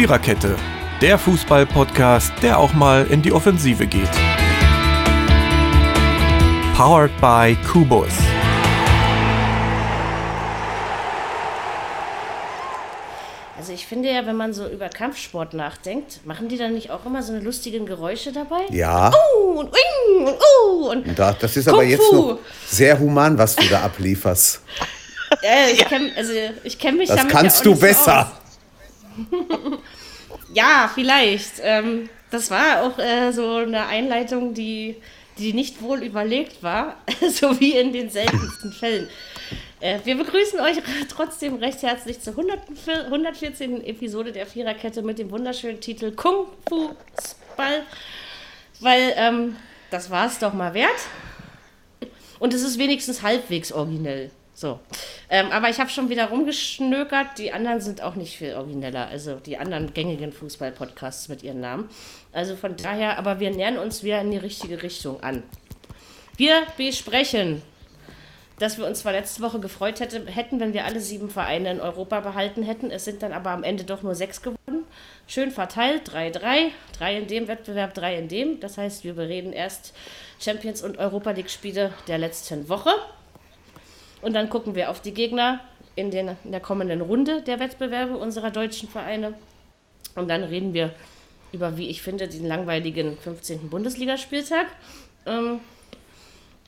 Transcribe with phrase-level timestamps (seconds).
[0.00, 0.56] Viererkette,
[1.02, 4.08] der Fußball-Podcast, der auch mal in die Offensive geht.
[6.74, 8.08] Powered by Kubus.
[13.58, 17.04] Also ich finde ja, wenn man so über Kampfsport nachdenkt, machen die dann nicht auch
[17.04, 18.62] immer so eine lustigen Geräusche dabei?
[18.70, 19.10] Ja.
[19.36, 22.16] Uh, und uing, und uh, und Und da, das ist aber jetzt Fu.
[22.16, 24.62] noch sehr human, was du da ablieferst.
[25.42, 26.32] Äh, ich kenn, also
[26.64, 28.26] ich kenne mich Das damit kannst ja du auch nicht so besser.
[28.26, 28.49] aus.
[30.54, 31.54] Ja, vielleicht.
[31.62, 34.96] Ähm, das war auch äh, so eine Einleitung, die,
[35.38, 36.96] die nicht wohl überlegt war,
[37.30, 39.08] so wie in den seltensten Fällen.
[39.80, 40.76] Äh, wir begrüßen euch
[41.08, 43.84] trotzdem recht herzlich zur 104 114.
[43.84, 46.90] Episode der Viererkette mit dem wunderschönen Titel Kung Fu
[47.56, 47.82] Ball.
[48.80, 49.56] Weil ähm,
[49.90, 50.90] das war es doch mal wert.
[52.38, 54.30] Und es ist wenigstens halbwegs originell.
[54.60, 54.78] So.
[55.30, 57.38] Ähm, aber ich habe schon wieder rumgeschnökert.
[57.38, 59.06] Die anderen sind auch nicht viel origineller.
[59.06, 61.88] Also die anderen gängigen Fußball-Podcasts mit ihren Namen.
[62.34, 65.44] Also von daher, aber wir nähern uns wieder in die richtige Richtung an.
[66.36, 67.62] Wir besprechen,
[68.58, 71.80] dass wir uns zwar letzte Woche gefreut hätte, hätten, wenn wir alle sieben Vereine in
[71.80, 72.90] Europa behalten hätten.
[72.90, 74.84] Es sind dann aber am Ende doch nur sechs geworden.
[75.26, 76.68] Schön verteilt, 3-3.
[76.98, 78.60] Drei in dem Wettbewerb, drei in dem.
[78.60, 79.94] Das heißt, wir bereden erst
[80.38, 82.90] Champions- und Europa League-Spiele der letzten Woche.
[84.22, 85.60] Und dann gucken wir auf die Gegner
[85.96, 89.34] in, den, in der kommenden Runde der Wettbewerbe unserer deutschen Vereine.
[90.14, 90.92] Und dann reden wir
[91.52, 93.70] über, wie ich finde, den langweiligen 15.
[93.70, 94.66] Bundesligaspieltag.
[95.26, 95.60] Ähm,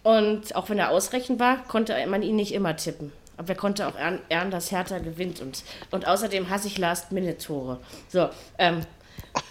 [0.03, 3.13] und auch wenn er ausrechenbar, konnte man ihn nicht immer tippen.
[3.37, 3.95] Aber er konnte auch
[4.29, 5.41] ehren, dass Hertha gewinnt.
[5.41, 7.79] Und, und außerdem hasse ich Last-Minute-Tore.
[8.09, 8.81] So, ähm,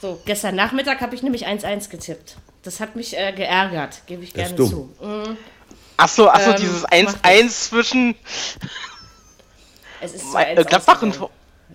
[0.02, 2.36] so, gestern Nachmittag habe ich nämlich 1-1 getippt.
[2.64, 4.90] Das hat mich äh, geärgert, gebe ich Das gerne zu.
[5.02, 5.38] Mm,
[5.98, 8.16] Achso, achso, Ähm, dieses mach 1-1 zwischen
[10.00, 11.20] Es ist äh, 2-1 Gladbach und.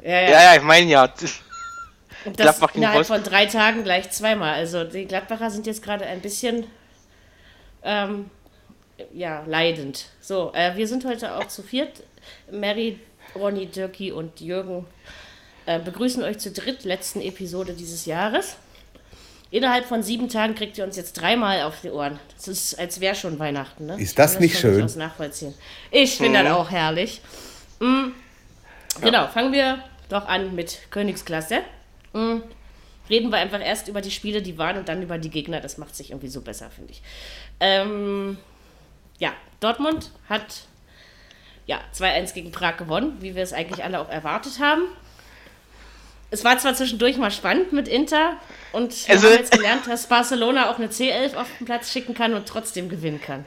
[0.03, 0.31] Ja, ja.
[0.31, 1.05] Ja, ich meine ja.
[1.05, 3.23] Und das Gladbach innerhalb Wolfsburg.
[3.23, 4.55] von drei Tagen gleich zweimal.
[4.55, 6.67] Also die Gladbacher sind jetzt gerade ein bisschen
[7.85, 8.31] ähm,
[9.13, 10.07] ja, leidend.
[10.21, 12.03] So, äh, wir sind heute auch zu viert.
[12.51, 12.99] Mary,
[13.35, 14.87] Ronny, Dirki und Jürgen
[15.67, 18.57] äh, begrüßen euch zur drittletzten Episode dieses Jahres.
[19.57, 22.19] Innerhalb von sieben Tagen kriegt ihr uns jetzt dreimal auf die Ohren.
[22.37, 23.99] Das ist, als wäre schon Weihnachten, ne?
[23.99, 24.73] Ist das Ich kann nicht schön?
[24.73, 25.55] durchaus nachvollziehen.
[25.91, 27.23] Ich finde das auch herrlich.
[27.81, 28.09] Mm,
[29.01, 31.61] Genau, fangen wir doch an mit Königsklasse.
[32.13, 32.41] Mm,
[33.09, 35.61] Reden wir einfach erst über die Spiele, die waren und dann über die Gegner.
[35.63, 37.01] Das macht sich irgendwie so besser, finde ich.
[37.59, 38.37] Ähm,
[39.19, 40.65] ja, Dortmund hat
[41.65, 44.83] ja, 2-1 gegen Prag gewonnen, wie wir es eigentlich alle auch erwartet haben.
[46.31, 48.37] Es war zwar zwischendurch mal spannend mit Inter
[48.73, 52.15] und wir Also- haben jetzt gelernt, dass Barcelona auch eine C11 auf den Platz schicken
[52.15, 53.47] kann und trotzdem gewinnen kann.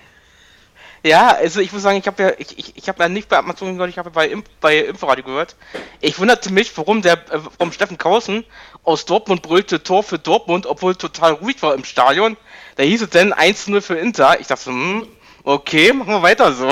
[1.03, 3.37] Ja, also ich muss sagen, ich habe ja, ich, ich, ich habe ja nicht bei
[3.37, 5.55] Amazon gehört, ich habe bei, Imp, bei Inforadio gehört.
[6.01, 8.43] Ich wunderte mich, warum der, äh, warum Steffen Kausen
[8.83, 12.35] aus Dortmund brüllte Tor für Dortmund, obwohl total ruhig war im Stadion.
[12.75, 14.41] Da hieß es dann 1-0 für Inter.
[14.41, 15.07] Ich dachte, hm,
[15.43, 16.67] okay, machen wir weiter so.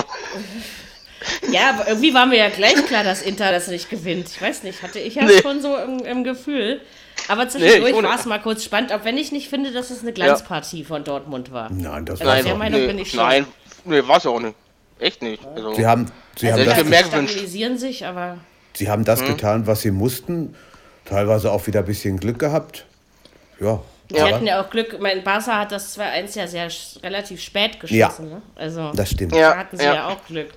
[1.51, 4.27] Ja, aber irgendwie war mir ja gleich klar, dass Inter das nicht gewinnt.
[4.29, 5.41] Ich weiß nicht, hatte ich ja Nee.
[5.41, 6.81] schon so im, im Gefühl.
[7.27, 10.01] Aber zwischendurch ohne- war es mal kurz spannend, auch wenn ich nicht finde, dass es
[10.01, 11.69] eine Glanzpartie von Dortmund war.
[11.71, 12.55] Nein, das Also war der.
[12.55, 13.19] Meinung nee, bin ich schon.
[13.19, 13.47] Nein,
[13.85, 14.55] nee, war es ja auch nicht.
[14.99, 15.43] Echt nicht.
[15.55, 17.31] Also, Sie haben, sie haben Also das, mehr Die gewünscht.
[17.33, 18.37] stabilisieren sich, aber
[18.73, 19.27] sie haben das Mhm.
[19.27, 20.55] getan, was sie mussten.
[21.05, 22.85] Teilweise auch wieder ein bisschen Glück gehabt.
[23.59, 23.81] Ja.
[24.09, 24.99] die aber- hatten ja auch Glück.
[25.01, 26.69] Mein Barca hat das 2-1 ja sehr
[27.03, 28.29] relativ spät geschossen.
[28.29, 28.41] Ne?
[28.55, 29.35] Also Das stimmt.
[29.35, 29.51] Ja.
[29.51, 30.07] da hatten sie ja.
[30.07, 30.49] auch Glück.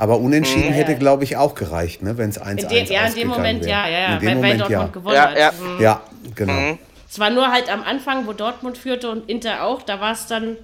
[0.00, 0.72] Aber unentschieden Mhm.
[0.72, 2.16] hätte, glaube ich, auch gereicht, ne?
[2.16, 3.70] wenn es 1-1 In dem, ja, in dem Moment wäre.
[3.70, 4.86] ja, ja, ja, In dem weil, weil Moment Dortmund ja.
[4.86, 5.38] gewonnen Ja, hat.
[5.38, 5.52] ja.
[5.52, 5.80] Mhm.
[5.80, 6.00] Ja,
[6.34, 6.78] genau.
[7.10, 10.26] Es war nur halt am Anfang, wo Dortmund führte und Inter auch, da war es
[10.26, 10.56] dann,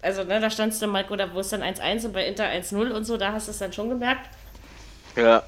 [0.00, 2.44] also ne, da stand es dann mal, oder wo es dann 1-1 und bei Inter
[2.44, 4.28] 1-0 und so, da hast du es dann schon gemerkt.
[5.16, 5.42] ja.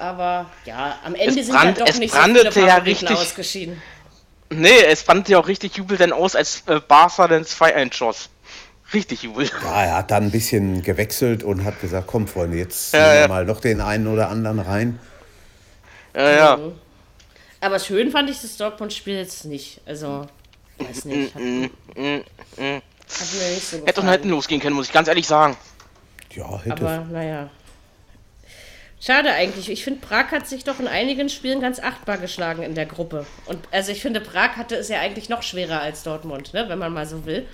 [0.00, 2.20] Aber ja, am Ende Es sind ja brand- doch es nicht so
[2.52, 3.82] viele ja richtig- ausgeschieden.
[4.50, 8.28] Nee, es fand ja auch richtig Jubel dann aus, als äh, Barca dann 2-1 schoss.
[8.94, 9.50] Richtig Jubel.
[9.62, 13.12] Ja, er hat dann ein bisschen gewechselt und hat gesagt, komm Freunde, jetzt Ja, nehmen
[13.14, 13.28] wir ja.
[13.28, 14.98] mal noch den einen oder anderen rein.
[16.14, 16.56] Ja, ja.
[16.56, 16.72] Mhm.
[17.60, 19.80] Aber schön fand ich das Dortmund-Spiel jetzt nicht.
[19.84, 20.26] Also,
[20.78, 21.34] weiß nicht.
[21.34, 21.64] Hat, Mm,
[21.96, 22.24] mm,
[22.56, 22.80] mm.
[23.16, 24.08] hat mir nicht so Hätte doch gefallen.
[24.08, 25.56] hätten losgehen können, muss ich ganz ehrlich sagen.
[26.34, 27.50] Ja, hätte Aber naja.
[29.00, 29.70] Schade eigentlich.
[29.70, 33.26] Ich finde, Prag hat sich doch in einigen Spielen ganz achtbar geschlagen in der Gruppe.
[33.46, 36.78] Und also ich finde, Prag hatte es ja eigentlich noch schwerer als Dortmund, ne, wenn
[36.78, 37.46] man mal so will.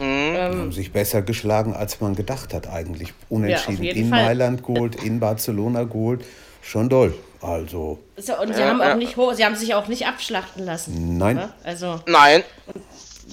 [0.00, 3.12] Haben sich besser geschlagen, als man gedacht hat eigentlich.
[3.28, 4.24] Unentschieden jeden in Fall.
[4.24, 6.24] Mailand geholt, in Barcelona geholt.
[6.62, 7.14] Schon doll.
[7.40, 8.92] Also, So, und sie Ja, haben ja.
[8.92, 11.18] auch nicht sie haben sich auch nicht abschlachten lassen.
[11.18, 11.36] nein.
[11.36, 11.52] Ne?
[11.64, 12.44] Also, Nein,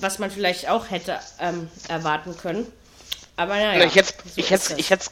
[0.01, 2.65] was man vielleicht auch hätte ähm, erwarten können.
[3.35, 3.85] Aber naja.
[3.85, 5.05] ich hätte, so ich hätte, ich hätte,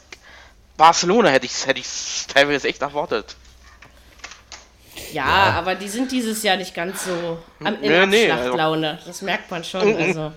[0.76, 3.36] Barcelona hätte ich, hätte ich teilweise echt erwartet.
[5.12, 8.82] Ja, ja, aber die sind dieses Jahr nicht ganz so am, in nee, nee, also.
[9.06, 9.92] Das merkt man schon.
[9.94, 9.96] Mhm.
[9.96, 10.32] Also,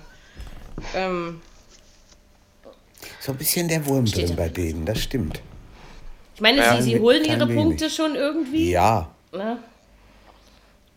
[0.95, 1.41] ähm,
[3.19, 5.41] so ein bisschen der Wurm drin bei denen, das stimmt.
[6.35, 7.55] Ich meine, ja, sie, sie holen ihre wenig.
[7.55, 8.71] Punkte schon irgendwie.
[8.71, 9.11] Ja.
[9.31, 9.59] Ne?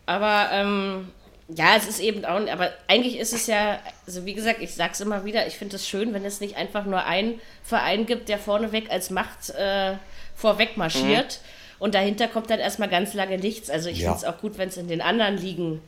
[0.07, 1.09] Aber ähm,
[1.47, 4.99] ja, es ist eben auch, aber eigentlich ist es ja, also wie gesagt, ich sag's
[5.01, 8.39] immer wieder, ich finde es schön, wenn es nicht einfach nur einen Verein gibt, der
[8.39, 9.93] vorneweg als Macht äh,
[10.35, 11.75] vorweg marschiert mhm.
[11.79, 13.69] und dahinter kommt dann erstmal ganz lange nichts.
[13.69, 14.13] Also ich ja.
[14.13, 15.81] finde es auch gut, wenn es in den anderen Ligen.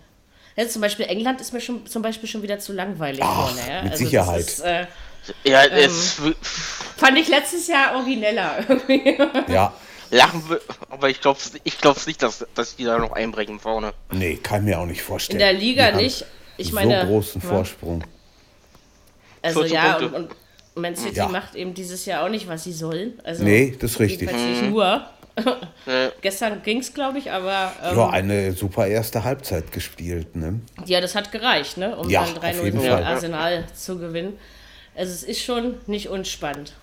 [0.57, 3.21] Ja, zum Beispiel England ist mir schon zum Beispiel schon wieder zu langweilig.
[3.23, 3.83] Ach, vorne, ja?
[3.83, 4.41] Mit also Sicherheit.
[4.41, 4.87] Ist, äh,
[5.43, 5.91] ja, ähm,
[6.97, 8.65] fand ich letztes Jahr origineller.
[9.47, 9.73] ja.
[10.09, 13.93] Lachen wir, aber ich glaube ich glaub's nicht, dass, dass die da noch einbrechen vorne.
[14.11, 15.39] Nee, kann mir auch nicht vorstellen.
[15.39, 16.25] In der Liga nicht.
[16.55, 17.01] Ich meine.
[17.01, 17.49] So großen ja.
[17.49, 18.03] Vorsprung.
[19.41, 20.35] Also ja, und, und,
[20.75, 21.27] Man City ja.
[21.27, 23.19] macht eben dieses Jahr auch nicht, was sie sollen.
[23.23, 24.31] Also, nee, das ist richtig.
[24.31, 24.69] Nicht mhm.
[24.71, 25.07] nur.
[26.21, 27.71] Gestern ging es, glaube ich, aber.
[27.83, 30.61] Ähm, ja, eine super erste Halbzeit gespielt, ne?
[30.85, 31.95] Ja, das hat gereicht, ne?
[31.95, 34.37] Um ja, dann 3-0 gegen Arsenal zu gewinnen.
[34.95, 36.73] Also es ist schon nicht unspannend.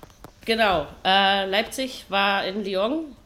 [0.44, 0.86] Genau.
[1.04, 3.16] Äh, Leipzig war in Lyon.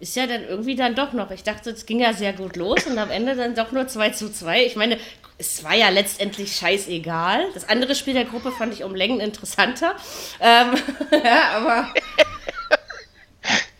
[0.00, 1.30] Ist ja dann irgendwie dann doch noch.
[1.30, 4.10] Ich dachte, es ging ja sehr gut los und am Ende dann doch nur 2
[4.10, 4.64] zu 2.
[4.64, 4.98] Ich meine,
[5.38, 7.46] es war ja letztendlich scheißegal.
[7.54, 9.94] Das andere Spiel der Gruppe fand ich um Längen interessanter.
[10.40, 10.74] Ähm,
[11.24, 11.88] ja, aber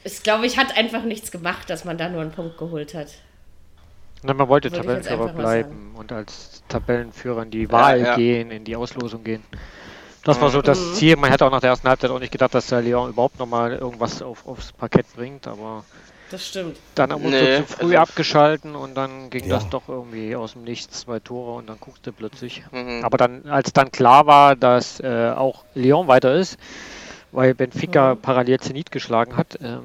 [0.09, 3.09] es, glaube ich, hat einfach nichts gemacht, dass man da nur einen Punkt geholt hat.
[4.23, 8.17] Na, man wollte Tabellenführer bleiben und als Tabellenführer in die Wahl ja, ja.
[8.17, 9.45] gehen, in die Auslosung gehen.
[10.25, 10.95] Das war so das mhm.
[10.95, 11.17] Ziel.
[11.17, 13.73] Man hätte auch nach der ersten Halbzeit auch nicht gedacht, dass der Leon überhaupt nochmal
[13.77, 15.85] irgendwas auf, aufs Parkett bringt, aber.
[16.31, 16.77] Das stimmt.
[16.95, 19.55] Dann haben wir nee, zu früh also abgeschalten und dann ging ja.
[19.55, 22.65] das doch irgendwie aus dem Nichts, zwei Tore und dann guckte plötzlich.
[22.73, 23.03] Mhm.
[23.05, 26.59] Aber dann, als dann klar war, dass äh, auch Leon weiter ist,
[27.33, 28.21] weil Benfica mhm.
[28.21, 29.83] parallel Zenit geschlagen hat, ähm,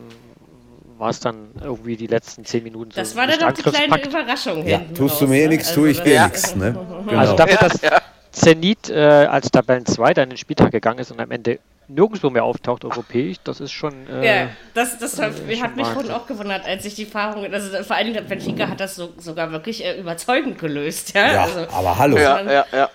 [0.98, 3.01] war es dann irgendwie die letzten zehn Minuten so.
[3.01, 4.66] Das war dann doch die kleine Überraschung.
[4.66, 6.28] Ja, tust du mir eh nichts, tue ich also, dir ja.
[6.28, 6.56] nichts.
[6.56, 6.78] Ne?
[7.06, 7.19] Genau.
[7.19, 8.01] Also dafür, dass, ja,
[8.31, 12.86] Zenit äh, als Tabellenzweiter in den Spieltag gegangen ist und am Ende nirgendwo mehr auftaucht
[12.86, 14.07] europäisch, das ist schon.
[14.07, 17.46] Äh, ja, das, das hat, äh, hat mich vorhin auch gewundert, als ich die Erfahrung.
[17.51, 21.13] Also vor allem Benfica hat das so, sogar wirklich äh, überzeugend gelöst.
[21.13, 22.18] Ja, ja also, aber hallo.
[22.18, 22.89] Ja, ja, ja,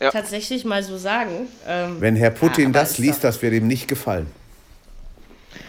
[0.00, 0.10] ja.
[0.10, 1.48] Tatsächlich mal so sagen.
[1.66, 4.26] Ähm, Wenn Herr Putin das liest, das wird ihm nicht gefallen.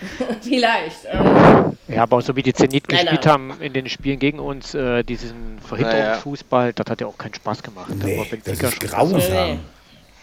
[0.42, 1.06] Vielleicht.
[1.12, 1.78] Ähm.
[1.88, 5.04] Ja, aber so wie die Zenit nein, gespielt haben in den Spielen gegen uns, äh,
[5.04, 6.74] diesen Verhinderungsfußball, naja.
[6.74, 7.92] das hat ja auch keinen Spaß gemacht.
[8.04, 9.60] Nee, das ist grausam.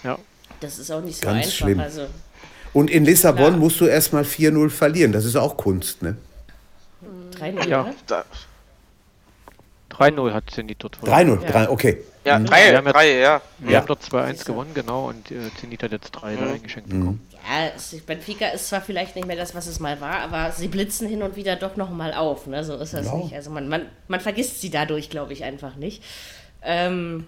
[0.04, 0.18] Ja.
[0.60, 1.52] Das ist auch nicht so Ganz einfach.
[1.52, 1.80] Schlimm.
[1.80, 2.06] Also,
[2.72, 3.56] Und in Lissabon klar.
[3.58, 5.12] musst du erstmal 4-0 verlieren.
[5.12, 6.16] Das ist auch Kunst, ne?
[7.38, 7.92] 3-0, ja.
[9.96, 11.38] 3-0 hat Zenit dort verloren.
[11.40, 11.70] 3-0, ja.
[11.70, 11.98] okay.
[12.24, 12.86] Ja, 3, mhm.
[12.86, 13.40] 3, ja.
[13.58, 13.78] Wir ja.
[13.78, 16.40] haben dort 2-1 gewonnen, genau, und äh, Zenit hat jetzt 3 mhm.
[16.40, 17.26] da eingeschenkt bekommen.
[17.32, 17.70] Ja,
[18.06, 21.22] Benfica ist zwar vielleicht nicht mehr das, was es mal war, aber sie blitzen hin
[21.22, 22.64] und wieder doch noch mal auf, ne?
[22.64, 23.18] so ist das genau.
[23.18, 23.34] nicht.
[23.34, 26.02] Also man, man, man vergisst sie dadurch, glaube ich, einfach nicht.
[26.62, 27.26] Ähm,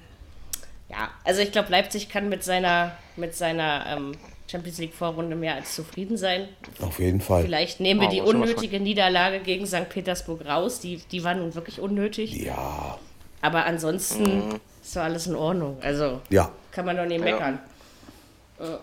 [0.89, 4.13] ja, also ich glaube, Leipzig kann mit seiner, mit seiner ähm,
[4.51, 6.49] Champions League Vorrunde mehr als zufrieden sein.
[6.81, 7.43] Auf jeden Fall.
[7.45, 9.89] Vielleicht nehmen wir oh, die unnötige Niederlage gegen St.
[9.89, 10.81] Petersburg raus.
[10.81, 12.33] Die, die war nun wirklich unnötig.
[12.35, 12.99] Ja.
[13.43, 14.61] Aber ansonsten mhm.
[14.83, 15.77] ist doch alles in Ordnung.
[15.83, 16.51] Also ja.
[16.73, 17.59] kann man doch nicht meckern.
[18.59, 18.81] Ja.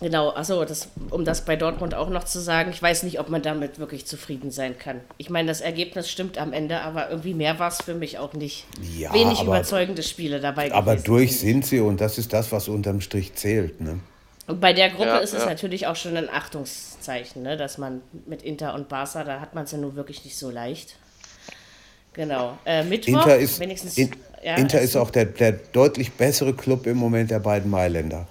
[0.00, 3.30] Genau, achso, das, um das bei Dortmund auch noch zu sagen, ich weiß nicht, ob
[3.30, 5.00] man damit wirklich zufrieden sein kann.
[5.16, 8.32] Ich meine, das Ergebnis stimmt am Ende, aber irgendwie mehr war es für mich auch
[8.32, 8.66] nicht.
[8.96, 10.72] Ja, Wenig aber, überzeugende Spiele dabei.
[10.72, 13.80] Aber gewesen, durch sind sie und das ist das, was unterm Strich zählt.
[13.80, 13.98] Ne?
[14.48, 15.48] Und bei der Gruppe ja, ist es ja.
[15.48, 17.58] natürlich auch schon ein Achtungszeichen, ne?
[17.58, 20.50] dass man mit Inter und Barca, da hat man es ja nun wirklich nicht so
[20.50, 20.96] leicht.
[22.14, 22.58] Genau.
[22.64, 24.10] Äh, Mittwoch, Inter ist, wenigstens, in,
[24.42, 28.26] ja, Inter ist auch der, der deutlich bessere Club im Moment der beiden Mailänder.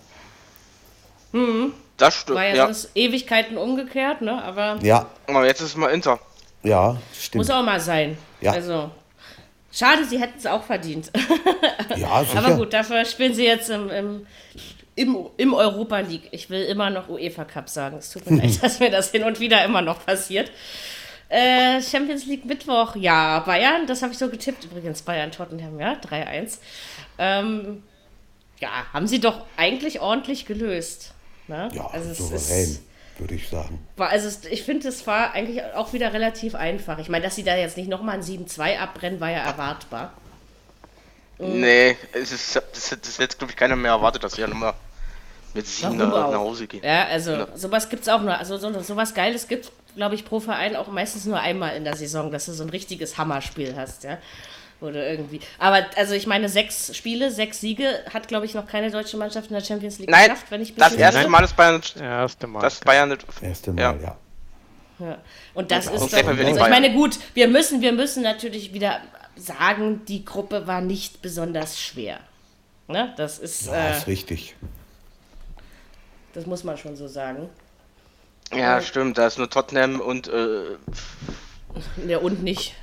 [1.31, 1.73] Mhm.
[1.97, 2.37] Das stimmt.
[2.37, 2.65] War ja, ja.
[2.65, 4.43] sonst Ewigkeiten umgekehrt, ne?
[4.43, 4.79] Aber.
[4.81, 5.07] Ja.
[5.27, 6.19] Aber jetzt ist es mal Inter.
[6.63, 7.45] Ja, stimmt.
[7.45, 8.17] Muss auch mal sein.
[8.41, 8.53] Ja.
[8.53, 8.89] Also.
[9.71, 11.11] Schade, sie hätten es auch verdient.
[11.95, 12.37] ja, sicher.
[12.39, 14.27] Aber gut, dafür spielen sie jetzt im, im,
[14.97, 16.27] im, im Europa League.
[16.31, 17.97] Ich will immer noch UEFA Cup sagen.
[17.97, 20.51] Es tut mir leid, dass mir das hin und wieder immer noch passiert.
[21.29, 25.93] Äh, Champions League Mittwoch, ja, Bayern, das habe ich so getippt übrigens, Bayern Tottenham, ja,
[25.93, 26.57] 3-1.
[27.19, 27.83] Ähm,
[28.59, 31.13] ja, haben sie doch eigentlich ordentlich gelöst.
[31.47, 31.69] Ne?
[31.73, 32.79] Ja, also souverän,
[33.19, 33.85] würde ich sagen.
[33.97, 36.97] War, also ich finde, es war eigentlich auch wieder relativ einfach.
[36.97, 40.13] Ich meine, dass sie da jetzt nicht nochmal ein 7-2 abbrennen, war ja erwartbar.
[41.39, 41.59] Mhm.
[41.59, 44.73] Nee, es ist, das, das jetzt, glaube ich, keiner mehr erwartet, dass sie ja nochmal
[45.57, 46.83] mit 7 nach, nach Hause gehen.
[46.83, 47.47] Ja, also ja.
[47.55, 48.37] sowas gibt es auch nur.
[48.37, 51.95] Also so, sowas Geiles gibt glaube ich, pro Verein auch meistens nur einmal in der
[51.95, 54.19] Saison, dass du so ein richtiges Hammerspiel hast, ja.
[54.79, 55.39] Oder irgendwie.
[55.57, 59.49] Aber also ich meine, sechs Spiele, sechs Siege hat, glaube ich, noch keine deutsche Mannschaft
[59.49, 61.81] in der Champions League Nein, geschafft, wenn ich Das erste Mal ist Bayern.
[61.99, 62.61] Erste Mal.
[62.61, 63.17] Das Bayern.
[63.41, 63.95] Erste Mal, ja.
[64.01, 64.17] ja.
[64.99, 65.17] Ja.
[65.53, 68.99] Und das und ist doch, also ich meine, gut, wir müssen, wir müssen natürlich wieder
[69.35, 72.19] sagen, die Gruppe war nicht besonders schwer.
[72.87, 73.13] Ne?
[73.17, 73.67] Das ist.
[73.67, 74.55] Ja, äh, ist richtig.
[76.37, 77.49] Das muss man schon so sagen.
[78.53, 80.27] Ja, äh, stimmt, da ist nur Tottenham und.
[80.27, 80.75] Äh,
[82.05, 82.75] ja, und nicht.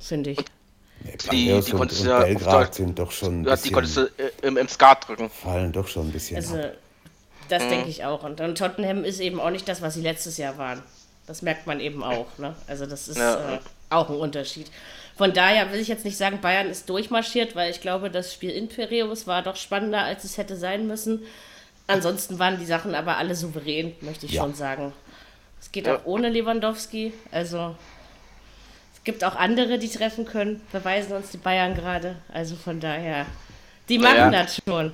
[0.00, 0.38] Finde ich.
[1.30, 4.00] Die, die, die konntest du ja Belgrad sind doch schon ein bisschen, Die konntest du
[4.16, 5.30] äh, im, im Skat drücken.
[5.30, 6.72] Fallen doch schon ein bisschen Also, ab.
[7.50, 7.68] das mhm.
[7.68, 8.24] denke ich auch.
[8.24, 10.82] Und, und Tottenham ist eben auch nicht das, was sie letztes Jahr waren.
[11.28, 12.26] Das merkt man eben auch.
[12.38, 12.56] Ne?
[12.66, 13.54] Also das ist ja.
[13.54, 13.58] äh,
[13.90, 14.72] auch ein Unterschied.
[15.16, 18.50] Von daher will ich jetzt nicht sagen, Bayern ist durchmarschiert, weil ich glaube, das Spiel
[18.50, 21.22] in Piraeus war doch spannender, als es hätte sein müssen.
[21.86, 24.42] Ansonsten waren die Sachen aber alle souverän, möchte ich ja.
[24.42, 24.92] schon sagen.
[25.60, 25.96] Es geht ja.
[25.96, 27.12] auch ohne Lewandowski.
[27.30, 27.74] Also
[28.94, 32.16] es gibt auch andere, die treffen können, beweisen uns die Bayern gerade.
[32.32, 33.26] Also von daher,
[33.88, 34.30] die machen ja.
[34.30, 34.92] das schon.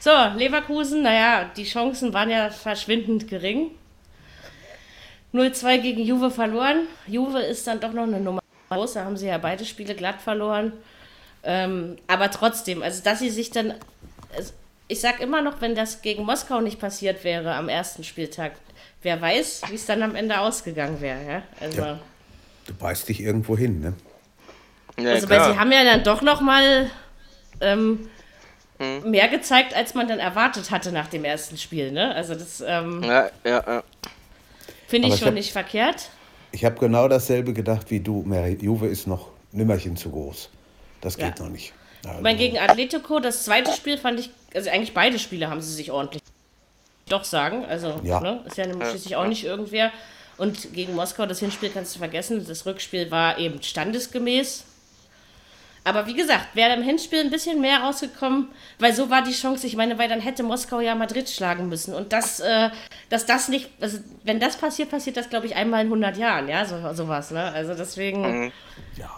[0.00, 3.70] So, Leverkusen, naja, die Chancen waren ja verschwindend gering.
[5.32, 6.88] 0-2 gegen Juve verloren.
[7.06, 8.94] Juve ist dann doch noch eine Nummer groß.
[8.94, 10.72] Da haben sie ja beide Spiele glatt verloren.
[11.44, 13.74] Ähm, aber trotzdem, also dass sie sich dann.
[14.92, 18.52] Ich sag immer noch, wenn das gegen Moskau nicht passiert wäre am ersten Spieltag,
[19.00, 21.18] wer weiß, wie es dann am Ende ausgegangen wäre.
[21.26, 21.42] Ja?
[21.60, 21.98] Also, ja.
[22.66, 23.94] Du beißt dich irgendwo hin, ne?
[25.02, 26.90] Ja, also, weil sie haben ja dann doch noch mal
[27.62, 28.10] ähm,
[28.78, 29.10] hm.
[29.10, 32.14] mehr gezeigt, als man dann erwartet hatte nach dem ersten Spiel, ne?
[32.14, 33.84] Also das ähm, ja, ja, ja.
[34.88, 36.10] finde ich, ich schon hab, nicht verkehrt.
[36.50, 38.58] Ich habe genau dasselbe gedacht wie du, Mary.
[38.60, 40.50] Juve ist noch Nimmerchen zu groß.
[41.00, 41.72] Das geht noch nicht.
[42.04, 42.18] Also.
[42.18, 45.72] Ich meine, gegen Atletico, das zweite Spiel fand ich, also eigentlich beide Spiele haben sie
[45.72, 46.22] sich ordentlich
[47.08, 47.64] doch sagen.
[47.64, 48.20] Also, ja.
[48.20, 49.90] ne, ist ja schließlich auch nicht irgendwer.
[50.38, 52.44] Und gegen Moskau, das Hinspiel kannst du vergessen.
[52.46, 54.64] Das Rückspiel war eben standesgemäß.
[55.84, 59.66] Aber wie gesagt, wäre im Hinspiel ein bisschen mehr rausgekommen, weil so war die Chance,
[59.66, 61.92] ich meine, weil dann hätte Moskau ja Madrid schlagen müssen.
[61.92, 62.70] Und das, äh,
[63.10, 66.48] dass das nicht, also wenn das passiert, passiert das, glaube ich, einmal in 100 Jahren,
[66.48, 67.50] ja, so, sowas, ne?
[67.52, 68.44] Also deswegen.
[68.44, 68.52] Mhm.
[68.96, 69.10] Ja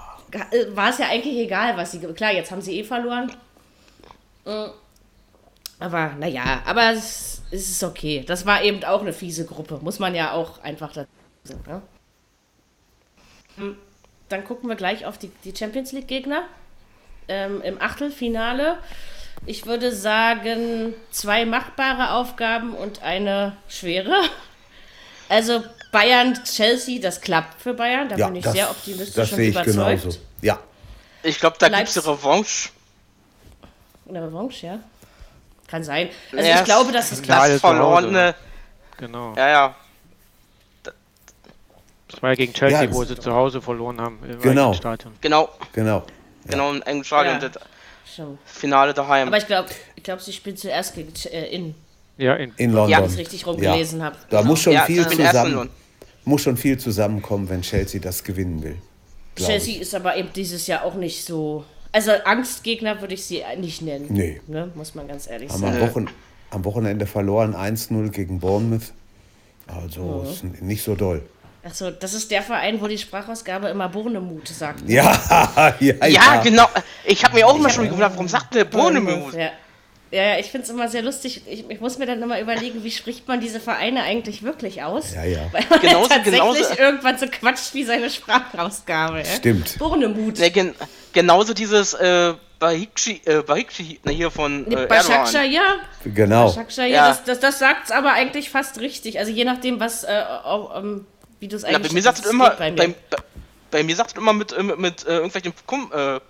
[0.51, 2.01] äh, war es ja eigentlich egal, was sie.
[2.01, 3.31] Klar, jetzt haben sie eh verloren.
[4.45, 4.67] Äh,
[5.79, 8.25] aber naja, aber es, es ist okay.
[8.27, 9.79] Das war eben auch eine fiese Gruppe.
[9.83, 11.09] Muss man ja auch einfach dazu
[11.43, 11.63] sagen.
[11.67, 11.83] Ne?
[13.57, 13.77] Hm,
[14.29, 16.45] dann gucken wir gleich auf die, die Champions League-Gegner.
[17.29, 18.79] Ähm, Im Achtelfinale.
[19.47, 24.15] Ich würde sagen, zwei machbare Aufgaben und eine schwere.
[25.29, 28.09] Also Bayern, Chelsea, das klappt für Bayern.
[28.09, 30.03] Da ja, bin ich das, sehr optimistisch das und sehe ich überzeugt.
[30.03, 30.19] Genauso.
[30.43, 30.61] Ja.
[31.23, 32.71] Ich glaube, da gibt es eine Revanche.
[34.09, 34.81] Eine Revanche, ja.
[35.75, 36.09] Kann sein.
[36.31, 37.49] Also ja, ich glaube, dass es klappt.
[37.49, 38.37] Das verlorene.
[38.97, 39.35] Genau.
[39.37, 39.75] Ja, ja.
[42.07, 44.21] Das war ja gegen Chelsea, ja, wo sie zu Hause verloren haben.
[44.23, 44.73] Im genau.
[44.73, 45.15] Stadion.
[45.21, 45.49] Genau.
[45.73, 46.07] Genau.
[46.47, 47.51] Genau, im Stadion.
[48.17, 48.25] Ja.
[48.45, 49.27] Finale daheim.
[49.27, 51.75] Aber ich glaube, ich glaub, sie spielt zuerst gegen, äh, in.
[52.19, 52.91] Ja, in, in London.
[52.91, 54.05] Ja, wenn ich richtig rumgelesen ja.
[54.05, 54.17] habe.
[54.31, 55.71] Da muss schon ja, viel zusammen
[56.25, 58.79] muss schon viel zusammenkommen, wenn Chelsea das gewinnen will.
[59.35, 59.81] Chelsea ich.
[59.81, 61.65] ist aber eben dieses Jahr auch nicht so.
[61.95, 64.07] Also Angstgegner würde ich sie nicht nennen.
[64.09, 64.41] Nee.
[64.49, 64.69] Ne?
[64.75, 65.77] Muss man ganz ehrlich Haben sagen.
[65.77, 66.07] Am, Wochen,
[66.51, 68.93] am Wochenende verloren 1-0 gegen Bournemouth.
[69.69, 70.29] Also mhm.
[70.29, 71.23] ist nicht so doll.
[71.63, 74.83] Achso, das ist der Verein, wo die Sprachausgabe immer Bornemut sagt.
[74.89, 76.67] Ja, ja, ja, ja, genau.
[77.05, 79.33] Ich habe mir auch immer schon gewundert, warum sagt der Bornemut?
[79.33, 79.51] Ja.
[80.15, 81.43] Ja, ich finde es immer sehr lustig.
[81.45, 85.13] Ich, ich, muss mir dann immer überlegen, wie spricht man diese Vereine eigentlich wirklich aus?
[85.13, 85.41] Ja, ja.
[85.51, 86.79] Weil man genauso, tatsächlich genauso.
[86.79, 89.19] irgendwann so quatscht wie seine Sprachausgabe.
[89.19, 89.25] Ja?
[89.25, 89.77] Stimmt.
[89.77, 90.39] Bornemut.
[90.39, 90.73] Ja, gen
[91.13, 95.81] genauso dieses äh, Bahikshi, äh, Bahikshi ne, hier von äh, Bashaksha, ja.
[96.05, 96.47] Genau.
[96.47, 97.09] Bashaksha, ja.
[97.09, 99.19] Das, das, das sagt es aber eigentlich fast richtig.
[99.19, 101.07] Also je nachdem, was, äh, auch, ähm,
[101.41, 102.77] wie du es eigentlich Na, bei mir sagt es immer, bei mir.
[102.77, 102.95] Bei,
[103.73, 105.53] bei, mir sagt es immer mit, mit, mit äh, irgendwelchen
[105.93, 106.21] äh,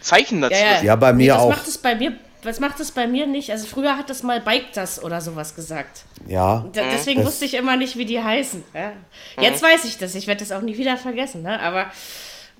[0.00, 0.54] Zeichen dazu.
[0.54, 0.82] Ja, ja.
[0.82, 1.50] ja bei mir nee, das auch.
[1.50, 3.50] Das macht es bei mir was macht es bei mir nicht?
[3.50, 6.04] Also früher hat es mal Bike das oder sowas gesagt.
[6.26, 6.66] Ja.
[6.72, 8.64] Da, deswegen wusste ich immer nicht, wie die heißen.
[8.74, 8.92] Ja.
[9.40, 10.14] Jetzt weiß ich das.
[10.14, 11.42] Ich werde das auch nie wieder vergessen.
[11.42, 11.60] Ne?
[11.60, 11.86] Aber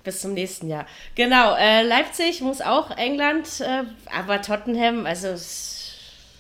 [0.05, 0.87] bis zum nächsten Jahr.
[1.15, 1.55] Genau.
[1.55, 3.85] Äh, Leipzig muss auch England, äh,
[4.17, 5.95] aber Tottenham, also es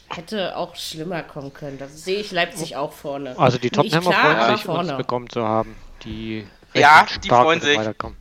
[0.08, 1.78] hätte auch schlimmer kommen können.
[1.78, 3.38] Da sehe ich Leipzig auch vorne.
[3.38, 5.76] Also die Tottenhamer freuen sich, uns bekommen zu haben.
[6.04, 7.78] Die ja, die freuen sich.
[7.78, 8.16] Weiterkommen.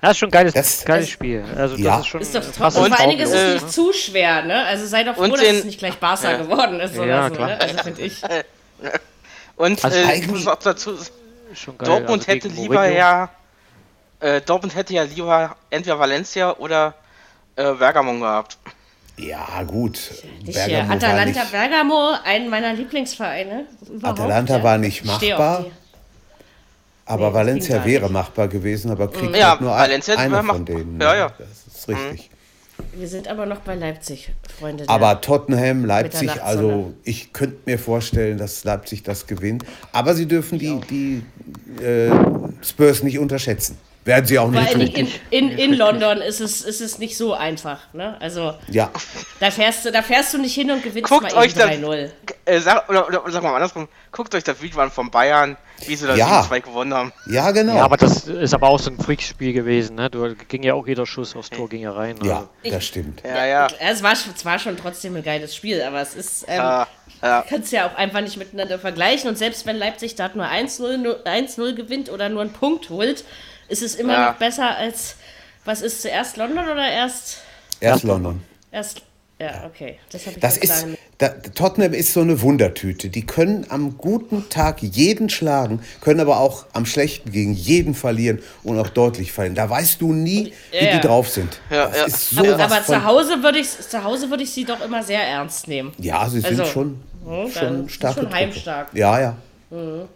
[0.00, 1.44] Das ist schon ein geiles, das, geiles das, Spiel.
[1.56, 1.96] Also ja.
[1.96, 2.42] das ist schon ist doch.
[2.42, 4.64] Und vor allen Dingen ist es nicht zu schwer, ne?
[4.64, 6.36] Also sei doch froh, dass es nicht gleich Barca ja.
[6.38, 7.60] geworden ist oder ja, so, ne?
[7.60, 8.22] Also finde ich.
[9.56, 10.96] Und also äh, ich muss auch dazu
[11.52, 11.88] schon geil.
[11.88, 12.96] Dortmund also hätte lieber Mourinho.
[12.96, 13.30] ja
[14.20, 16.94] äh, Dortmund hätte ja lieber entweder Valencia oder
[17.56, 18.58] äh, Bergamo gehabt.
[19.16, 19.98] Ja, gut.
[20.44, 23.66] Bergamo Atalanta Bergamo, einen meiner Lieblingsvereine.
[23.88, 24.20] Überhaupt.
[24.20, 25.66] Atalanta war nicht machbar.
[27.08, 30.64] Aber nee, Valencia wäre machbar gewesen, aber kriegt ja, halt nur Valencia ein, eine von
[30.64, 31.00] denen.
[31.00, 31.32] Ja, ja.
[31.38, 32.30] Das ist richtig.
[32.92, 34.84] Wir sind aber noch bei Leipzig, Freunde.
[34.88, 39.64] Aber Tottenham, Leipzig, also ich könnte mir vorstellen, dass Leipzig das gewinnt.
[39.90, 42.10] Aber sie dürfen die, die äh,
[42.62, 43.78] Spurs nicht unterschätzen.
[44.04, 44.72] Werden sie auch nicht.
[44.72, 47.92] In, in, in, in, London ist es, ist es nicht so einfach.
[47.92, 48.16] Ne?
[48.20, 48.90] Also, ja.
[49.40, 52.10] da, fährst du, da fährst du nicht hin und gewinnst Guckt mal eben 3-0.
[52.44, 55.56] Äh, sag, oder, oder, oder sag mal andersrum, guckt euch das Video an von Bayern,
[55.86, 56.44] wie sie das ja.
[56.46, 57.12] 2 gewonnen haben.
[57.26, 57.76] Ja, genau.
[57.76, 59.96] Ja, aber das ist aber auch so ein Freakspiel gewesen.
[59.96, 60.10] Ne?
[60.10, 62.16] Du, ging ja auch jeder Schuss aufs Tor ging ja rein.
[62.22, 62.76] Ja, also.
[62.76, 63.22] das stimmt.
[63.24, 63.66] Ja, ja.
[63.80, 66.44] Es war, es war schon trotzdem ein geiles Spiel, aber es ist.
[66.48, 66.86] Ähm, ja.
[67.22, 67.44] Ja.
[67.48, 69.28] Kannst ja auch einfach nicht miteinander vergleichen.
[69.28, 73.24] Und selbst wenn Leipzig da nur 1-0 gewinnt oder nur einen Punkt holt,
[73.68, 74.30] ist es immer ja.
[74.30, 75.16] noch besser als,
[75.64, 77.38] was ist zuerst London oder erst?
[77.80, 78.42] Erst London.
[78.70, 79.02] Erst,
[79.40, 79.98] ja, okay.
[80.10, 80.86] Das, ich das ist,
[81.18, 83.08] da, Tottenham ist so eine Wundertüte.
[83.08, 88.40] Die können am guten Tag jeden schlagen, können aber auch am schlechten gegen jeden verlieren
[88.64, 89.54] und auch deutlich verlieren.
[89.54, 90.96] Da weißt du nie, wie ja.
[90.96, 91.60] die drauf sind.
[91.70, 92.54] Ja, ja.
[92.54, 95.68] aber, aber zu Hause würde ich, zu Hause würde ich sie doch immer sehr ernst
[95.68, 95.92] nehmen.
[95.98, 98.14] Ja, sie sind also, schon, hm, schon stark.
[98.14, 98.88] Schon heimstark.
[98.92, 99.36] Ja, ja.
[99.70, 100.08] Mhm.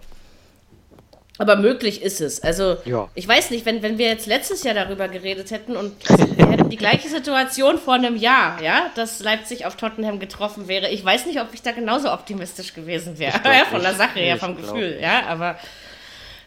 [1.39, 2.43] Aber möglich ist es.
[2.43, 3.09] Also, ja.
[3.15, 5.95] ich weiß nicht, wenn, wenn wir jetzt letztes Jahr darüber geredet hätten und
[6.37, 10.91] wir hätten die gleiche Situation vor einem Jahr, ja, dass Leipzig auf Tottenham getroffen wäre.
[10.91, 13.41] Ich weiß nicht, ob ich da genauso optimistisch gewesen wäre.
[13.45, 15.27] Ja, von der Sache her, vom Gefühl, ja.
[15.27, 15.59] Aber,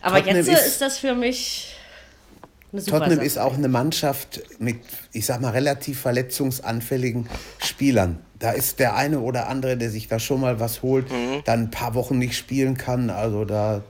[0.01, 1.74] aber jetzt ist, ist das für mich.
[2.81, 3.25] Tottenham Sache.
[3.25, 4.77] ist auch eine Mannschaft mit,
[5.11, 7.27] ich sag mal, relativ verletzungsanfälligen
[7.59, 11.41] Spielern da ist der eine oder andere, der sich da schon mal was holt, mhm.
[11.45, 13.09] dann ein paar Wochen nicht spielen kann.
[13.09, 13.81] Also da,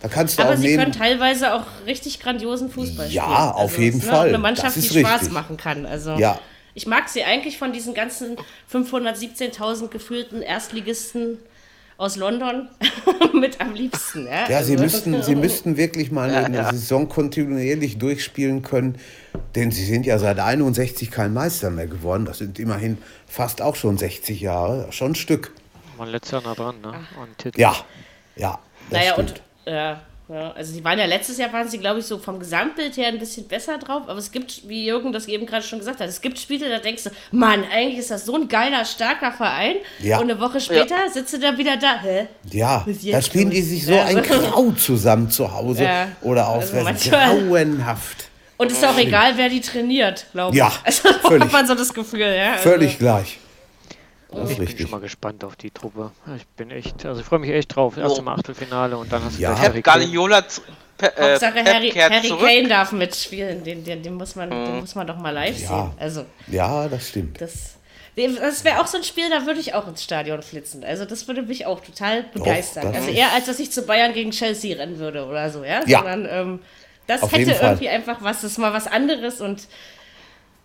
[0.00, 0.84] da kannst du Aber auch sie nehmen.
[0.84, 3.36] können teilweise auch richtig grandiosen Fußball ja, spielen.
[3.36, 4.28] Ja, auf also jeden Fall.
[4.28, 5.06] Eine Mannschaft, die richtig.
[5.06, 5.84] Spaß machen kann.
[5.84, 6.38] Also ja.
[6.74, 8.36] ich mag sie eigentlich von diesen ganzen
[8.72, 11.38] 517.000 gefühlten Erstligisten
[11.98, 12.68] aus London
[13.34, 14.24] mit am liebsten.
[14.26, 14.68] Ja, ja also.
[14.68, 18.98] sie, müssten, sie müssten wirklich mal eine, ja, Saison kontinuierlich durchspielen können,
[19.54, 22.24] denn sie sind ja seit 61 kein Meister mehr geworden.
[22.24, 25.52] Das sind immerhin fast auch schon 60 Jahre, schon ein Stück.
[25.98, 26.94] Man letztes Jahr nah dran, ne?
[27.56, 27.74] Ja,
[28.36, 28.58] ja.
[28.90, 29.42] Naja, stimmt.
[29.66, 32.38] und ja, ja, also die waren ja letztes Jahr waren sie, glaube ich, so vom
[32.38, 35.78] Gesamtbild her ein bisschen besser drauf, aber es gibt, wie Jürgen das eben gerade schon
[35.78, 38.84] gesagt hat, es gibt Spiele, da denkst du, Mann, eigentlich ist das so ein geiler,
[38.84, 39.76] starker Verein.
[40.00, 40.18] Ja.
[40.18, 41.10] Und eine Woche später ja.
[41.10, 42.00] sitzt du dann wieder da.
[42.02, 42.28] Hä?
[42.50, 44.04] Ja, da spielen die sich so ja.
[44.04, 46.08] ein Grau zusammen zu Hause ja.
[46.20, 47.10] oder auswärts.
[47.10, 48.28] Also grauenhaft.
[48.58, 50.58] Und es ist auch egal, wer die trainiert, glaube ich.
[50.58, 51.44] Ja, also, völlig.
[51.44, 52.52] hat man so das Gefühl, ja.
[52.52, 52.68] Also.
[52.68, 53.38] Völlig gleich.
[54.30, 56.12] Das ich bin schon mal gespannt auf die Truppe.
[56.36, 57.96] Ich bin echt, also ich freue mich echt drauf.
[57.96, 58.20] Erst oh.
[58.20, 59.58] im Achtelfinale und dann hast du ja.
[59.58, 60.44] Harry Guardiola
[61.00, 64.64] äh, Hauptsache Harry, Harry Kane darf mitspielen, den, den, den, muss man, mhm.
[64.64, 65.68] den muss man doch mal live ja.
[65.68, 65.90] sehen.
[65.98, 67.40] Also, ja, das stimmt.
[67.40, 67.74] Das,
[68.16, 70.82] das wäre auch so ein Spiel, da würde ich auch ins Stadion flitzen.
[70.82, 72.86] Also das würde mich auch total begeistern.
[72.86, 75.82] Doch, also eher als dass ich zu Bayern gegen Chelsea rennen würde oder so, ja.
[75.86, 76.00] ja.
[76.00, 76.60] Sondern ähm,
[77.06, 79.68] das Auf hätte irgendwie einfach was, das ist mal was anderes und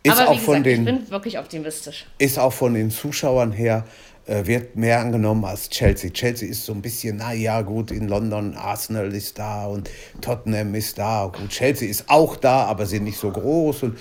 [0.04, 2.06] ist aber wie gesagt, von den, ich bin wirklich optimistisch.
[2.18, 3.86] Ist auch von den Zuschauern her
[4.26, 6.10] äh, wird mehr angenommen als Chelsea.
[6.10, 9.90] Chelsea ist so ein bisschen, naja, gut, in London, Arsenal ist da und
[10.22, 11.26] Tottenham ist da.
[11.28, 13.98] Gut, Chelsea ist auch da, aber sind nicht so groß und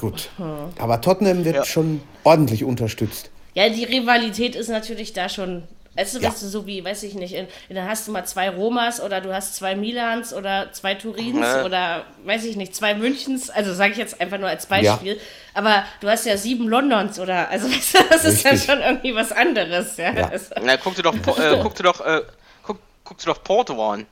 [0.00, 0.30] gut.
[0.38, 0.44] Mhm.
[0.78, 1.64] Aber Tottenham wird ja.
[1.64, 3.30] schon ordentlich unterstützt.
[3.54, 5.64] Ja, die Rivalität ist natürlich da schon
[6.00, 6.30] Weißt du, ja.
[6.30, 9.20] weißt du, so wie, weiß ich nicht, in, dann hast du mal zwei Romas oder
[9.20, 11.62] du hast zwei Milans oder zwei Turins ja.
[11.62, 15.16] oder, weiß ich nicht, zwei Münchens, also sage ich jetzt einfach nur als Beispiel.
[15.16, 15.22] Ja.
[15.52, 18.32] Aber du hast ja sieben Londons oder, also weißt du, das Richtig.
[18.32, 19.98] ist ja schon irgendwie was anderes.
[19.98, 20.12] Ja.
[20.14, 20.28] ja.
[20.30, 20.54] Also.
[20.62, 22.22] Na, guck dir doch, äh, guck dir doch, äh,
[22.62, 24.06] guck, guck dir doch Porto an.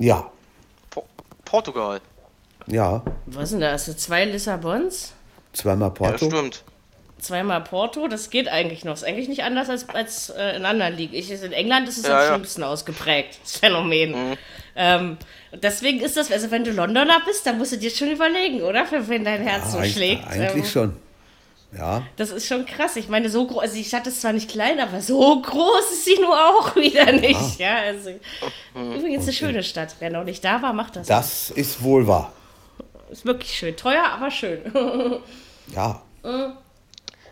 [0.00, 0.28] Ja.
[0.90, 1.04] Po
[1.44, 2.00] Portugal.
[2.66, 3.00] Ja.
[3.26, 3.70] Was ist denn da?
[3.70, 5.12] Hast du zwei Lissabons?
[5.52, 6.24] Zweimal Porto.
[6.24, 6.64] Ja, stimmt
[7.18, 8.94] zweimal Porto, das geht eigentlich noch.
[8.94, 11.14] Ist eigentlich nicht anders als, als äh, in anderen Ligen.
[11.14, 12.26] Ich, in England ist es ja, ja.
[12.26, 14.10] schon ein bisschen ausgeprägt, das Phänomen.
[14.10, 14.36] Mhm.
[14.76, 15.16] Ähm,
[15.52, 18.84] deswegen ist das, also wenn du Londoner bist, dann musst du dir schon überlegen, oder?
[18.86, 20.26] Für wen dein Herz ja, so schlägt.
[20.26, 20.96] Eigentlich ähm, schon.
[21.76, 22.02] Ja.
[22.16, 22.96] Das ist schon krass.
[22.96, 26.04] Ich meine, so groß, also die Stadt ist zwar nicht klein, aber so groß ist
[26.04, 27.58] sie nur auch wieder nicht.
[27.58, 28.10] Ja, also,
[28.74, 29.96] übrigens eine schöne Stadt.
[29.98, 31.06] Wer noch nicht da war, macht das.
[31.06, 32.32] Das ist wohl wahr.
[33.10, 33.76] Ist wirklich schön.
[33.76, 34.60] Teuer, aber schön.
[35.74, 36.02] ja.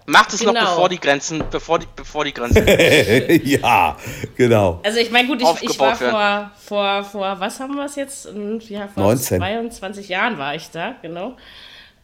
[0.07, 0.53] Macht es genau.
[0.53, 2.67] noch bevor die Grenzen, bevor die, bevor die Grenzen.
[3.45, 3.97] ja,
[4.37, 4.81] genau.
[4.85, 8.29] Also ich meine, gut, ich, ich war vor, vor, vor, was haben wir es jetzt?
[8.69, 9.39] Ja, vor 19.
[9.39, 11.37] 22 Jahren war ich da, genau.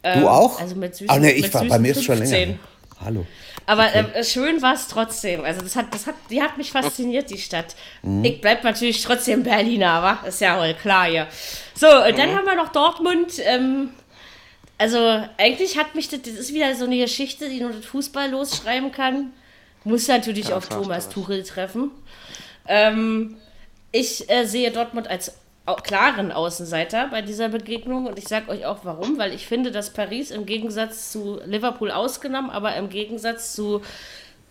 [0.02, 0.58] Du ähm, auch?
[0.58, 2.58] Also mit süßen, Ach nee, ich war, bei mir ist schon länger.
[3.04, 3.26] Hallo.
[3.66, 4.04] Aber okay.
[4.14, 5.44] äh, schön war es trotzdem.
[5.44, 7.76] Also das hat, das hat, die hat mich fasziniert, die Stadt.
[8.02, 8.24] Mhm.
[8.24, 10.26] Ich bleib natürlich trotzdem Berliner, wa?
[10.26, 11.26] Ist ja wohl klar hier.
[11.74, 12.36] So, und dann mhm.
[12.36, 13.34] haben wir noch Dortmund.
[13.44, 13.90] Ähm,
[14.80, 18.30] also eigentlich hat mich das, das ist wieder so eine Geschichte, die nur das Fußball
[18.30, 19.30] losschreiben kann.
[19.84, 21.90] Muss natürlich ja, auf Thomas Tuchel treffen.
[22.66, 23.36] Ähm,
[23.92, 25.36] ich äh, sehe Dortmund als
[25.84, 29.92] klaren Außenseiter bei dieser Begegnung und ich sage euch auch warum, weil ich finde, dass
[29.92, 33.82] Paris im Gegensatz zu Liverpool ausgenommen, aber im Gegensatz zu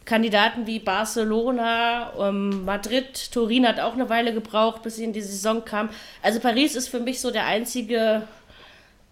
[0.06, 5.22] Kandidaten wie Barcelona, ähm, Madrid, Turin hat auch eine Weile gebraucht, bis sie in die
[5.22, 5.90] Saison kam.
[6.22, 8.28] Also Paris ist für mich so der einzige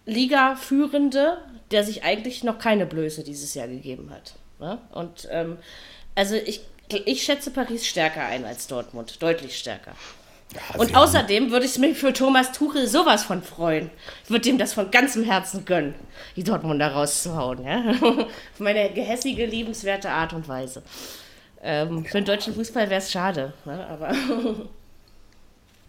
[0.08, 1.38] Liga-Führende,
[1.70, 4.34] der sich eigentlich noch keine Blöße dieses Jahr gegeben hat.
[4.58, 4.78] Ne?
[4.92, 5.58] Und ähm,
[6.14, 6.62] also ich,
[7.04, 9.92] ich schätze Paris stärker ein als Dortmund, deutlich stärker.
[10.54, 13.90] Ja, und außerdem würde ich mich für Thomas Tuchel sowas von freuen.
[14.24, 15.94] Ich würde ihm das von ganzem Herzen gönnen,
[16.36, 17.64] die Dortmunder rauszuhauen.
[17.64, 17.84] Ja?
[18.00, 18.26] Auf
[18.58, 20.82] meine gehässige, liebenswerte Art und Weise.
[21.62, 23.52] Ähm, für den deutschen Fußball wäre es schade.
[23.66, 23.86] Ne?
[23.86, 24.14] Aber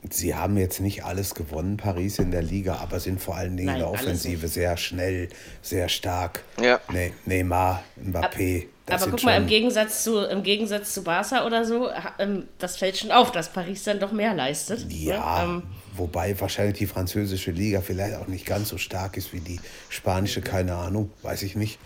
[0.09, 3.67] Sie haben jetzt nicht alles gewonnen, Paris in der Liga, aber sind vor allen Dingen
[3.67, 5.27] Nein, in der Offensive sehr schnell,
[5.61, 6.43] sehr stark.
[6.61, 6.79] Ja.
[6.91, 8.67] Ne Neymar, Mbappé.
[8.89, 12.97] aber guck mal, im Gegensatz, zu, im Gegensatz zu Barca oder so, ähm, das fällt
[12.97, 14.87] schon auf, dass Paris dann doch mehr leistet.
[14.87, 14.95] Ne?
[14.95, 15.63] Ja, ähm,
[15.97, 19.59] wobei wahrscheinlich die französische Liga vielleicht auch nicht ganz so stark ist wie die
[19.89, 21.77] spanische, keine Ahnung, weiß ich nicht.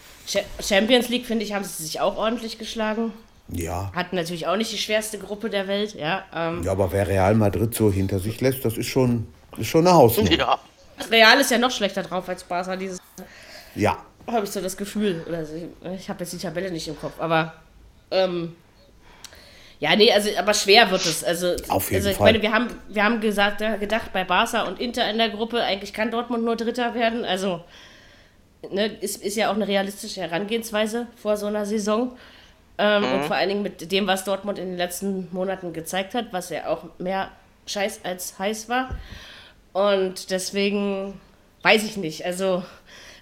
[0.62, 3.12] Champions League, finde ich, haben sie sich auch ordentlich geschlagen.
[3.50, 3.92] Ja.
[3.94, 6.24] Hatten natürlich auch nicht die schwerste Gruppe der Welt, ja.
[6.34, 6.64] Ähm.
[6.64, 9.28] Ja, aber wer Real Madrid so hinter sich lässt, das ist schon,
[9.58, 10.32] ist schon eine Hausnummer.
[10.32, 10.60] Ja.
[11.12, 13.00] Real ist ja noch schlechter drauf als Barca dieses.
[13.76, 13.98] Ja.
[14.28, 15.24] Habe ich so das Gefühl.
[15.28, 15.46] Oder
[15.94, 17.54] ich habe jetzt die Tabelle nicht im Kopf, aber.
[18.12, 18.56] Ähm,
[19.80, 21.26] ja, nee, also, aber schwer wird es.
[21.26, 22.32] Also, Auf jeden also ich Fall.
[22.32, 25.94] meine, wir haben, wir haben gesagt, gedacht, bei Barca und Inter in der Gruppe, eigentlich
[25.94, 27.26] kann Dortmund nur Dritter werden.
[27.26, 27.62] Also,
[28.72, 32.16] ne, ist, ist ja auch eine realistische Herangehensweise vor so einer Saison.
[32.78, 33.14] Ähm, mhm.
[33.14, 36.50] Und vor allen Dingen mit dem, was Dortmund in den letzten Monaten gezeigt hat, was
[36.50, 37.30] ja auch mehr
[37.68, 38.90] Scheiß als heiß war.
[39.74, 41.20] Und deswegen
[41.62, 42.26] weiß ich nicht.
[42.26, 42.64] Also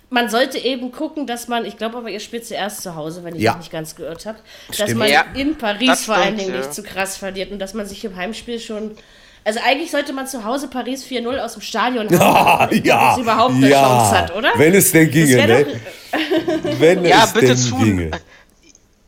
[0.09, 3.35] man sollte eben gucken, dass man, ich glaube aber, ihr spielt zuerst zu Hause, wenn
[3.35, 3.53] ich ja.
[3.53, 4.39] mich nicht ganz geirrt habe,
[4.77, 5.25] dass man ja.
[5.33, 6.57] in Paris vor allen Dingen ja.
[6.57, 8.91] nicht zu krass verliert und dass man sich im Heimspiel schon.
[9.43, 13.21] Also eigentlich sollte man zu Hause Paris 4-0 aus dem Stadion haben, ja, ja, es
[13.21, 14.51] überhaupt eine Chance hat, oder?
[14.55, 15.65] Wenn es denn ginge, ne?
[16.77, 18.11] wenn es denn ginge.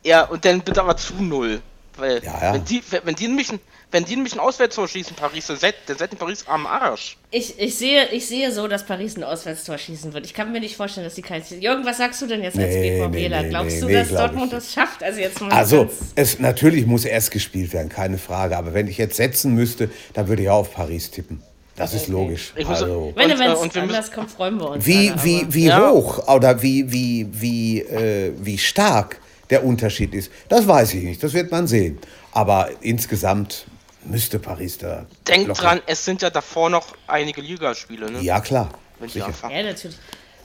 [0.04, 1.60] Ja, und dann bitte aber zu null.
[1.96, 2.54] Weil, ja, ja.
[2.54, 3.60] wenn die, wenn die nämlich ein,
[3.92, 7.16] wenn die nämlich ein Auswärtstor schießen, Paris, dann seid, dann seid in Paris am Arsch.
[7.30, 10.26] Ich, ich, sehe, ich sehe so, dass Paris ein Auswärtstor schießen wird.
[10.26, 11.50] Ich kann mir nicht vorstellen, dass die keins.
[11.50, 13.42] Jürgen, was sagst du denn jetzt als nee, BVBler?
[13.42, 15.04] Nee, Glaubst nee, du, dass Dortmund das schafft?
[15.04, 18.56] Also, jetzt mal also es, natürlich muss erst gespielt werden, keine Frage.
[18.56, 21.40] Aber wenn ich jetzt setzen müsste, dann würde ich auch auf Paris tippen.
[21.76, 22.02] Das okay.
[22.02, 22.52] ist logisch.
[22.66, 24.86] Also, wenn es anders kommt, freuen wir uns.
[24.86, 25.90] Wie, alle, wie, wie ja.
[25.90, 30.30] hoch oder wie, wie, wie, äh, wie stark der Unterschied ist.
[30.48, 31.98] Das weiß ich nicht, das wird man sehen.
[32.32, 33.66] Aber insgesamt
[34.04, 35.06] müsste Paris da.
[35.28, 35.62] Denkt locker.
[35.62, 38.20] dran, es sind ja davor noch einige Ligaspiele, ne?
[38.20, 38.70] Ja, klar.
[38.98, 39.28] Wenn ja,
[39.62, 39.96] natürlich.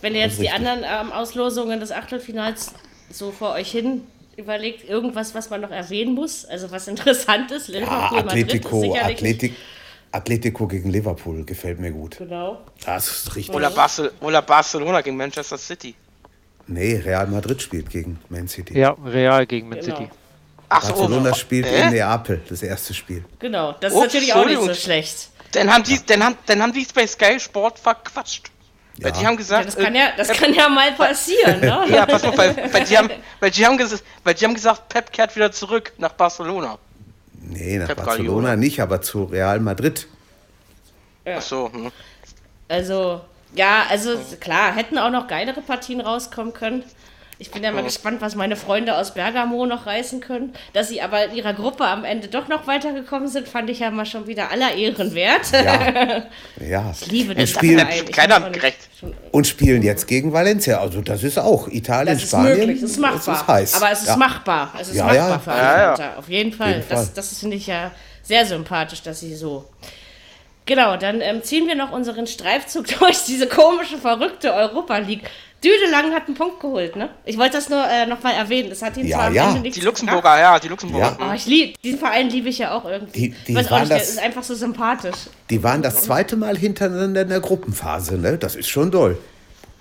[0.01, 2.73] Wenn ihr jetzt die anderen ähm, Auslosungen des Achtelfinals
[3.11, 4.03] so vor euch hin
[4.37, 9.03] überlegt, irgendwas, was man noch erwähnen muss, also was interessant ist, Liverpool, ja, Atletico, Madrid,
[9.03, 9.53] Athletic,
[10.11, 12.17] Atletico gegen Liverpool gefällt mir gut.
[12.17, 12.61] Genau.
[12.85, 13.53] Das ist richtig.
[13.53, 15.93] Oder, Barcel oder Barcelona gegen Manchester City.
[16.69, 18.77] Nee, Real Madrid spielt gegen Man City.
[18.77, 19.97] Ja, Real gegen Man genau.
[19.97, 20.09] City.
[20.69, 21.81] Ach so, Barcelona spielt äh?
[21.81, 23.25] in Neapel, das erste Spiel.
[23.39, 25.29] Genau, das ist oh, natürlich auch nicht so schlecht.
[25.53, 28.51] Dann haben die, dann haben, dann haben die es bei Sky Sport verquatscht.
[28.97, 29.05] Ja.
[29.05, 31.85] Weil die haben gesagt, ja, das, kann ja, das äh, kann ja mal passieren, ne?
[31.89, 33.79] ja, pass auf, weil, weil, die haben, weil, die haben
[34.23, 36.77] weil die haben gesagt, Pep kehrt wieder zurück nach Barcelona.
[37.33, 38.55] Nee, nach Pep Barcelona Guardiola.
[38.57, 40.07] nicht, aber zu Real Madrid.
[41.25, 41.37] Ja.
[41.37, 41.71] Ach so.
[41.73, 41.91] Hm.
[42.67, 43.21] Also,
[43.55, 46.83] ja, also klar, hätten auch noch geilere Partien rauskommen können.
[47.41, 50.53] Ich bin ja mal gespannt, was meine Freunde aus Bergamo noch reißen können.
[50.73, 53.91] Dass sie aber in ihrer Gruppe am Ende doch noch weitergekommen sind, fand ich ja
[53.91, 55.49] mal schon wieder aller Ehren wert.
[55.53, 56.23] Ja,
[56.69, 56.93] ja.
[56.99, 58.89] ich liebe den spielen, Keiner gerecht.
[59.31, 60.81] Und spielen jetzt gegen Valencia.
[60.81, 62.57] Also das ist auch Italien, das ist Spanien.
[62.57, 62.81] Möglich.
[62.81, 63.21] Das ist machbar.
[63.25, 63.73] Das ist heiß.
[63.75, 64.15] Aber es ist ja.
[64.17, 64.73] machbar.
[64.77, 65.39] Es ist ja, machbar ja.
[65.39, 66.71] für alle ja, Auf jeden Fall.
[66.73, 69.65] Jeden das, das finde ich ja sehr sympathisch, dass sie so
[70.69, 75.23] Genau, dann ähm, ziehen wir noch unseren Streifzug durch diese komische, verrückte Europa League.
[75.63, 77.09] Düdelang hat einen Punkt geholt, ne?
[77.25, 78.69] Ich wollte das nur äh, noch mal erwähnen.
[78.69, 79.49] Das hat ihn ja, zwar am ja.
[79.49, 80.39] Ende nichts Die Luxemburger, gebracht.
[80.39, 81.17] ja, die Luxemburger.
[81.19, 81.27] Ja.
[81.27, 83.29] Oh, ich lieb, diesen Verein liebe ich ja auch irgendwie.
[83.29, 85.15] Die, die weiß auch nicht, das, der ist einfach so sympathisch.
[85.49, 88.37] Die waren das zweite Mal hintereinander in der Gruppenphase, ne?
[88.37, 89.17] Das ist schon doll.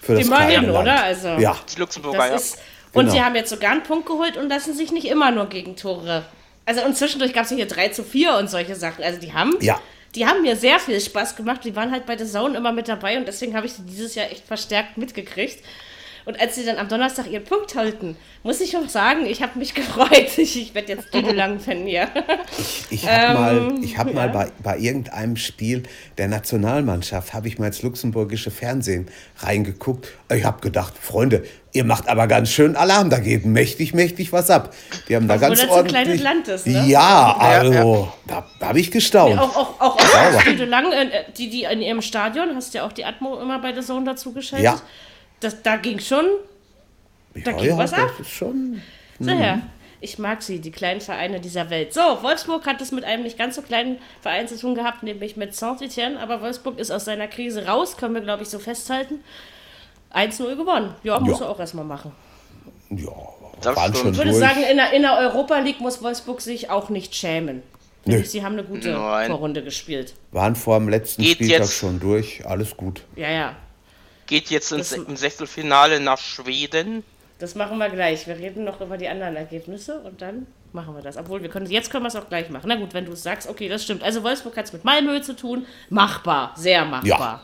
[0.00, 1.02] Für das Immerhin, oder?
[1.04, 1.54] Also, ja.
[1.70, 2.34] Die Luxemburger, ja.
[2.34, 2.56] Ist,
[2.94, 3.12] und genau.
[3.12, 6.24] sie haben jetzt sogar einen Punkt geholt und lassen sich nicht immer nur gegen Tore.
[6.64, 9.04] Also und zwischendurch gab es hier 3 zu 4 und solche Sachen.
[9.04, 9.78] Also die haben ja
[10.14, 11.64] die haben mir sehr viel Spaß gemacht.
[11.64, 14.14] Die waren halt bei der Zone immer mit dabei und deswegen habe ich sie dieses
[14.14, 15.62] Jahr echt verstärkt mitgekriegt.
[16.28, 19.58] Und als sie dann am Donnerstag ihren Punkt halten, muss ich auch sagen, ich habe
[19.58, 20.36] mich gefreut.
[20.36, 22.06] Ich, ich werde jetzt Düdelang-Fan hier.
[22.58, 25.84] Ich, ich habe mal, ich hab mal bei, bei irgendeinem Spiel
[26.18, 29.06] der Nationalmannschaft, habe ich mal ins luxemburgische Fernsehen
[29.38, 30.08] reingeguckt.
[30.30, 34.50] Ich habe gedacht, Freunde, ihr macht aber ganz schön Alarm, da geht mächtig, mächtig was
[34.50, 34.74] ab.
[35.08, 36.04] Die haben da Obwohl ganz das so ein ordentlich...
[36.04, 36.84] kleines Land ist, ne?
[36.88, 39.40] Ja, also, Ja, da, da habe ich gestaunt.
[39.40, 40.36] Auch, auch, auch, Sauber.
[40.36, 43.72] auch Düdelang, äh, die, die in ihrem Stadion, hast ja auch die Atmo immer bei
[43.72, 44.66] der Zone dazugeschaltet.
[44.66, 44.82] Ja.
[45.40, 46.24] Das, da ging schon
[47.44, 48.10] da ging was ab.
[48.26, 48.82] schon...
[49.20, 49.60] So, ja.
[50.00, 51.92] Ich mag sie, die kleinen Vereine dieser Welt.
[51.92, 55.36] So, Wolfsburg hat es mit einem nicht ganz so kleinen Verein zu tun gehabt, nämlich
[55.36, 56.20] mit Saint-Etienne.
[56.20, 59.20] Aber Wolfsburg ist aus seiner Krise raus, können wir, glaube ich, so festhalten.
[60.14, 60.94] 1-0 gewonnen.
[61.02, 61.46] Ja, musst Ja.
[61.46, 62.12] du auch erstmal machen.
[62.90, 63.08] Ja,
[63.60, 64.40] Das waren schon Ich würde durch.
[64.40, 67.62] sagen, in der, in der Europa League muss Wolfsburg sich auch nicht schämen.
[68.04, 68.22] Nö.
[68.24, 69.26] Sie haben eine gute Nein.
[69.28, 70.14] Vorrunde gespielt.
[70.30, 73.02] waren vor dem letzten Geht Spieltag jetzt- schon durch, alles gut.
[73.16, 73.56] Ja, ja.
[74.28, 77.02] Geht jetzt ins, Das- im Sechtelfinale nach Schweden.
[77.40, 78.26] Das machen wir gleich.
[78.26, 81.16] Wir reden noch über die anderen Ergebnisse und dann machen wir das.
[81.16, 82.66] Obwohl, wir können, jetzt können wir es auch gleich machen.
[82.68, 84.02] Na gut, wenn du es sagst, okay, das stimmt.
[84.02, 85.66] Also Wolfsburg hat es mit Malmö zu tun.
[85.88, 87.42] Machbar, sehr machbar.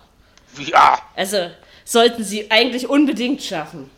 [0.58, 1.50] Ja, Also
[1.84, 3.90] sollten sie eigentlich unbedingt schaffen.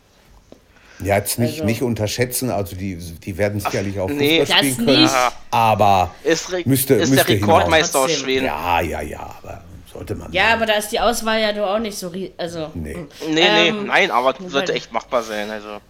[1.00, 4.40] Ja, jetzt nicht, Also- nicht unterschätzen, also die, die werden sicherlich auch nee.
[4.40, 5.14] Fußball Das spielen können, nicht.
[5.50, 8.12] aber ist, müsste, ist müsste der Rekordmeister aus.
[8.12, 8.46] Schweden.
[8.46, 9.62] Ja, ja, ja, aber
[9.96, 10.32] sollte man.
[10.32, 10.54] Ja, machen.
[10.54, 13.06] aber da ist die Auswahl ja doch auch nicht so rie- Also, Nee.
[13.28, 15.50] Nee, nee, Ähm, nein, aber wobei- sollte echt machbar sein.
[15.50, 15.80] Also.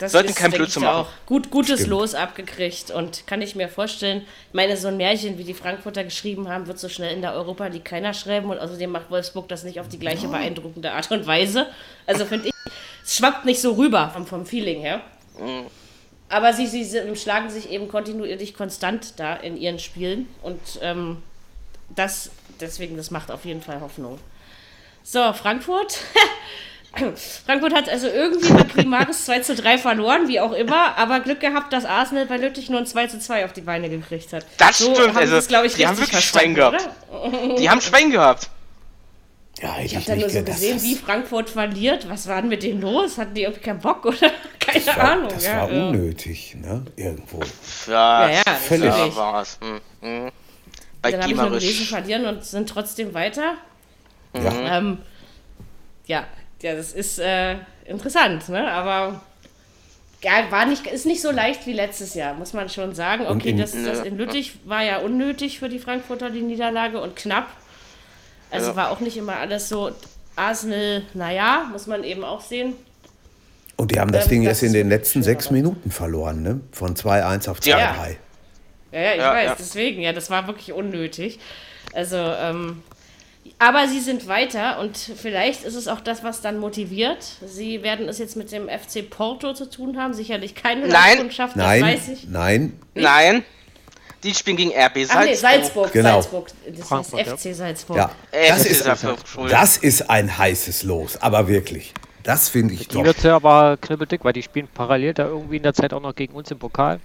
[0.00, 0.96] das Sollten ist, kein Blödsinn machen.
[1.02, 1.90] auch gut, gutes Stimmt.
[1.90, 6.02] Los abgekriegt und kann ich mir vorstellen, ich meine, so ein Märchen, wie die Frankfurter
[6.02, 9.48] geschrieben haben, wird so schnell in der Europa League keiner schreiben und außerdem macht Wolfsburg
[9.48, 11.66] das nicht auf die gleiche beeindruckende Art und Weise.
[12.06, 12.54] Also finde ich,
[13.04, 15.00] es schwappt nicht so rüber vom, vom Feeling her.
[16.28, 21.22] Aber sie, sie sind- schlagen sich eben kontinuierlich konstant da in ihren Spielen und ähm,
[21.94, 24.18] das, deswegen, das macht auf jeden Fall Hoffnung.
[25.02, 25.98] So, Frankfurt.
[27.44, 31.40] Frankfurt hat also irgendwie bei Primaris 2 zu 3 verloren, wie auch immer, aber Glück
[31.40, 34.46] gehabt, dass Arsenal bei Lüttich nur ein 2 zu 2 auf die Beine gekriegt hat.
[34.58, 36.88] Das so stimmt, haben also, glaube ich, die haben wirklich Schwein gehabt.
[37.10, 37.56] oder?
[37.56, 38.48] Die haben Schwein gehabt.
[39.60, 42.08] ja, hätte Ich habe da nur so gesehen, das- wie Frankfurt verliert.
[42.08, 43.18] Was war denn mit denen los?
[43.18, 44.16] Hatten die irgendwie keinen Bock oder?
[44.60, 45.28] Keine das war, Ahnung.
[45.30, 45.86] Das ja, war ja.
[45.88, 46.86] unnötig, ne?
[46.94, 47.40] Irgendwo.
[47.88, 48.84] Ja, Ja, ja, Völlig.
[48.84, 49.58] ja war's.
[49.60, 50.30] Hm, hm.
[51.04, 53.54] Bei Dann habe ich nur gelesen, verlieren und sind trotzdem weiter.
[54.34, 54.78] Ja.
[54.78, 54.98] Ähm,
[56.06, 56.24] ja,
[56.62, 58.70] ja, das ist äh, interessant, ne?
[58.72, 59.20] Aber
[60.22, 63.26] ja, war nicht, ist nicht so leicht wie letztes Jahr, muss man schon sagen.
[63.26, 67.14] Okay, in- das, das in Lüttich war ja unnötig für die Frankfurter, die Niederlage, und
[67.16, 67.48] knapp.
[68.50, 68.76] Also Ja.
[68.76, 69.90] war auch nicht immer alles so.
[70.36, 72.72] Arsenal, naja, muss man eben auch sehen.
[73.76, 76.60] Und die haben das Ähm, Ding das erst in den letzten sechs Minuten verloren, ne?
[76.72, 77.68] Von 2-1 auf 2-3.
[77.68, 77.94] Ja.
[78.94, 79.56] Ja, ja, ich Ja, weiß, ja.
[79.58, 81.38] deswegen, ja, das war wirklich unnötig.
[81.92, 82.82] Also, ähm,
[83.58, 87.18] aber sie sind weiter und vielleicht ist es auch das, was dann motiviert.
[87.46, 90.90] Sie werden es jetzt mit dem FC Porto zu tun haben, sicherlich keine Nein.
[90.90, 92.28] Leistungschaft, das Nein, weiß ich.
[92.28, 93.44] nein, Nein,
[94.22, 95.36] die spielen gegen RB Ach nee, Salzburg.
[95.38, 96.08] Salzburg, Genau.
[96.22, 96.46] Salzburg.
[96.74, 97.96] Das Frankfurt, heißt FC Salzburg.
[97.98, 98.10] ja.
[98.32, 98.86] Äh, Das ist,
[99.50, 101.92] das ist ein heißes Los, aber wirklich.
[102.22, 103.04] Das finde ich Die doch.
[103.04, 106.14] wird ja aber knibbeldick, weil die spielen parallel da irgendwie in der Zeit auch noch
[106.14, 106.98] gegen uns im Pokal.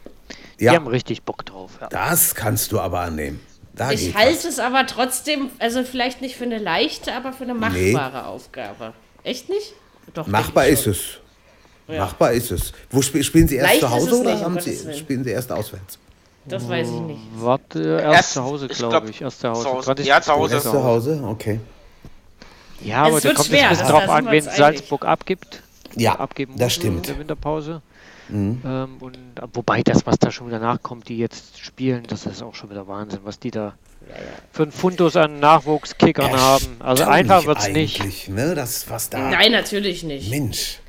[0.59, 1.71] Die Ja, haben richtig Bock drauf.
[1.79, 1.87] Ja.
[1.89, 3.39] das kannst du aber annehmen.
[3.73, 7.53] Da Ich halte es aber trotzdem, also vielleicht nicht für eine leichte, aber für eine
[7.53, 8.93] machbare Aufgabe.
[9.23, 9.73] Echt nicht?
[10.13, 10.27] Doch.
[10.27, 10.99] Machbar ist ich es.
[11.87, 12.01] Ja.
[12.05, 12.73] Machbar ist es.
[12.91, 14.97] Wo sp spielen Sie erst Leicht zu Hause oder nicht, Sie, Willen.
[14.97, 15.97] spielen Sie erst auswärts?
[16.45, 17.21] Das weiß ich nicht.
[17.35, 19.21] Warte, erst, Erst- zu Hause, ich glaube glaub, ich.
[19.21, 19.61] Erst zu Hause.
[19.63, 19.83] zu Hause.
[19.85, 20.05] 20.
[20.07, 20.53] Ja, zu Hause.
[20.55, 21.59] Erst zu Hause, okay.
[22.81, 24.43] Ja, aber Es da kommt schwer, es ein bisschen das- drauf an, wir wen.
[24.43, 25.61] Salzburg abgibt.
[25.95, 27.07] Ja, abgeben das stimmt.
[27.07, 27.81] in der Winterpause.
[28.31, 29.17] Ähm, und,
[29.53, 32.87] wobei das, was da schon wieder nachkommt, die jetzt spielen, das ist auch schon wieder
[32.87, 33.73] Wahnsinn, was die da
[34.51, 36.77] für einen Fundus an Nachwuchskickern haben.
[36.79, 38.29] Also einfach wird es nicht.
[38.29, 38.55] Ne?
[38.55, 39.29] Das, was da.
[39.29, 40.29] Nein, natürlich nicht.
[40.29, 40.79] Mensch.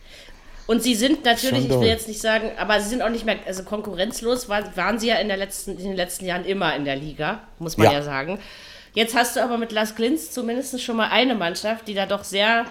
[0.66, 3.38] Und sie sind natürlich, ich will jetzt nicht sagen, aber sie sind auch nicht mehr,
[3.44, 6.84] also konkurrenzlos war, waren sie ja in, der letzten, in den letzten Jahren immer in
[6.84, 8.02] der Liga, muss man ja, Ja.
[8.02, 8.38] sagen.
[8.94, 12.22] Jetzt hast du aber mit Las Glins zumindest schon mal eine Mannschaft, die da doch
[12.22, 12.66] sehr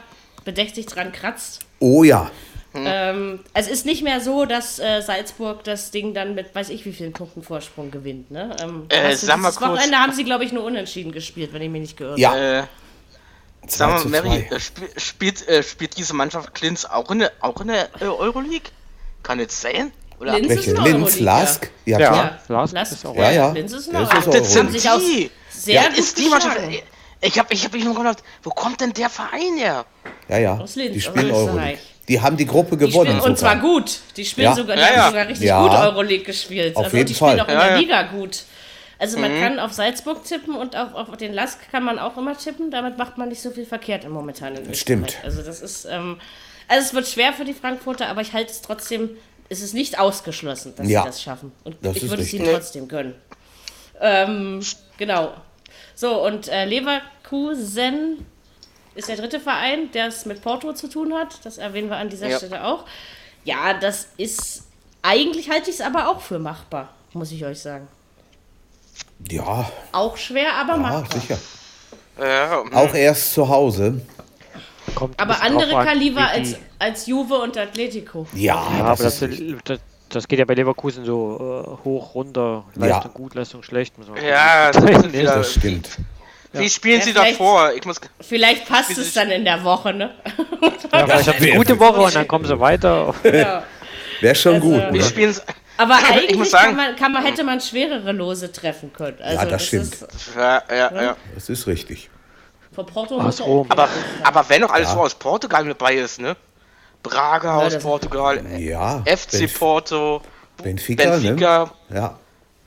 [0.45, 1.59] bedächtig dran kratzt.
[1.79, 2.31] Oh ja.
[2.73, 6.85] Ähm, es ist nicht mehr so, dass äh, Salzburg das Ding dann mit weiß ich
[6.85, 8.29] wie vielen Punkten Vorsprung gewinnt.
[8.31, 8.55] Ne?
[8.61, 11.69] Ähm, Äh, sag mal kurz- Wochenende haben sie, glaube ich, nur unentschieden gespielt, wenn ich
[11.69, 12.29] mich nicht gehört Ja.
[12.31, 12.39] habe.
[13.63, 17.19] Äh, Zwei sag mal, Mary, äh, spiel, spielt, äh, spielt diese Mannschaft Klins auch in
[17.19, 18.69] der, auch in der äh, Euroleague?
[19.23, 19.91] Kann es sein?
[20.19, 20.71] Oder Linz Welche?
[20.71, 21.19] ist in Linz.
[21.19, 21.69] Lask?
[21.85, 22.09] Ja, Ja.
[22.09, 22.39] klar.
[22.47, 23.51] Lask Lask- ist auch- Ja, ja.
[23.51, 24.17] Linz ist Euroliga.
[24.17, 25.31] auch das sind Haben sich auch die.
[25.49, 26.57] sehr ja, gut ist die Mannschaft.
[27.21, 29.85] Ich habe ich hab mich nur gedacht, wo kommt denn der Verein her?
[30.29, 30.57] Ja, ja.
[30.57, 31.47] Aus Linz, die aus spielen Österreich.
[31.49, 31.79] Euroleague.
[32.09, 33.11] Die haben die Gruppe Die gewonnen.
[33.11, 33.99] spielen, und zwar gut.
[34.17, 34.55] Die spielen Ja.
[34.55, 35.07] sogar, die Ja, haben ja.
[35.09, 35.61] sogar richtig Ja.
[35.61, 36.75] gut Euroleague gespielt.
[36.75, 37.39] Auf also jeden die spielen Fall.
[37.41, 37.77] auch in der ja.
[37.77, 38.43] Liga gut.
[38.97, 42.37] Also man kann auf Salzburg tippen und auf, auf den Lask kann man auch immer
[42.37, 42.69] tippen.
[42.71, 44.73] Damit macht man nicht so viel verkehrt im momentanen.
[44.73, 45.17] Stimmt.
[45.23, 46.17] Also das ist, ähm,
[46.67, 49.09] Also es wird schwer für die Frankfurter, aber ich halte es trotzdem,
[49.47, 51.01] es ist nicht ausgeschlossen, dass Ja.
[51.03, 51.51] sie das schaffen.
[51.63, 53.15] Und Das ich ist würde es ihnen trotzdem gönnen.
[54.01, 54.59] Ähm,
[54.97, 55.33] genau.
[55.95, 58.25] So, und äh, Leverkusen
[58.99, 61.43] ist der dritte Verein, der es mit Porto zu tun hat.
[61.45, 62.37] Das erwähnen wir an dieser Ja.
[62.37, 62.85] Stelle auch.
[63.43, 64.63] Ja, das ist,
[65.01, 67.87] eigentlich halte ich es aber auch für machbar, muss ich euch sagen.
[69.29, 71.19] Ja, Auch schwer, aber ja machbar.
[71.19, 71.37] sicher.
[72.19, 74.01] Ja, Auch erst zu Hause.
[74.95, 78.27] Kommt Aber andere an, Kaliber wie als, als Juve und Atletico.
[78.33, 82.15] Ja, Ja, aber das das, ist, das, das geht ja bei Leverkusen so äh, hoch,
[82.15, 83.97] runter, Leistung gut, Leistung schlecht.
[83.97, 84.83] muss man Ja, das
[85.23, 85.89] das stimmt.
[86.51, 87.73] Wie spielen Ja, sie davor?
[87.73, 88.01] Ich muss.
[88.21, 90.15] Vielleicht passt es dann in der Woche, ne?
[90.61, 90.71] Ja,
[91.05, 93.13] vielleicht haben sie eine gute Woche und dann kommen sie weiter.
[93.23, 93.63] ja.
[94.21, 94.91] Wäre schon Also- gut.
[94.91, 95.01] Ne?
[95.03, 95.41] spielen sie.
[95.77, 99.17] Aber Ich eigentlich muss sagen- kann man, kann man, hätte man schwerere Lose treffen können.
[99.21, 99.83] Also das stimmt.
[99.93, 101.15] Ist, Ja, ja, ja.
[101.35, 102.09] Das ist richtig.
[102.73, 103.67] vor Porto Aus muss Rom.
[103.67, 103.87] auch Aber,
[104.23, 104.95] aber wenn noch alles Ja.
[104.95, 106.35] so aus Portugal mit dabei ist, ne?
[107.03, 109.01] Braga aus das- Portugal, Ja.
[109.05, 110.21] FC Benf- Porto,
[110.61, 111.95] Benfica, Benfica, ne?
[111.95, 112.19] Ja.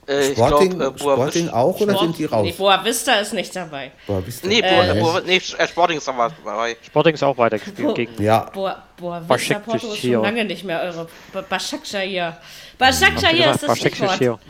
[0.09, 2.43] Äh, ich Sporting, glaube, äh, Boa Sporting Vista- auch oder Sport- sind die raus?
[2.45, 3.93] Nee, Boa Vista ist nicht dabei.
[4.07, 4.49] Boah, wisst ihr?
[4.49, 6.77] Nee, Äh, Boa, Boa, nee, äh, Sporting ist aber dabei.
[6.85, 9.59] Sporting ist auch weitergespielt gegen Ja, Boa, Boa Vista.
[9.61, 11.07] Porto ist schon lange nicht mehr eure.
[11.33, 12.33] Ba- Başakşehir.
[12.81, 13.79] Başakşehir ist das.
[13.79, 14.41] Stichwort.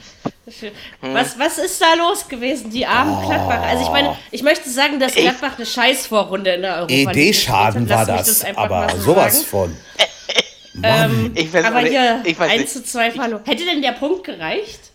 [1.03, 3.63] Was, was ist da los gewesen, die armen Gladbacher?
[3.63, 7.89] Also ich meine, ich möchte sagen, dass Gladbach eine Scheißvorrunde in der Europa League ED-Schaden
[7.91, 8.09] hat.
[8.09, 9.47] war das, einfach aber sowas sagen.
[9.47, 9.77] von.
[11.35, 12.73] Ich weiß Aber hier ich weiß 1 nicht.
[12.73, 13.43] zu 2 verloren.
[13.45, 14.92] Hätte denn der Punkt gereicht?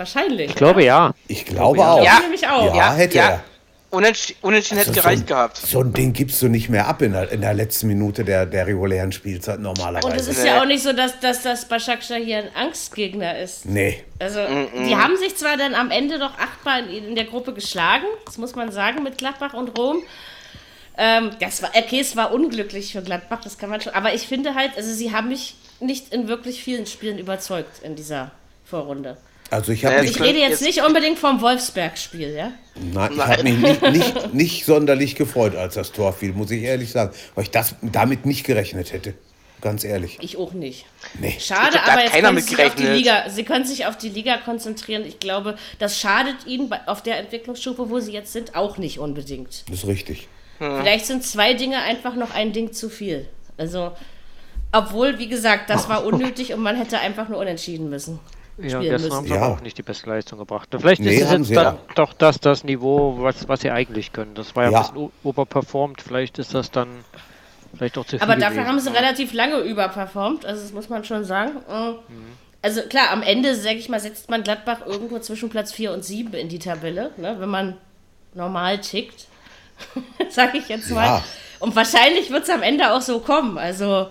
[0.00, 0.48] Wahrscheinlich.
[0.48, 1.12] Ich glaube ja.
[1.28, 2.02] Ich glaube auch.
[2.02, 2.20] Ja.
[2.20, 2.74] Nämlich auch.
[2.74, 3.44] Ja, hätte er.
[3.90, 5.56] Unentschieden, unentschieden hätte Also gereicht so, gehabt.
[5.58, 8.46] So ein Ding gibst du nicht mehr ab in der, in der letzten Minute der,
[8.46, 10.06] der regulären Spielzeit normalerweise.
[10.06, 13.66] Und es ist ja auch nicht so, dass, dass das Başakşehir hier ein Angstgegner ist.
[13.66, 14.02] nee.
[14.18, 14.40] Also,
[14.86, 18.38] die haben sich zwar dann am Ende doch achtmal in, in der Gruppe geschlagen, das
[18.38, 20.02] muss man sagen, mit Gladbach und Rom.
[20.96, 23.92] Ähm, das war, okay, es war unglücklich für Gladbach, das kann man schon.
[23.92, 27.96] Aber ich finde halt, also sie haben mich nicht in wirklich vielen Spielen überzeugt in
[27.96, 28.30] dieser
[28.64, 29.18] Vorrunde.
[29.50, 32.52] Also ich habe Ja, mich, Ich rede jetzt Jetzt- nicht unbedingt vom Wolfsberg-Spiel, ja?
[32.76, 36.62] nein, ich hab mich nicht, nicht, nicht sonderlich gefreut, als das Tor fiel, muss ich
[36.62, 37.12] ehrlich sagen.
[37.34, 39.14] Weil ich das damit nicht gerechnet hätte.
[39.60, 40.16] Ganz ehrlich.
[40.22, 40.86] Ich auch nicht.
[41.20, 41.36] Nee.
[41.38, 42.86] Schade, glaub, aber hat jetzt keiner können sie, sich auf die.
[42.86, 45.04] Liga, sie können sich auf die Liga konzentrieren.
[45.04, 49.64] Ich glaube, das schadet ihnen auf der Entwicklungsstufe, wo sie jetzt sind, auch nicht unbedingt.
[49.68, 50.28] Das ist richtig.
[50.58, 53.26] Vielleicht sind zwei Dinge einfach noch ein Ding zu viel.
[53.58, 53.92] Also,
[54.72, 58.18] obwohl, wie gesagt, das war unnötig und man hätte einfach nur unentschieden müssen.
[58.62, 59.12] Ja, gestern müssen.
[59.14, 59.46] haben sie Ja.
[59.46, 60.68] auch nicht die beste Leistung gebracht.
[60.78, 61.78] Vielleicht Nee, ist es jetzt dann ja.
[61.94, 64.34] doch das, das Niveau, was, was sie eigentlich können.
[64.34, 64.78] Das war ja, Ja.
[64.80, 66.00] ein bisschen overperformed.
[66.02, 66.88] Vielleicht ist das dann
[67.76, 68.68] vielleicht auch zu viel Aber dafür gewesen.
[68.68, 71.52] haben sie relativ lange überperformt, also das muss man schon sagen.
[71.68, 71.92] Äh,
[72.62, 76.04] Also klar, am Ende, sag ich mal, setzt man Gladbach irgendwo zwischen Platz 4 und
[76.04, 77.76] 7 in die Tabelle, ne, wenn man
[78.34, 79.26] normal tickt,
[80.28, 81.04] sag ich jetzt mal.
[81.06, 81.24] Ja.
[81.58, 83.56] Und wahrscheinlich wird es am Ende auch so kommen.
[83.56, 84.08] Also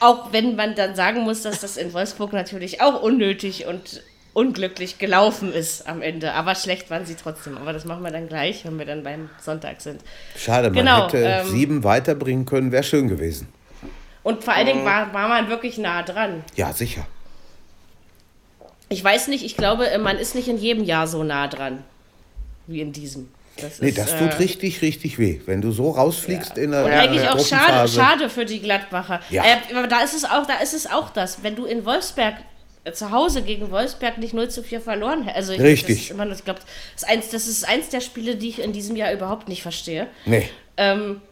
[0.00, 4.98] auch wenn man dann sagen muss, dass das in Wolfsburg natürlich auch unnötig und unglücklich
[4.98, 6.34] gelaufen ist am Ende.
[6.34, 7.56] Aber schlecht waren sie trotzdem.
[7.56, 10.02] Aber das machen wir dann gleich, wenn wir dann beim Sonntag sind.
[10.36, 13.48] Schade, man Genau, hätte ähm, sieben weiterbringen können, wäre schön gewesen.
[14.22, 16.44] Und vor allen Dingen war, war man wirklich nah dran.
[16.54, 17.06] Ja, sicher.
[18.88, 21.82] Ich weiß nicht, ich glaube, man ist nicht in jedem Jahr so nah dran
[22.66, 23.28] wie in diesem.
[23.60, 25.40] Das Nee, ist, das äh, tut richtig, richtig weh.
[25.46, 28.60] Wenn du so rausfliegst in der, Und in eigentlich der auch schade, schade für die
[28.60, 29.20] Gladbacher.
[29.30, 29.44] Ja.
[29.44, 31.42] Äh, aber da ist es auch, da ist es auch das.
[31.42, 32.34] Wenn du in Wolfsberg
[32.84, 35.36] äh, zu Hause gegen Wolfsberg nicht 0 zu 4 verloren hättest.
[35.36, 35.96] Also ich, Richtig.
[35.96, 38.60] Das ist immer, ich glaube, das, ist eins- das ist eins der Spiele, die ich
[38.62, 40.06] in diesem Jahr überhaupt nicht verstehe.
[40.26, 40.48] Nee.
[40.76, 41.22] Ähm,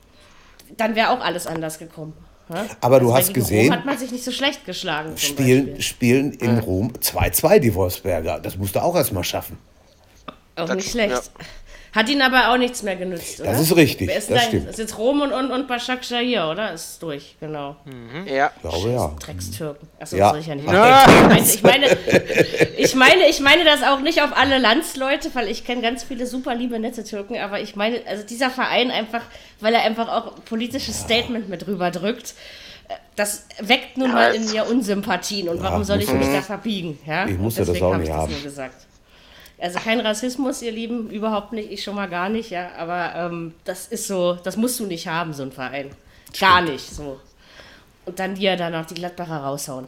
[0.79, 2.15] dann wäre auch alles anders gekommen.
[2.53, 2.65] Ja?
[2.81, 5.17] Aber du weil hast gegen Rom gesehen, hat man sich nicht so schlecht geschlagen.
[5.19, 5.83] Spielen, Beispiel.
[5.83, 8.41] spielen in Rom 2-2 die Wolfsberger.
[8.41, 9.59] Das musst du auch erstmal schaffen.
[10.57, 11.11] Auch Das- nicht schlecht.
[11.11, 11.21] ja.
[11.95, 13.51] Hat ihn aber auch nichts mehr genützt, oder?
[13.53, 14.71] Das ist richtig, ist das denn stimmt.
[14.71, 16.73] Ist jetzt Rom und, und, und Başakşehir hier, oder?
[16.73, 17.77] Ist durch, genau.
[18.27, 18.51] Ja.
[18.57, 19.13] Ich glaube, ja.
[19.21, 19.89] Dreckstürken.
[20.01, 20.31] Achso, Ja.
[20.31, 21.37] soll ich ja nicht machen.
[21.45, 21.87] Ich meine,
[22.77, 26.27] ich meine, ich meine das auch nicht auf alle Landsleute, weil ich kenne ganz viele
[26.27, 29.23] super liebe, nette Türken, aber ich meine, also dieser Verein einfach,
[29.61, 32.35] weil er einfach auch politisches Statement mit rüberdrückt,
[32.89, 36.99] äh, das weckt nun mal in mir Unsympathien und warum soll ich mich da verbiegen?
[37.07, 37.27] Ja?
[37.27, 38.33] Ich muss Und ja das auch hab nicht ich haben.
[38.33, 38.75] nur gesagt.
[39.65, 43.55] Also kein Rassismus, ihr Lieben, überhaupt nicht, ich schon mal gar nicht, ja, aber ähm,
[43.65, 45.91] das ist so, das musst du nicht haben, so ein Verein.
[46.39, 47.19] Gar nicht, so.
[48.05, 49.87] Und dann dir dann noch die Gladbacher raushauen.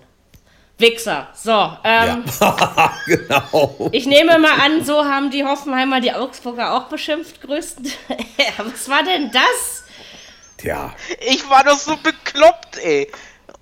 [0.79, 1.29] Wichser.
[1.35, 2.25] So, ähm,
[3.07, 3.91] genau.
[3.93, 7.85] ich nehme mal an, so haben die Hoffenheimer die Augsburger auch beschimpft, größten.
[8.57, 9.85] Was war denn das?
[10.57, 13.13] Tja, Ich war doch so bekloppt, ey.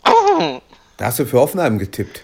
[0.07, 0.61] Oh.
[0.97, 2.23] da hast du für Hoffenheim getippt.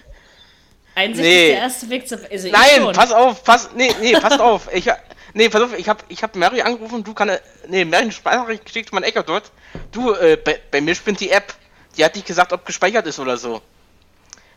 [1.01, 1.47] Einzig Nee.
[1.47, 2.31] ist der erste Weg zu.
[2.31, 4.69] Also Nein, pass auf, pass, nee, nee, passt auf.
[4.73, 4.89] Ich,
[5.33, 7.41] Nee, pass auf, ich hab, ich hab Mary angerufen, du kannst.
[7.69, 9.53] Nee, Mary eine Sprachnachricht geschickt, mein Ecker dort.
[9.93, 11.55] Du, äh, bei, bei mir spinnt die App.
[11.97, 13.61] Die hat nicht gesagt, ob gespeichert ist oder so.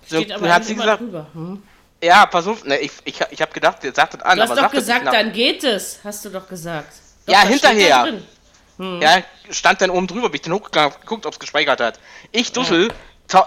[0.08, 1.02] So, Steht aber hat sie gesagt.
[1.34, 1.62] Hm?
[2.04, 4.52] ja, pass auf, ne, ich, ich, ich hab gedacht, der sagt das an, Du hast
[4.52, 6.00] aber doch gesagt, dann geht es.
[6.04, 6.91] Hast du doch gesagt.
[7.26, 8.04] Doch, Ja, hinterher.
[8.04, 9.00] drin.
[9.02, 9.22] Ja,
[9.52, 12.00] stand dann oben drüber, bin ich dann hochgegangen, geguckt, ob es gespeichert hat.
[12.32, 12.96] Ich, Dussel, ta-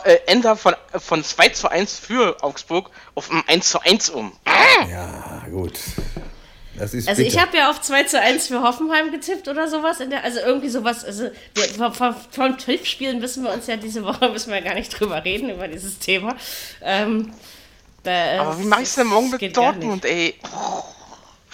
[0.04, 4.32] äh, ändere von, von 2 zu 1 für Augsburg auf ein 1 zu 1 um.
[4.90, 5.74] Ja, gut.
[6.78, 10.00] Das ist Also ich habe ja auf 2 zu 1 für Hoffenheim getippt oder sowas.
[10.00, 11.04] In der, also irgendwie sowas.
[11.04, 14.90] Also wir, vom, vom Tippspielen wissen wir uns ja diese Woche müssen wir gar nicht
[14.90, 16.36] drüber reden, über dieses Thema.
[16.82, 17.32] Ähm,
[18.02, 20.34] da, Aber wie mach ich's denn morgen mit Dortmund, ey?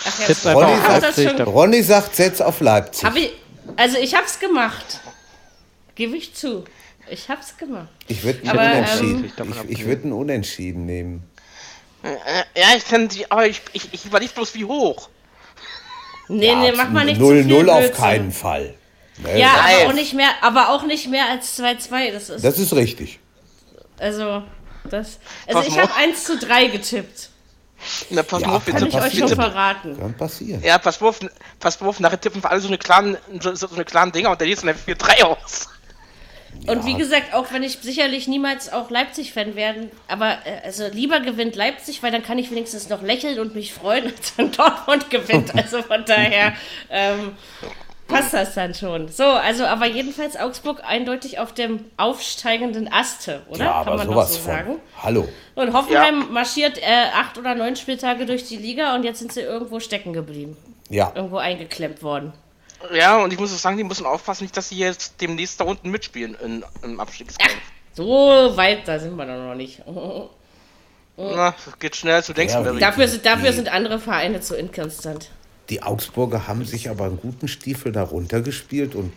[0.04, 3.04] Ach, ja, Ronny dann- Ronny sagt, setz auf Leipzig.
[3.04, 3.30] Hab ich,
[3.76, 5.00] also ich hab's gemacht.
[5.94, 6.64] Gebe ich zu.
[7.11, 7.88] Ich hab's gemacht.
[8.09, 9.24] Ich würde einen ähm, Unentschieden.
[9.24, 11.30] Ich davon ich ich würde einen Unentschieden nehmen.
[12.03, 15.09] Äh, ja, ich kann die, aber ich, ich, ich überlege bloß wie hoch.
[16.28, 17.96] Nee, nee, mach mal nicht zu viel 0-0 auf Blödsinn.
[17.96, 18.74] keinen Fall.
[19.18, 19.38] Ne?
[19.38, 22.12] Ja, aber auch nicht mehr, aber auch nicht mehr als 2-2.
[22.12, 23.18] Das ist Das ist richtig.
[23.98, 24.42] also
[24.88, 25.18] das.
[25.46, 25.96] Also Pass ich habe auf.
[25.96, 27.28] 1 zu 3 getippt.
[28.11, 28.88] Na, pass Ja, auf, kann bitte.
[28.96, 29.98] Kann ich euch schon verraten.
[29.98, 30.62] Kann passieren.
[30.62, 31.20] Ja, pass auf,
[31.59, 34.40] pass auf, nachher tippen wir alle so eine kleinen, so, so eine kleinen Dinger und
[34.40, 35.68] der liest dann 4-3 aus.
[36.66, 41.20] Und wie gesagt, auch wenn ich sicherlich niemals auch Leipzig-Fan werden, aber äh, also lieber
[41.20, 45.10] gewinnt Leipzig, weil dann kann ich wenigstens noch lächeln und mich freuen, als wenn Dortmund
[45.10, 45.54] gewinnt.
[45.54, 46.52] Also von daher
[46.90, 47.32] ähm,
[48.06, 49.08] passt das dann schon.
[49.08, 53.64] So, also aber jedenfalls Augsburg eindeutig auf dem aufsteigenden Aste, oder?
[53.64, 54.52] Ja, kann aber man sowas so von.
[54.52, 54.80] sagen.
[55.02, 55.28] Hallo.
[55.54, 59.40] Und Hoffenheim marschiert äh, acht oder neun Spieltage durch die Liga und jetzt sind sie
[59.40, 60.56] irgendwo stecken geblieben.
[60.88, 61.12] Ja.
[61.14, 62.32] Irgendwo eingeklemmt worden.
[62.93, 65.64] Ja, und ich muss auch sagen, die müssen aufpassen, nicht, dass sie jetzt demnächst da
[65.64, 67.53] unten mitspielen in, im Abstiegskampf.
[67.95, 68.07] So
[68.57, 69.83] weit, da sind wir doch noch nicht.
[71.16, 72.55] Na, das geht schnell, als du denkst.
[72.55, 75.30] Ja, Dafür sind, dafür sind andere Vereine zu inkonstant.
[75.68, 79.12] Die Augsburger haben sich aber einen guten Stiefel da runtergespielt und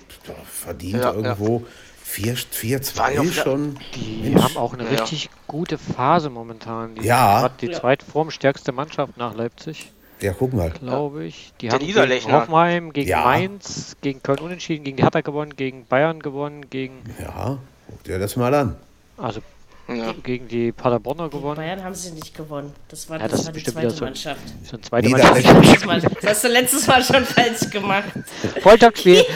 [0.46, 1.66] verdient Ja, irgendwo
[2.08, 3.80] 4-2 Waren ja auch wieder- schon.
[3.96, 4.44] Die Mensch.
[4.44, 4.90] haben auch eine Ja.
[5.02, 6.96] richtig gute Phase momentan.
[6.96, 7.42] Die Ja.
[7.42, 7.80] grad die Ja.
[7.80, 9.92] zweitformstärkste Mannschaft nach Leipzig,
[10.22, 10.70] Ja, guck mal.
[10.72, 11.52] glaube ich.
[11.60, 12.34] Die Der haben gegen Niederlechner.
[12.42, 13.24] Hoffenheim, gegen Ja.
[13.24, 17.58] Mainz, gegen Köln unentschieden, gegen die Hertha gewonnen, gegen Bayern gewonnen, gegen Ja,
[17.90, 18.76] guck dir das mal an.
[19.18, 19.42] also
[19.88, 20.14] Ja.
[20.24, 21.58] gegen die Paderborner gewonnen.
[21.58, 22.74] Bayern haben sie nicht gewonnen.
[22.88, 24.06] Das war, Ja, das das war die zweite so.
[24.06, 24.40] Mannschaft.
[24.64, 25.54] So eine zweite Niederlechner.
[25.54, 25.76] Mannschaft.
[25.76, 28.06] Das, mal, das hast du letztes Mal schon falsch gemacht.
[28.64, 29.24] Volltaktspiel.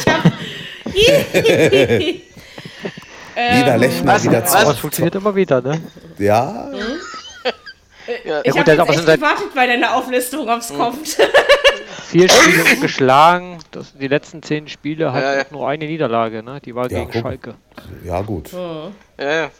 [3.35, 4.71] Niederlechner was- wieder was- Aber zu.
[4.71, 5.81] es funktioniert immer wieder, ne?
[6.17, 6.69] Ja,
[8.43, 11.07] Ich gut, habe der jetzt echt gewartet bei deiner Auflistung, ob es kommt.
[12.07, 13.59] Vier Spiele geschlagen.
[13.71, 15.45] Das, die letzten zehn Spiele hat Ja, ja.
[15.51, 16.59] nur eine Niederlage, ne?
[16.63, 17.21] Die war Ja, gegen guck.
[17.21, 17.55] Schalke.
[18.03, 18.51] ja gut.
[18.51, 19.51] Ja.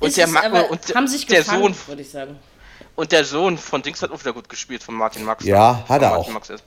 [0.00, 2.36] Und der, aber, und haben sich der gefangen, Sohn würde ich sagen.
[2.96, 5.44] und der Sohn von Dings hat auch wieder gut gespielt von Martin Max.
[5.44, 6.34] Ja, hat er Martin auch.
[6.34, 6.64] Max ist.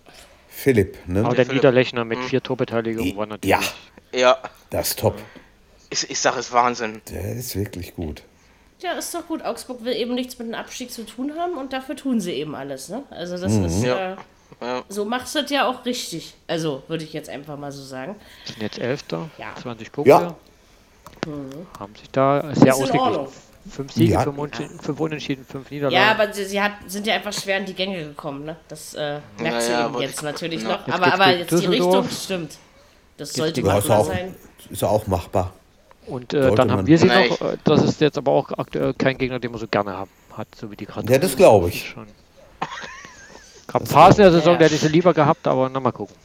[0.48, 1.20] Philipp, ne?
[1.26, 1.62] Aber der Philipp.
[1.64, 3.56] Niederlechner mit vier Torbeteiligungen war natürlich.
[4.14, 4.38] Ja, Ja,
[4.70, 5.16] das ist top.
[5.90, 7.02] ich, ich sag, es Wahnsinn.
[7.10, 8.22] Der ist wirklich gut.
[8.82, 9.44] Ja, ist doch gut.
[9.44, 12.56] Augsburg will eben nichts mit dem Abstieg zu tun haben und dafür tun sie eben
[12.56, 12.90] alles.
[12.90, 13.04] Ne?
[13.10, 13.66] Also das Mhm.
[13.66, 14.14] ist, Ja.
[14.14, 14.16] äh,
[14.62, 14.84] Ja.
[14.90, 16.34] so machst du das ja auch richtig.
[16.48, 18.16] Also würde ich jetzt einfach mal so sagen.
[18.46, 19.54] Sind jetzt Elfter, Ja.
[19.62, 20.10] 20 Punkte.
[20.10, 20.36] Ja.
[21.80, 23.28] Haben sich da sehr ausgeglichen.
[23.68, 24.22] Fünf Siege, Ja.
[24.22, 25.96] fünf, Unentschieden, fünf Unentschieden, fünf Niederlagen.
[25.96, 28.46] Ja, aber sie, sie hat, sind ja einfach schwer in die Gänge gekommen.
[28.46, 28.56] Ne?
[28.68, 30.70] Das äh, merkt sie Ja, ja, eben jetzt natürlich ja.
[30.70, 30.86] noch.
[30.88, 31.66] Jetzt aber aber jetzt die.
[31.66, 32.58] Richtung stimmt.
[33.18, 34.36] Das sollte Ja, machbar auch, sein.
[34.70, 35.52] ist auch machbar.
[36.08, 37.42] Und äh, dann man- haben wir sie Nein, noch.
[37.42, 40.48] Äh, das ist jetzt aber auch aktuell kein Gegner, den man so gerne haben, hat,
[40.56, 41.12] so wie die gerade.
[41.12, 41.90] Ja, das glaube ich.
[41.90, 42.08] Schon.
[43.68, 44.58] Gab Phasen der Saison, Ja.
[44.60, 46.16] der hätte ich sie lieber gehabt, aber na mal gucken.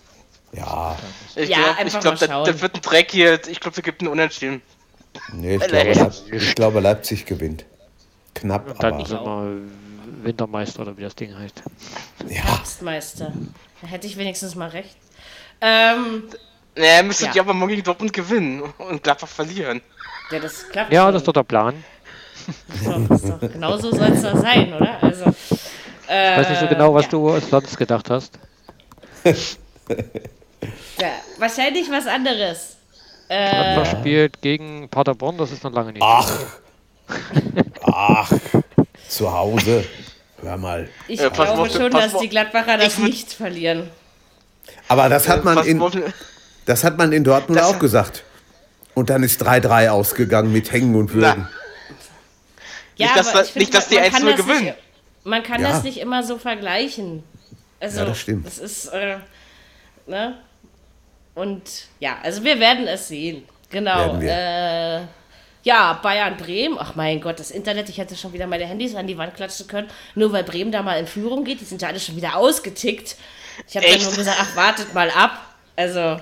[0.53, 0.97] Ja,
[1.37, 2.45] Ich Ja, glaube, glaub, schauen.
[2.47, 3.41] das wird ein Dreck hier.
[3.49, 4.62] Ich glaube, es gibt einen Unentschieden.
[5.33, 7.64] nee, ich, glaube, äh, Leip ich glaube, Leipzig gewinnt.
[8.35, 9.07] Knapp, Dann aber.
[9.07, 11.62] sind wir Wintermeister oder wie das Ding heißt.
[12.28, 13.33] Ja, Herbstmeister.
[13.81, 14.97] Da hätte ich wenigstens mal recht.
[15.61, 16.24] Ähm,
[16.77, 17.35] Naja, müsstet Ja.
[17.37, 19.81] ihr aber morgen gegen Dortmund gewinnen und Gladbach verlieren.
[20.31, 21.12] ja, das klappt Ja, schon.
[21.12, 21.85] das ist doch der Plan.
[22.85, 25.03] Doch, genau so soll es doch sein, oder?
[25.03, 25.25] Also,
[26.09, 27.11] äh, Ich weiß nicht so genau, was ja.
[27.11, 28.39] du sonst gedacht hast.
[30.99, 31.09] Ja,
[31.39, 32.77] wahrscheinlich was anderes.
[33.29, 36.03] Äh, Gladbach spielt gegen Paderborn, das ist noch lange nicht.
[36.03, 36.31] ach.
[37.83, 38.33] Ach,
[39.09, 39.85] zu Hause.
[40.43, 40.89] Hör mal.
[41.09, 43.91] ich Äh, glaube schon, dass die Gladbacher das nicht verlieren.
[44.89, 45.81] Aber das hat man in,
[46.71, 48.23] das hat man in Dortmund Das- auch gesagt.
[48.95, 51.49] Und dann ist 3-3 ausgegangen mit Hängen und Würgen.
[52.97, 54.47] Ja, Nicht, dass aber da- ich find, nicht, dass die man- man 1-0 kann das
[54.47, 54.64] gewinnen.
[54.64, 54.77] Nicht,
[55.25, 55.68] man kann Ja.
[55.71, 57.23] das nicht immer so vergleichen.
[57.81, 58.47] Also, Ja, das stimmt.
[58.47, 59.16] Das ist, äh,
[60.07, 60.39] ne?
[61.35, 61.62] Und
[61.99, 63.45] ja, also wir werden es sehen.
[63.71, 64.16] Genau.
[64.21, 65.01] Äh,
[65.62, 66.77] ja, Bayern Bremen.
[66.79, 69.66] Ach mein Gott, das Internet, ich hätte schon wieder meine Handys an die Wand klatschen
[69.66, 69.89] können.
[70.14, 73.16] Nur weil Bremen da mal in Führung geht, die sind ja alle schon wieder ausgetickt.
[73.68, 75.39] Ich habe dann nur gesagt, ach, wartet mal ab.
[75.77, 76.21] Also,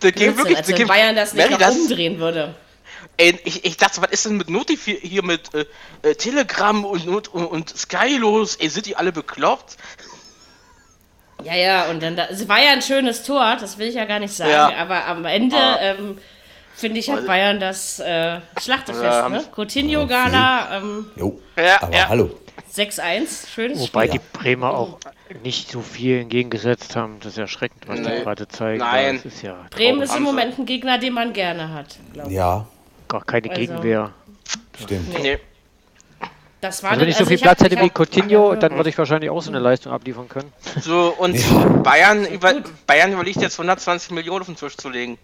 [0.00, 2.54] Da ging Blödsinn, wirklich, als da wenn ging, Bayern das nicht das- umdrehen würde.
[3.16, 5.66] Ey, ich, ich dachte, was ist denn mit Notifi hier mit äh,
[6.02, 8.56] äh, Telegram und, und, und, Sky los?
[8.56, 9.76] Ey, sind die alle bekloppt?
[11.44, 14.04] Ja, ja, und dann, da, es war ja ein schönes Tor, das will ich ja
[14.04, 14.74] gar nicht sagen, Ja.
[14.76, 15.78] aber am Ende, Ah.
[15.80, 16.18] ähm,
[16.74, 19.44] finde ich, hat Bayern das äh, Schlachtefest, Ja, ne?
[19.54, 22.08] Coutinho-Gala, ähm, Jo, Ja, aber ja.
[22.08, 22.30] hallo.
[22.74, 24.20] 6-1, schönes Wobei Spiel.
[24.20, 24.98] die Bremer auch
[25.42, 27.16] nicht so viel entgegengesetzt haben.
[27.20, 28.18] Das ist erschreckend, was Nee.
[28.18, 28.78] die gerade zeigen.
[28.78, 29.16] Nein.
[29.22, 30.22] Das ist ja Bremen ist im.
[30.22, 32.34] Moment ein Gegner, den man gerne hat, glaube ich.
[32.36, 32.66] Ja,
[33.08, 34.12] gar keine Also- Gegenwehr.
[34.82, 35.18] stimmt.
[35.22, 35.38] Nee.
[36.60, 37.94] Das war Also wenn ich so also viel ich hab- Platz hätte ich wie hab-
[37.98, 40.52] Coutinho, dann würde ich wahrscheinlich auch so eine Leistung abliefern können.
[40.82, 41.64] So, und Ja.
[41.82, 42.52] Bayern, über,
[42.86, 45.16] Bayern überlegt jetzt 120 Millionen auf den Tisch zu legen.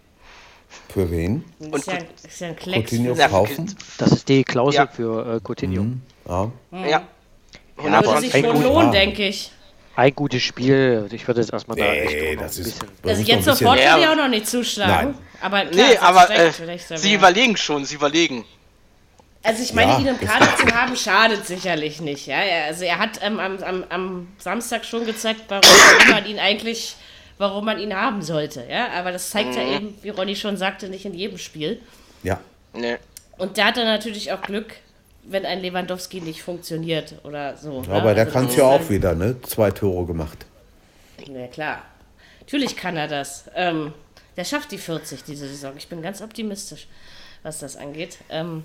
[0.89, 1.45] Für wen?
[1.59, 1.93] Das ist ja,
[2.23, 2.89] ist ja ein Klecks.
[2.91, 3.73] Coutinho Ja, kaufen?
[3.99, 4.87] Das ist die Klausel Ja.
[4.87, 5.85] für äh, Coutinho.
[6.27, 6.51] Ja.
[6.71, 7.01] Ja.
[7.77, 8.99] Würde 120 sich ein schon lohnen, ja.
[8.99, 9.51] denke ich.
[9.95, 11.07] Ein gutes Spiel.
[11.11, 13.09] Ich würde jetzt erstmal da Nee, echt auch noch das ein ist- bisschen.
[13.09, 14.11] Also jetzt sofort will ich Ja.
[14.11, 15.11] auch noch nicht zuschlagen.
[15.11, 15.17] Nein.
[15.41, 17.17] Aber klar, Nee, aber äh, recht, sie ja.
[17.17, 18.45] überlegen schon, sie überlegen.
[19.43, 22.27] Also ich meine, Ja, ihn im Kader zu haben, schadet sicherlich nicht.
[22.27, 22.37] Ja?
[22.41, 26.37] Er- Also er hat ähm, am, am, am Samstag schon gezeigt, warum, warum man ihn
[26.39, 26.95] eigentlich,
[27.37, 28.65] warum man ihn haben sollte.
[28.69, 28.89] Ja?
[28.97, 29.55] Aber das zeigt Mhm.
[29.57, 31.81] ja eben, wie Ronny schon sagte, nicht in jedem Spiel.
[32.23, 32.39] Ja.
[32.73, 32.97] Nee.
[33.37, 34.73] Und da hat er natürlich auch Glück,
[35.29, 37.81] wenn ein Lewandowski nicht funktioniert oder so.
[37.81, 37.89] ne?
[37.93, 39.41] Aber der Also kann es ja auch dann- wieder, ne?
[39.41, 40.45] Zwei Tore gemacht.
[41.27, 41.81] Ja, klar.
[42.39, 43.45] Natürlich kann er das.
[43.55, 43.93] Ähm,
[44.37, 45.73] der schafft die 40 diese Saison.
[45.77, 46.87] Ich bin ganz optimistisch,
[47.43, 48.17] was das angeht.
[48.29, 48.63] Ähm,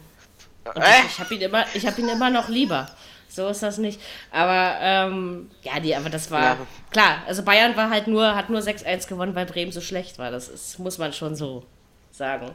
[0.77, 0.81] Äh?
[1.07, 2.89] ich, ich habe ihn, immer- ich hab ihn immer noch lieber.
[3.29, 3.99] So ist das nicht.
[4.31, 6.57] Aber ähm, ja, die, aber das war Ja.
[6.91, 7.23] klar.
[7.27, 10.31] Also Bayern war halt nur, hat nur 6-1 gewonnen, weil Bremen so schlecht war.
[10.31, 11.65] Das ist, muss man schon so
[12.13, 12.51] sagen.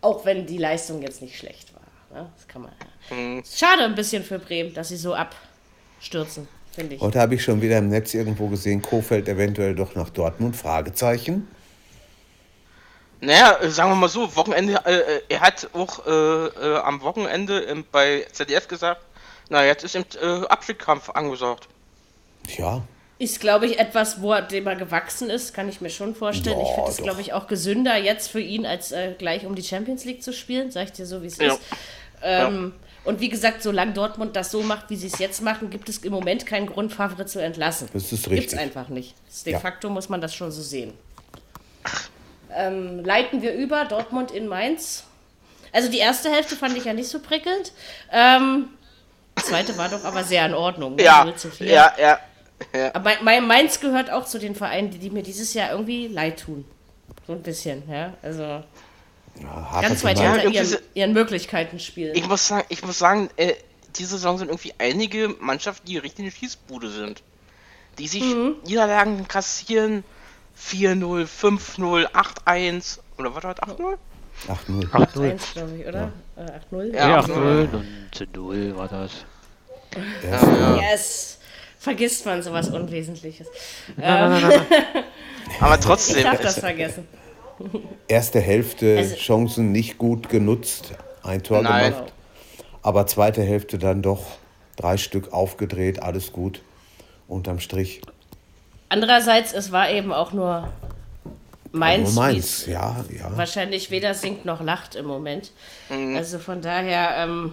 [0.00, 1.67] Auch wenn die Leistung jetzt nicht schlecht.
[2.12, 2.30] Ne?
[2.36, 2.72] Das kann man.
[3.10, 3.42] Mhm.
[3.44, 7.00] Schade ein bisschen für Bremen, dass sie so abstürzen, finde ich.
[7.00, 10.56] Heute habe ich schon wieder im Netz irgendwo gesehen, Kofeld eventuell doch nach Dortmund?
[10.56, 11.48] Fragezeichen.
[13.20, 16.10] Naja, äh, sagen wir mal so, Wochenende, äh, äh, er hat auch äh,
[16.46, 19.02] äh, am Wochenende bei ZDF gesagt,
[19.48, 21.68] na jetzt ist im äh, Abstiegskampf angesagt.
[22.46, 22.82] Tja,
[23.18, 26.60] Ist, glaube ich, etwas, wo er, dem er gewachsen ist, kann ich mir schon vorstellen.
[26.60, 29.56] ich Ja, finde es, glaube ich, auch gesünder jetzt für ihn, als äh, gleich um
[29.56, 31.54] die Champions League zu spielen, sag ich dir so, wie es Ja.
[31.54, 31.60] ist.
[32.22, 32.72] Ähm,
[33.04, 35.98] Und wie gesagt, solange Dortmund das so macht, wie sie es jetzt machen, gibt es
[35.98, 37.88] im Moment keinen Grund, Favorit zu entlassen.
[37.94, 38.58] Das ist richtig.
[38.58, 39.14] einfach nicht.
[39.46, 39.60] De Ja.
[39.60, 40.92] facto muss man das schon so sehen.
[42.54, 45.04] Ähm, leiten wir über Dortmund in Mainz.
[45.72, 47.72] Also die erste Hälfte fand ich ja nicht so prickelnd.
[48.10, 48.70] Ähm,
[49.38, 50.96] die zweite war doch aber sehr in Ordnung.
[50.96, 51.02] ne?
[51.04, 51.66] Ja, 0 zu 4.
[51.66, 52.18] ja, ja.
[52.94, 56.64] Aber Mainz gehört auch zu den Vereinen, die, die mir dieses Jahr irgendwie leid tun.
[57.26, 58.14] So ein bisschen, ja.
[58.22, 58.64] Also
[59.42, 60.18] ja, ganz weit.
[60.18, 62.14] Ja, hinter irgendwie ihren, ihren Möglichkeiten spielen.
[62.16, 63.54] Ich muss sagen, ich muss sagen, äh,
[63.96, 67.22] diese Saison sind irgendwie einige Mannschaften, die richtig eine Schießbude sind.
[67.98, 68.56] Die sich Mhm.
[68.66, 70.04] Niederlagen kassieren.
[70.56, 72.98] 4-0, 5-0, 8-1.
[73.16, 73.68] Oder was war das?
[73.68, 73.96] 8-0?
[74.48, 74.90] 8-0.
[74.90, 75.30] 8-0.
[75.32, 76.12] 1, glaube ich, oder?
[76.36, 76.94] Äh, 8-0?
[76.94, 77.08] Ja.
[77.08, 77.68] Ja, Ja, 8-0,
[78.12, 79.10] 19-0 war das.
[80.80, 81.38] Yes.
[81.78, 83.46] Vergisst man sowas Unwesentliches.
[83.96, 84.42] Nein.
[85.60, 86.22] Aber Ich trotzdem.
[86.24, 87.06] darf das vergessen.
[88.08, 90.92] Erste Hälfte Also- Chancen nicht gut genutzt,
[91.22, 91.92] ein Tor Nein.
[91.92, 92.12] gemacht.
[92.82, 94.24] Aber zweite Hälfte dann doch
[94.76, 96.62] drei Stück aufgedreht, alles gut.
[97.26, 98.00] Unterm Strich.
[98.88, 100.68] Andererseits, es war eben auch nur
[101.72, 103.36] Mainz, Nur Mainz, ja, ja.
[103.36, 105.52] wahrscheinlich weder singt noch lacht im Moment.
[105.90, 106.16] Mhm.
[106.16, 107.52] Also von daher ähm,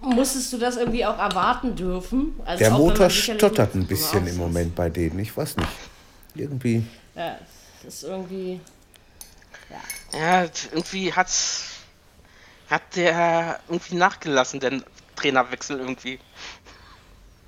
[0.00, 2.34] musstest du das irgendwie auch erwarten dürfen.
[2.44, 5.68] Also Der Motor stottert ein bisschen im Moment bei denen, ich weiß nicht.
[6.34, 6.82] Irgendwie.
[7.14, 7.38] Ja,
[7.86, 8.60] ist irgendwie.
[10.12, 11.64] Ja, irgendwie hat's.
[12.70, 14.80] Hat der irgendwie nachgelassen, der
[15.14, 16.18] Trainerwechsel irgendwie.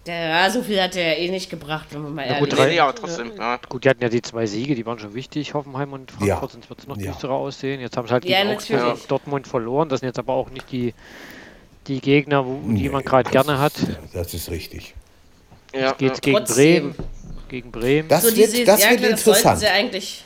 [0.07, 2.95] Ja, so viel hat ja eh nicht gebracht, wenn man mal ehrlich gut, Nee, aber
[2.95, 3.33] trotzdem.
[3.37, 3.59] Ja.
[3.69, 6.49] Gut, die hatten ja die zwei Siege, die waren schon wichtig, Hoffenheim und Frankfurt, Ja.
[6.49, 7.11] sonst wird es noch Ja.
[7.13, 7.81] düsterer aussehen.
[7.81, 9.89] Jetzt haben sie halt Ja, gegen Augsburg Dortmund verloren.
[9.91, 10.95] Das sind jetzt aber auch nicht die,
[11.89, 13.77] die Gegner, wo, die Nee, man gerade gerne hat.
[13.77, 14.95] ist- Das ist richtig.
[15.75, 16.21] Ja, Geht's ja.
[16.23, 16.93] gegen Trotzdem.
[16.95, 17.09] Bremen.
[17.49, 18.09] Gegen Bremen.
[18.09, 19.59] Das so wird, diese, das ja, wird interessant.
[19.59, 20.25] sie eigentlich.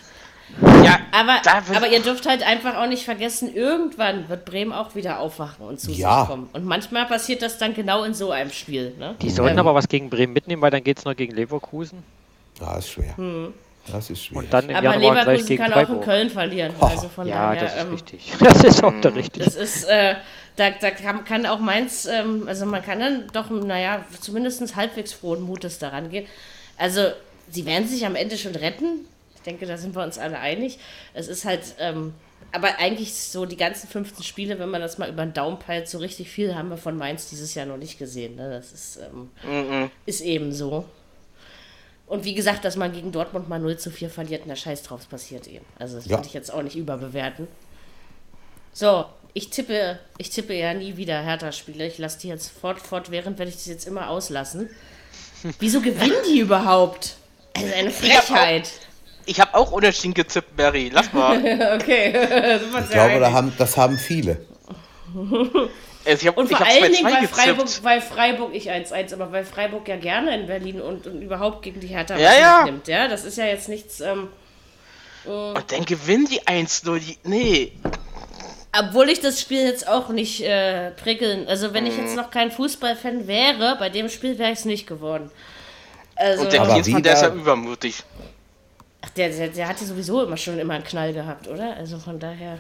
[0.85, 1.41] Ja, Aber,
[1.77, 5.81] aber ihr dürft halt einfach auch nicht vergessen, irgendwann wird Bremen auch wieder aufwachen und
[5.81, 6.21] zu Ja.
[6.21, 6.49] sich kommen.
[6.53, 8.95] Und manchmal passiert das dann genau in so einem Spiel.
[8.99, 9.15] Ne?
[9.23, 12.03] Die sollten Ähm, aber was gegen Bremen mitnehmen, weil dann geht es noch gegen Leverkusen.
[12.61, 13.15] Ja, ist schwer.
[13.91, 14.39] Das ist schwer.
[14.39, 16.05] Und dann im Aber Januar gleich Leverkusen gegen kann auch in Freiburg.
[16.05, 16.73] Köln verlieren.
[16.81, 18.33] Also von Ja, daher, das ist ähm, richtig.
[18.41, 19.45] Das ist auch der richtig.
[19.45, 20.15] Das ist, äh,
[20.57, 25.13] da, da kann, kann auch Mainz, ähm, also man kann dann doch, naja, zumindest halbwegs
[25.13, 26.27] frohen Mutes daran gehen.
[26.79, 27.09] Also,
[27.51, 29.07] sie werden sich am Ende schon retten.
[29.43, 30.79] Ich denke, da sind wir uns alle einig.
[31.15, 32.15] Es ist halt, ähm,
[32.53, 35.89] aber eigentlich so die ganzen 15 Spiele, wenn man das mal über den Daumen peilt,
[35.89, 38.37] so richtig viel haben wir von Mainz dieses Jahr noch nicht gesehen.
[38.37, 38.51] Ne?
[38.51, 38.99] Das ist,
[39.45, 40.85] ähm, ist eben so.
[42.07, 45.09] und wie gesagt, dass man gegen Dortmund mal 0 zu 4 verliert, na scheiß drauf,
[45.09, 45.65] passiert eben.
[45.79, 46.19] Also das Ja.
[46.19, 47.49] würde ich jetzt auch nicht überbewerten.
[48.73, 51.87] So, ich tippe, ich tippe ja nie wieder Hertha-Spiele.
[51.87, 54.69] Ich lasse die jetzt fort, fortwährend werde ich das jetzt immer auslassen.
[55.59, 57.17] Wieso gewinnen die überhaupt?
[57.55, 58.71] Also eine Frechheit.
[59.27, 60.91] Ich habe auch unentschieden getippt, Mary.
[60.93, 61.37] Lass mal.
[61.81, 62.13] Okay,
[62.61, 64.45] super Ich glaube, da haben, das haben viele.
[66.05, 69.13] Also ich habe Und vor hab allen Dingen, 2-2 weil Freiburg, weil Freiburg, ich 1-1,
[69.15, 72.57] aber weil Freiburg ja gerne in Berlin und, und überhaupt gegen die Hertha Ja, ja.
[72.65, 73.07] mitnimmt, ja.
[73.07, 74.27] Das ist ja jetzt nichts, ähm,
[75.25, 76.99] Und dann gewinnen die 1-0.
[76.99, 77.73] Die, nee.
[78.77, 82.03] obwohl ich das Spiel jetzt auch nicht äh, prickeln, also wenn ich Mhm.
[82.03, 85.31] jetzt noch kein Fußballfan wäre, bei dem Spiel wäre ich es nicht geworden.
[86.17, 88.03] Also, Und der Aber Klinsmann, der ist ja wieder- übermutig.
[89.17, 91.77] Der, der, der hatte sowieso immer schon immer einen Knall gehabt, oder?
[91.77, 92.59] Also von daher,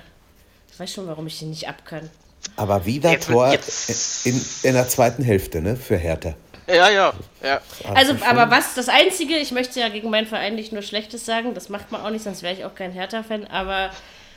[0.73, 2.09] ich weiß schon, warum ich den nicht ab kann.
[2.57, 5.77] Aber wieder Jetzt Tor jetzt- in, in der zweiten Hälfte, ne?
[5.77, 6.35] Für Hertha.
[6.67, 7.61] Ja, ja, ja.
[7.93, 11.55] Also, aber was, das Einzige, ich möchte ja gegen meinen Verein nicht nur Schlechtes sagen,
[11.55, 13.91] das macht man auch nicht, sonst wäre ich auch kein Hertha-Fan, aber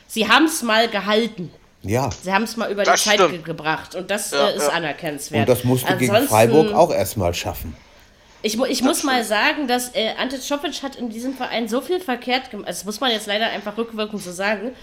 [0.07, 1.51] sie haben es mal gehalten.
[1.83, 2.09] Ja.
[2.23, 4.63] Sie haben es mal über Das die Zeit ge gebracht und das Ja, äh, ist
[4.67, 4.69] ja.
[4.73, 5.41] anerkennenswert.
[5.47, 7.75] Und das musste gegen Ansonsten- Freiburg auch erstmal schaffen.
[8.45, 11.99] Ich, ich muss mal sagen, dass äh, Ante Czovic hat in diesem Verein so viel
[11.99, 14.73] verkehrt gemacht, also das muss man jetzt leider einfach rückwirkend so sagen,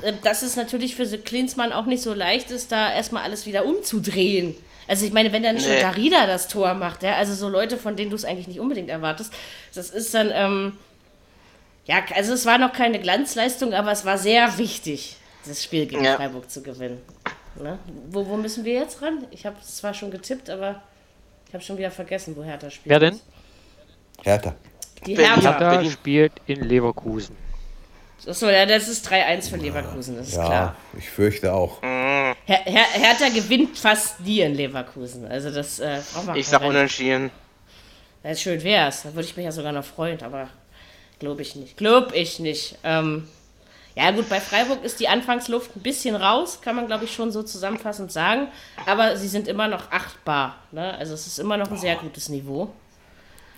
[0.00, 3.66] äh, dass es natürlich für Klinsmann auch nicht so leicht ist, da erstmal alles wieder
[3.66, 4.56] umzudrehen.
[4.88, 5.82] Also ich meine, wenn dann schon Nee.
[5.82, 8.88] Darida das Tor macht, ja, also so Leute, von denen du es eigentlich nicht unbedingt
[8.88, 9.34] erwartest,
[9.74, 10.78] das ist dann, ähm,
[11.84, 15.16] ja, also es war noch keine Glanzleistung, aber es war sehr wichtig,
[15.46, 16.16] das Spiel gegen Ja.
[16.16, 17.02] Freiburg zu gewinnen.
[17.62, 17.78] Ne?
[18.10, 19.26] Wo, wo müssen wir jetzt ran?
[19.30, 20.80] Ich habe es zwar schon getippt, aber
[21.50, 22.86] ich habe schon wieder vergessen, wo Hertha spielt.
[22.90, 23.20] Wer denn?
[24.22, 24.54] Hertha.
[25.04, 25.16] Die.
[25.16, 25.58] Hertha.
[25.58, 27.34] Hertha spielt in Leverkusen.
[28.24, 30.76] Achso, ja, das ist 3-1 für Leverkusen, das ist Ja, klar.
[30.96, 31.82] ich fürchte auch.
[31.82, 35.26] Her Her Hertha gewinnt fast nie in Leverkusen.
[35.26, 35.98] Also das äh,
[36.36, 37.30] Ich sag kein- unentschieden.
[38.22, 39.02] Ja, schön wär's.
[39.02, 40.48] Da würde ich mich ja sogar noch freuen, aber
[41.18, 41.76] glaube ich nicht.
[41.78, 42.78] Glaube ich nicht.
[42.84, 43.26] Ähm,
[44.00, 47.30] ja gut, bei Freiburg ist die Anfangsluft ein bisschen raus, kann man glaube ich schon
[47.30, 48.48] so zusammenfassend sagen.
[48.86, 50.56] Aber sie sind immer noch achtbar.
[50.72, 50.96] Ne?
[50.96, 52.72] Also es ist immer noch ein sehr gutes Niveau.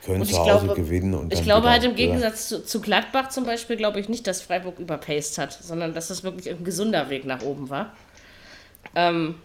[0.05, 3.29] Können Und zu Hause glaube, gewinnen und ich glaube halt im Gegensatz zu, zu Gladbach
[3.29, 7.09] zum Beispiel, glaube ich nicht, dass Freiburg überpaced hat, sondern dass das wirklich ein gesunder
[7.09, 7.93] Weg nach oben war.
[8.97, 9.37] Ähm,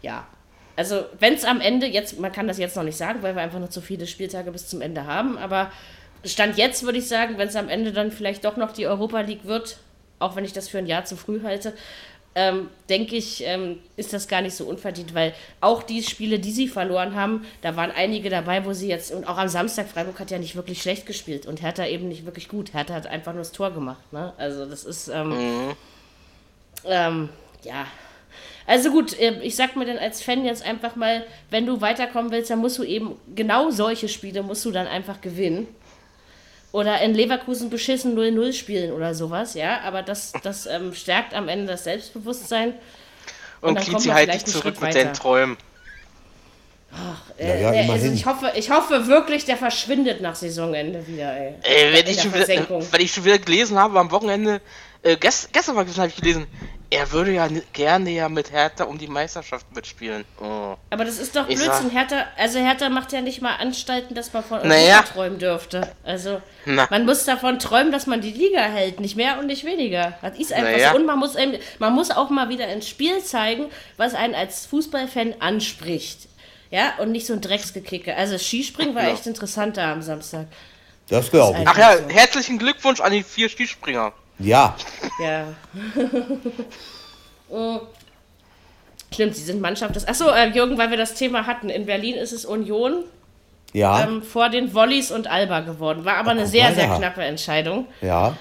[0.00, 0.26] ja,
[0.76, 3.42] also wenn es am Ende jetzt, man kann das jetzt noch nicht sagen, weil wir
[3.42, 5.72] einfach noch zu viele Spieltage bis zum Ende haben, aber
[6.24, 9.20] Stand jetzt würde ich sagen, wenn es am Ende dann vielleicht doch noch die Europa
[9.20, 9.78] League wird,
[10.18, 11.74] auch wenn ich das für ein Jahr zu früh halte,
[12.36, 16.52] ähm, denke ich, ähm, ist das gar nicht so unverdient, weil auch die Spiele, die
[16.52, 20.20] sie verloren haben, da waren einige dabei, wo sie jetzt, und auch am Samstag, Freiburg
[20.20, 22.74] hat ja nicht wirklich schlecht gespielt und Hertha eben nicht wirklich gut.
[22.74, 24.12] Hertha hat einfach nur das Tor gemacht.
[24.12, 24.34] Ne?
[24.36, 25.74] Also das ist, ähm,
[26.84, 27.30] ähm,
[27.62, 27.86] ja.
[28.66, 32.30] Also gut, äh, ich sag mir dann als Fan jetzt einfach mal, wenn du weiterkommen
[32.32, 35.68] willst, dann musst du eben genau solche Spiele musst du dann einfach gewinnen.
[36.72, 39.80] Oder in Leverkusen beschissen 0-0 spielen oder sowas, ja.
[39.80, 42.74] Aber das, das ähm, stärkt am Ende das Selbstbewusstsein.
[43.60, 45.14] Und dann kommt Klinsmann man halt vielleicht dich zurück mit deinen.
[45.14, 45.56] Träumen.
[47.38, 51.36] Äh, Ja, ja, äh, also ich hoffe, ich hoffe wirklich, der verschwindet nach Saisonende wieder,
[51.36, 51.54] ey.
[51.62, 52.48] Ey, wenn ich, wieder,
[52.90, 54.60] wenn ich schon wieder gelesen habe am Wochenende,
[55.02, 56.46] äh, gest, gestern habe ich gelesen,
[56.90, 60.24] er würde ja gerne ja mit Hertha um die Meisterschaft mitspielen.
[60.40, 60.76] Oh.
[60.90, 61.90] Aber das ist doch Ich Blödsinn.
[61.90, 65.02] sag- Hertha, also Hertha macht ja nicht mal Anstalten, dass man von Europa Naja.
[65.02, 65.92] träumen dürfte.
[66.04, 66.86] Also Na.
[66.90, 70.18] man muss davon träumen, dass man die Liga hält, nicht mehr und nicht weniger.
[70.22, 70.90] Das ist einfach Naja.
[70.90, 70.96] so.
[70.96, 73.66] Und man muss, eben, man muss auch mal wieder ins Spiel zeigen,
[73.96, 76.28] was einen als Fußballfan anspricht.
[76.70, 78.14] Ja, und nicht so ein Drecksgekicke.
[78.16, 79.12] Also Skispringen war Ja.
[79.12, 80.46] echt interessant da am Samstag.
[81.08, 81.68] Das glaube ich.
[81.68, 84.12] Ach ja, herzlichen Glückwunsch an die vier Skispringer.
[84.38, 84.76] Ja,
[85.20, 85.44] Ja.
[87.48, 87.78] Oh.
[89.12, 90.06] Stimmt, sie sind Mannschaft des.
[90.08, 91.70] Achso, äh, Jürgen, weil wir das Thema hatten.
[91.70, 93.04] In Berlin ist es Union
[93.72, 96.04] ja, ähm, vor den Volleys und Alba geworden.
[96.04, 96.96] War aber eine guck sehr, sehr da.
[96.98, 97.86] knappe Entscheidung.
[98.00, 98.34] ja.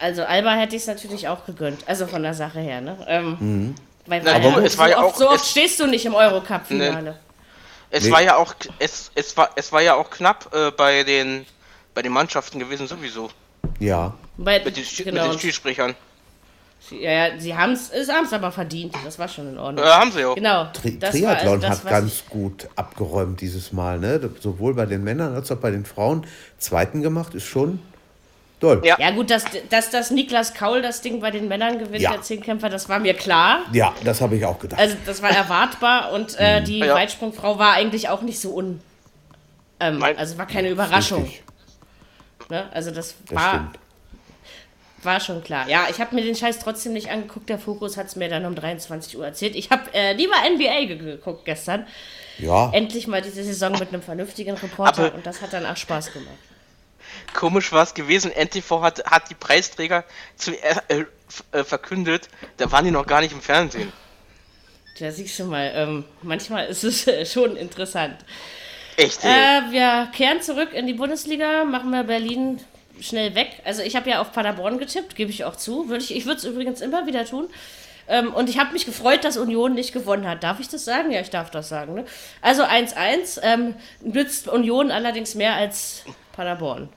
[0.00, 1.80] Also Alba hätte ich es natürlich auch gegönnt.
[1.86, 2.96] Also von der Sache her, ne?
[3.08, 3.74] Ähm,
[4.06, 6.06] Weil Na, aber es so, war ja oft, auch- so oft es- stehst du nicht
[6.06, 7.18] im Eurocup-Finale.
[7.90, 8.12] Es Nee.
[8.12, 11.44] war ja auch es, es war es war ja auch knapp äh, bei den
[11.94, 13.30] bei den Mannschaften gewesen sowieso
[13.80, 15.24] Ja, Weil, mit den, genau.
[15.24, 15.94] mit den Skisprechern.
[16.90, 18.94] ja, ja, sie haben es aber verdient.
[19.04, 19.84] Das war schon in Ordnung.
[19.84, 20.36] Äh, haben sie auch.
[20.36, 20.66] Genau.
[20.72, 23.98] Tri das war Triathlon also das, hat ganz gut abgeräumt dieses Mal.
[23.98, 24.30] Ne?
[24.40, 26.24] Sowohl bei den Männern als auch bei den Frauen.
[26.58, 27.80] Zweiten gemacht ist schon
[28.60, 28.80] toll.
[28.84, 28.96] Ja.
[29.00, 32.12] Ja gut, dass, dass, dass Niklas Kaul das Ding bei den Männern gewinnt, Ja.
[32.12, 33.62] der Zehnkämpfer, das war mir klar.
[33.72, 34.80] Ja, das habe ich auch gedacht.
[34.80, 36.44] Also das war erwartbar und Mhm.
[36.44, 36.94] äh, die Ja.
[36.94, 38.80] Weitsprungfrau war eigentlich auch nicht so un...
[39.80, 41.28] Ähm, also war keine Überraschung.
[42.48, 42.68] Ne?
[42.72, 43.48] Also das, das war...
[43.50, 43.78] stimmt.
[45.02, 45.68] War schon klar.
[45.68, 47.48] Ja, ich habe mir den Scheiß trotzdem nicht angeguckt.
[47.48, 49.54] Der Fokus hat es mir dann um 23 Uhr erzählt.
[49.54, 51.86] Ich habe äh, lieber NBA geguckt gestern.
[52.38, 52.70] Ja.
[52.72, 56.12] Endlich mal diese Saison mit einem vernünftigen Reporter Aber- und das hat dann auch Spaß
[56.12, 56.34] gemacht.
[57.34, 60.04] Komisch war es gewesen, NTV hat, hat die Preisträger
[60.36, 63.92] zuerst äh, f- äh, verkündet, da waren die noch gar nicht im Fernsehen.
[64.98, 68.16] Da siehst du mal, ähm, manchmal ist es äh, schon interessant.
[68.96, 69.24] Echt.
[69.24, 69.28] Äh,
[69.70, 72.60] wir kehren zurück in die Bundesliga, machen wir Berlin
[73.00, 73.60] schnell weg.
[73.64, 75.88] Also ich habe ja auf Paderborn getippt, gebe ich auch zu.
[75.88, 77.48] Würde ich ich würde es übrigens immer wieder tun.
[78.08, 80.42] Ähm, und ich habe mich gefreut, dass Union nicht gewonnen hat.
[80.42, 81.10] Darf ich das sagen?
[81.10, 81.94] Ja, ich darf das sagen.
[81.94, 82.04] Ne?
[82.40, 86.88] Also 1-1 ähm, nützt Union allerdings mehr als Paderborn.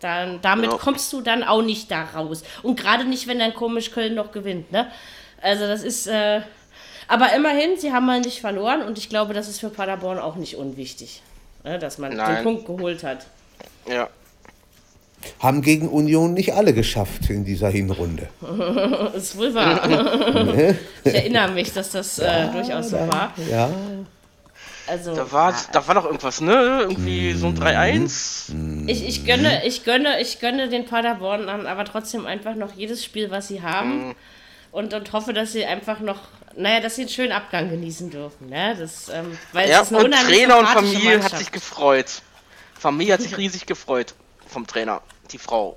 [0.00, 0.76] Dann, damit Ja.
[0.78, 2.42] kommst du dann auch nicht da raus.
[2.62, 4.72] Und gerade nicht, wenn dann komisch Köln noch gewinnt.
[4.72, 4.90] Ne?
[5.42, 6.06] Also das ist...
[6.06, 6.40] Äh,
[7.06, 10.36] aber immerhin, sie haben mal nicht verloren und ich glaube, das ist für Paderborn auch
[10.36, 11.20] nicht unwichtig,
[11.62, 12.42] ne, dass man den Nein.
[12.42, 13.26] Punkt geholt hat.
[13.86, 14.08] ja.
[15.40, 18.28] Haben gegen Union nicht alle geschafft in dieser Hinrunde.
[18.40, 19.80] Das ist wohl wahr.
[21.04, 23.32] ich erinnere mich, dass das äh, durchaus so war.
[23.50, 23.70] Ja.
[24.86, 26.80] Also, Da war, da war doch irgendwas, ne?
[26.82, 28.86] Irgendwie so ein 3-1.
[28.88, 33.30] ich, ich, gönne, ich, gönne, ich gönne den Paderbornern aber trotzdem einfach noch jedes Spiel,
[33.30, 34.14] was sie haben.
[34.72, 36.18] Und, und hoffe, dass sie einfach noch,
[36.56, 38.48] naja, dass sie einen schönen Abgang genießen dürfen.
[38.50, 38.76] Ne?
[38.78, 41.38] Das, ähm, weil Ja, es ist eine und Trainer und Familie hat Mannschaft.
[41.38, 42.22] sich gefreut.
[42.78, 44.14] Familie hat sich riesig gefreut
[44.46, 45.00] vom Trainer,
[45.30, 45.76] die Frau.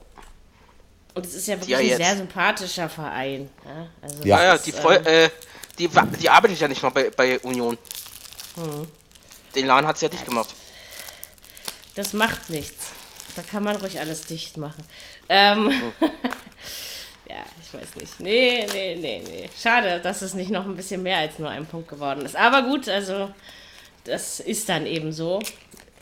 [1.14, 3.50] Und es ist ja wirklich Ja, ein sehr sympathischer Verein.
[3.66, 4.43] Ja, also Ja.
[4.43, 5.30] Ja, das die, ist, Freu ähm, äh,
[5.80, 5.89] die,
[6.20, 7.78] die arbeitet ja nicht mal bei, bei Union.
[8.56, 8.88] Hm.
[9.56, 10.50] Den Laden hat sie ja dicht gemacht.
[11.95, 12.91] Das macht nichts.
[13.36, 14.84] Da kann man ruhig alles dicht machen.
[15.30, 15.72] Ähm,
[17.30, 18.20] ja, ich weiß nicht.
[18.20, 19.50] Nee, nee, nee, nee.
[19.60, 22.36] Schade, dass es nicht noch ein bisschen mehr als nur ein Punkt geworden ist.
[22.36, 23.32] Aber gut, also
[24.04, 25.39] das ist dann eben so.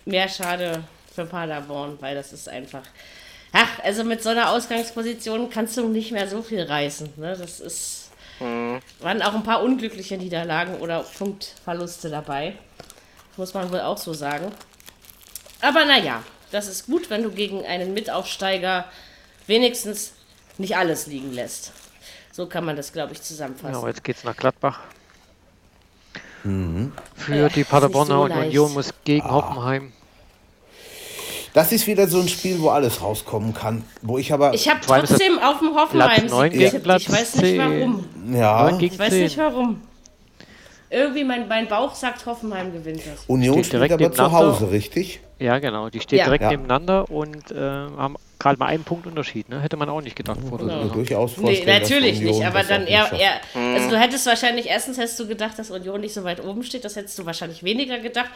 [0.06, 0.84] Mehr schade
[1.14, 2.84] für Paderborn, weil das ist einfach.
[3.58, 7.14] Ach, also mit so einer Ausgangsposition kannst du nicht mehr so viel reißen.
[7.16, 7.38] Ne?
[7.38, 8.02] Das ist.
[9.00, 12.56] Waren auch ein paar unglückliche Niederlagen oder Punktverluste dabei.
[13.38, 14.52] Muss man wohl auch so sagen.
[15.62, 18.86] Aber naja, das ist gut, wenn du gegen einen Mitaufsteiger
[19.48, 20.12] wenigstens
[20.58, 21.72] nicht alles liegen lässt.
[22.34, 23.76] So kann man das, glaube ich, zusammenfassen.
[23.76, 24.82] aber jetzt geht's nach Gladbach.
[26.44, 26.92] Mhm.
[27.16, 28.34] Für die Paderborner so.
[28.34, 28.96] Union muss Ah.
[29.06, 29.94] gegen Hoffenheim.
[31.56, 33.84] Das ist wieder so ein Spiel, wo alles rauskommen kann.
[34.02, 34.54] Wo ich aber.
[34.54, 36.84] ich habe trotzdem auf dem Hoffenheim neun Sieg gegen getippt.
[36.84, 37.60] Platz Ich weiß nicht 10.
[37.60, 38.06] warum.
[38.34, 39.44] ja, Ich weiß nicht 10.
[39.46, 39.82] warum.
[40.90, 43.26] Irgendwie mein, mein Bauch sagt, Hoffenheim gewinnt das.
[43.28, 44.32] Union steht direkt aber zu.
[44.32, 45.20] Hause, richtig?
[45.40, 45.90] Ja, genau.
[45.90, 46.26] Die steht Ja.
[46.26, 46.52] direkt Ja.
[46.52, 49.50] nebeneinander und äh, haben gerade mal einen Punkt Unterschied.
[49.50, 49.60] Ne?
[49.62, 50.92] Hätte man auch nicht gedacht vor der Saison.
[50.94, 53.42] durchaus Nee, vorstellen, dass natürlich Union nicht, aber dann eher, eher
[53.74, 56.86] also du hättest wahrscheinlich, erstens hättest du gedacht, dass Union nicht so weit oben steht,
[56.86, 58.30] das hättest du wahrscheinlich weniger gedacht,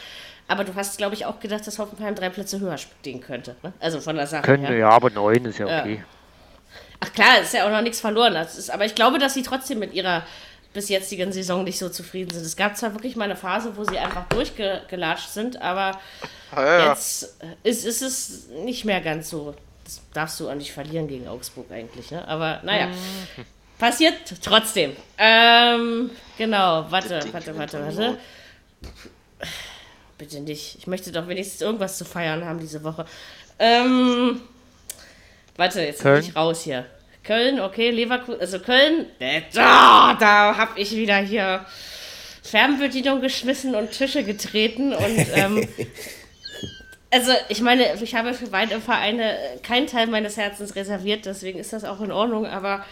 [0.47, 3.71] aber du hast, glaube ich, auch gedacht, dass Hoffenheim drei Plätze höher stehen könnte, ne?
[3.79, 4.77] also von der Sache Könnte, her.
[4.77, 5.81] ja, aber neun ist ja Ja.
[5.81, 6.03] okay.
[7.01, 8.33] Ach klar, ist ja auch noch nichts verloren.
[8.33, 10.23] Das ist, aber ich glaube, dass sie trotzdem mit ihrer
[10.73, 12.45] bis jetzigen Saison nicht so zufrieden sind.
[12.45, 15.99] Es gab zwar wirklich mal eine Phase, wo sie einfach durchgelatscht sind, aber
[16.55, 16.89] Ja, ja.
[16.89, 19.55] jetzt ist, ist es nicht mehr ganz so.
[19.83, 22.27] Das darfst du auch nicht verlieren gegen Augsburg eigentlich, ne?
[22.27, 22.89] Aber naja.
[23.79, 24.13] Passiert
[24.43, 24.93] trotzdem.
[25.17, 28.17] Ähm, genau, warte, warte, warte, warte.
[30.17, 30.75] Bitte nicht.
[30.77, 33.05] Ich möchte doch wenigstens irgendwas zu feiern haben diese Woche.
[33.57, 34.41] Ähm,
[35.55, 36.85] warte, jetzt bin ich raus hier.
[37.29, 41.63] Köln, okay, Leverkusen, also Köln, äh, da, da habe ich wieder hier
[42.41, 45.67] Fernbedienung geschmissen und Tische getreten und ähm,
[47.11, 51.71] also ich meine, ich habe für beide Vereine keinen Teil meines Herzens reserviert, deswegen ist
[51.71, 52.83] das auch in Ordnung, aber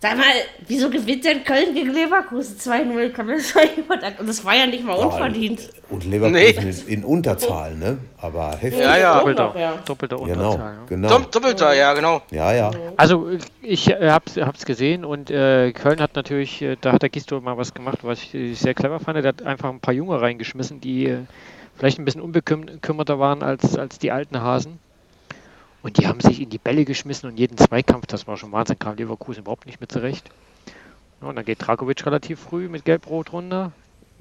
[0.00, 0.24] sag mal,
[0.68, 3.10] wieso gewinnt denn Köln gegen Leverkusen 2-0?
[3.10, 4.20] Kann mir das mal jemand erklären?
[4.20, 5.70] Und das war ja nicht mal unverdient.
[5.90, 6.32] Und Leverkusen
[6.64, 6.70] Nee.
[6.70, 7.98] ist in Unterzahl, ne?
[8.18, 8.80] Aber heftig.
[8.80, 9.18] Ja, ja.
[9.18, 9.78] Doppelter, ja.
[9.84, 10.74] doppelter Genau, Unterzahl.
[10.88, 11.08] Genau.
[11.08, 12.22] Dopp- Doppelter, ja, genau.
[12.30, 12.70] Ja, ja.
[12.96, 13.28] Also
[13.62, 17.40] ich äh, hab's, hab's gesehen und äh, Köln hat natürlich, äh, da hat der Gisto
[17.40, 19.16] mal was gemacht, was ich äh, sehr clever fand.
[19.18, 21.18] Der hat einfach ein paar Junge reingeschmissen, die äh,
[21.76, 24.78] vielleicht ein bisschen unbekümmerter waren als, als die alten Hasen.
[25.86, 28.76] Und die haben sich in die Bälle geschmissen und jeden Zweikampf, das war schon Wahnsinn,
[28.78, 30.28] kam Leverkusen überhaupt nicht mit zurecht.
[31.22, 33.70] Ja, und dann geht Dragovic relativ früh mit Gelb-Rot runter.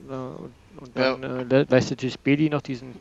[0.07, 2.93] Äh, und, und dann äh, le- leistet sich Beli noch diesen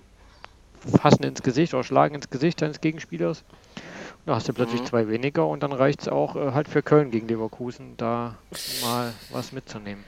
[0.99, 3.45] Fassen ins Gesicht oder Schlagen ins Gesicht seines Gegenspielers.
[3.77, 4.87] Und da hast du plötzlich Mhm.
[4.87, 8.35] zwei weniger und dann reicht es auch äh, halt für Köln gegen Leverkusen, da
[8.83, 10.03] mal was mitzunehmen.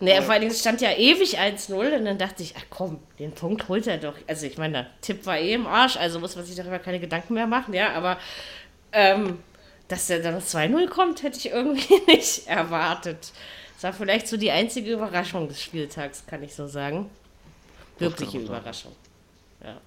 [0.00, 3.68] Nee, vor es stand ja ewig 1-0 und dann dachte ich, ach komm, den Punkt
[3.68, 4.14] holt er doch.
[4.26, 7.00] Also ich meine, der Tipp war eh im Arsch, also muss man sich darüber keine
[7.00, 8.18] Gedanken mehr machen, ja, aber
[8.92, 9.38] ähm,
[9.88, 13.32] dass der dann 2-0 kommt, hätte ich irgendwie nicht erwartet.
[13.74, 17.10] Das war vielleicht so die einzige Überraschung des Spieltags, kann ich so sagen.
[17.98, 18.38] Wirkliche.
[18.38, 18.92] Überraschung.
[19.62, 19.80] Ja.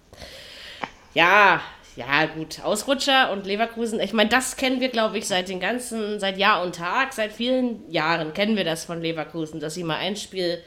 [1.14, 1.62] ja,
[1.98, 6.20] ja gut, Ausrutscher und Leverkusen, ich meine, das kennen wir, glaube ich, seit den ganzen,
[6.20, 9.98] seit Jahr und Tag, seit vielen Jahren kennen wir das von Leverkusen, dass sie mal
[9.98, 10.62] ein Spiel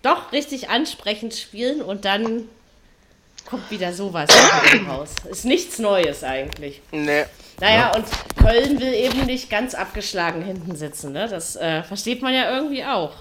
[0.00, 2.48] doch richtig ansprechend spielen und dann
[3.44, 4.30] kommt wieder sowas
[4.88, 5.14] raus.
[5.30, 6.80] Ist nichts Neues eigentlich.
[6.90, 7.24] Nee.
[7.60, 7.94] Naja, ja.
[7.94, 8.06] und
[8.38, 11.12] Köln will eben nicht ganz abgeschlagen hinten sitzen.
[11.12, 11.28] Ne?
[11.28, 13.12] Das äh, versteht man ja irgendwie auch.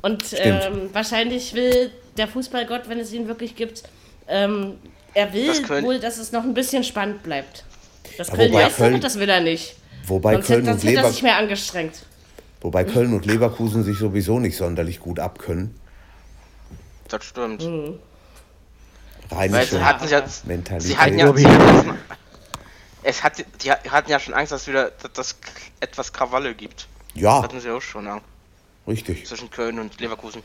[0.00, 3.82] Und ähm, wahrscheinlich will der Fußballgott, wenn es ihn wirklich gibt,
[4.28, 4.78] ähm,
[5.14, 7.64] er will das wohl, dass es noch ein bisschen spannend bleibt.
[8.16, 9.76] Das ja, Köln Köln, das will er nicht.
[10.06, 12.06] Wobei sonst Köln hätte, und Lever hätte er sich mehr angestrengt.
[12.60, 15.78] Wobei Köln und Leverkusen sich sowieso nicht sonderlich gut abkönnen.
[17.08, 17.62] Das stimmt.
[17.62, 17.98] Mhm.
[19.30, 20.82] Rheinische sie hatten ja, Mentalität.
[20.82, 21.34] Sie hatten ja,
[23.02, 25.36] es hat, die hatten ja schon Angst, dass es wieder das
[25.80, 26.88] etwas Krawalle gibt.
[27.14, 27.36] Ja.
[27.36, 28.20] Das hatten sie auch schon, ja.
[28.86, 29.26] Richtig.
[29.26, 30.42] Zwischen Köln und Leverkusen.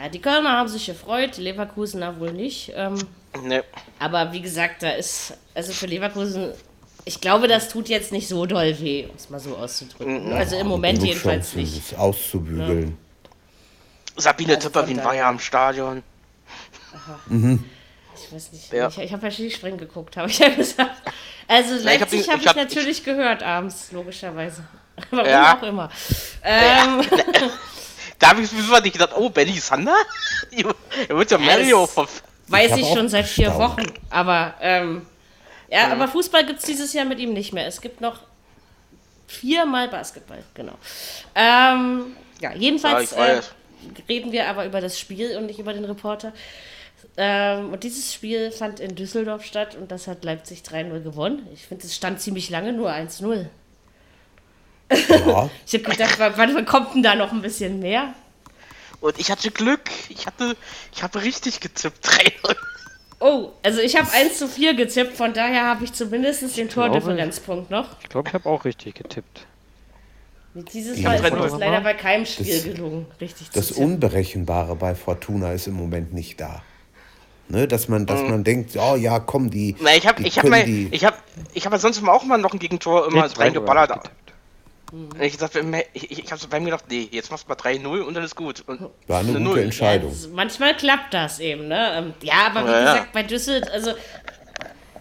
[0.00, 2.72] Ja, die Kölner haben sich gefreut, die Leverkusener wohl nicht.
[2.74, 2.98] Ähm,
[3.42, 3.62] nee.
[3.98, 6.52] Aber wie gesagt, da ist, also für Leverkusen,
[7.04, 10.28] ich glaube, das tut jetzt nicht so doll weh, um es mal so auszudrücken.
[10.28, 10.32] Mhm.
[10.32, 11.96] Also im Moment jedenfalls nicht.
[11.96, 12.88] auszubügeln.
[12.88, 14.20] Ja.
[14.22, 16.02] Sabine also Töpperwien war ja am Stadion.
[17.26, 17.64] Mhm.
[18.14, 18.72] Ich weiß nicht.
[18.72, 18.88] Ja.
[18.88, 21.12] Ich, ich habe ja Skispringen geguckt, habe ich ja gesagt.
[21.48, 24.64] Also Leipzig habe ich, hab ich, natürlich ich, gehört abends, logischerweise.
[25.10, 25.56] Warum ja.
[25.56, 25.90] auch immer.
[26.42, 27.50] Ähm, ja.
[28.22, 29.96] Da habe ich sowieso nicht gedacht, oh, Benny Sander?
[31.08, 32.06] Er wird ja Mario ja,
[32.46, 33.82] Weiß ich, ich schon seit vier Wochen.
[34.10, 35.06] Aber, ähm,
[35.68, 37.66] ja, aber Fußball gibt es dieses Jahr mit ihm nicht mehr.
[37.66, 38.20] Es gibt noch
[39.26, 40.74] viermal Basketball, genau.
[41.34, 43.40] Ähm, ja, jedenfalls äh,
[44.08, 46.32] reden wir aber über das Spiel und nicht über den Reporter.
[47.16, 51.48] Ähm, und dieses Spiel fand in Düsseldorf statt und das hat Leipzig 3-0 gewonnen.
[51.52, 53.46] Ich finde, es stand ziemlich lange nur 1-0.
[55.08, 55.50] Ja.
[55.66, 58.14] ich habe gedacht, wann kommt denn da noch ein bisschen mehr?
[59.00, 59.90] Und ich hatte Glück.
[60.08, 60.56] Ich hatte,
[60.94, 62.06] ich habe richtig gezippt.
[62.44, 62.56] 3-0.
[63.24, 67.70] Oh, also ich habe 1 zu 4 getippt, von daher habe ich zumindest den Tordifferenzpunkt
[67.70, 67.88] noch.
[68.02, 69.46] Ich glaube, ich habe auch richtig getippt.
[70.54, 74.94] Dieses Mal ist das leider bei keinem Spiel das, gelungen, richtig Das zu Unberechenbare bei
[74.94, 76.62] Fortuna ist im Moment nicht da.
[77.48, 78.30] Ne, dass man, dass mhm.
[78.30, 79.76] man denkt, oh ja, komm, die.
[79.80, 81.16] Na, ich habe, ich habe, ich habe,
[81.54, 84.10] ich habe sonst auch mal noch ein Gegentor immer reingeballert.
[84.92, 85.08] Mhm.
[85.20, 85.56] Ich, gesagt,
[85.94, 88.24] ich, ich, ich habe bei mir gedacht, nee, jetzt machst du mal 3-0 und dann
[88.24, 88.62] ist gut.
[88.66, 89.58] Und War eine, eine gute 0.
[89.60, 90.12] Entscheidung.
[90.12, 91.92] Ja, manchmal klappt das eben, ne?
[91.96, 93.10] Ähm, ja, aber wie ja, gesagt, ja.
[93.14, 93.90] bei Düsseldorf, also,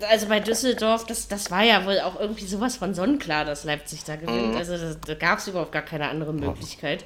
[0.09, 4.05] also bei Düsseldorf, das, das war ja wohl auch irgendwie sowas von sonnenklar, dass Leipzig
[4.05, 4.51] da gewinnt.
[4.51, 4.57] Mhm.
[4.57, 7.03] Also das, da gab es überhaupt gar keine andere Möglichkeit.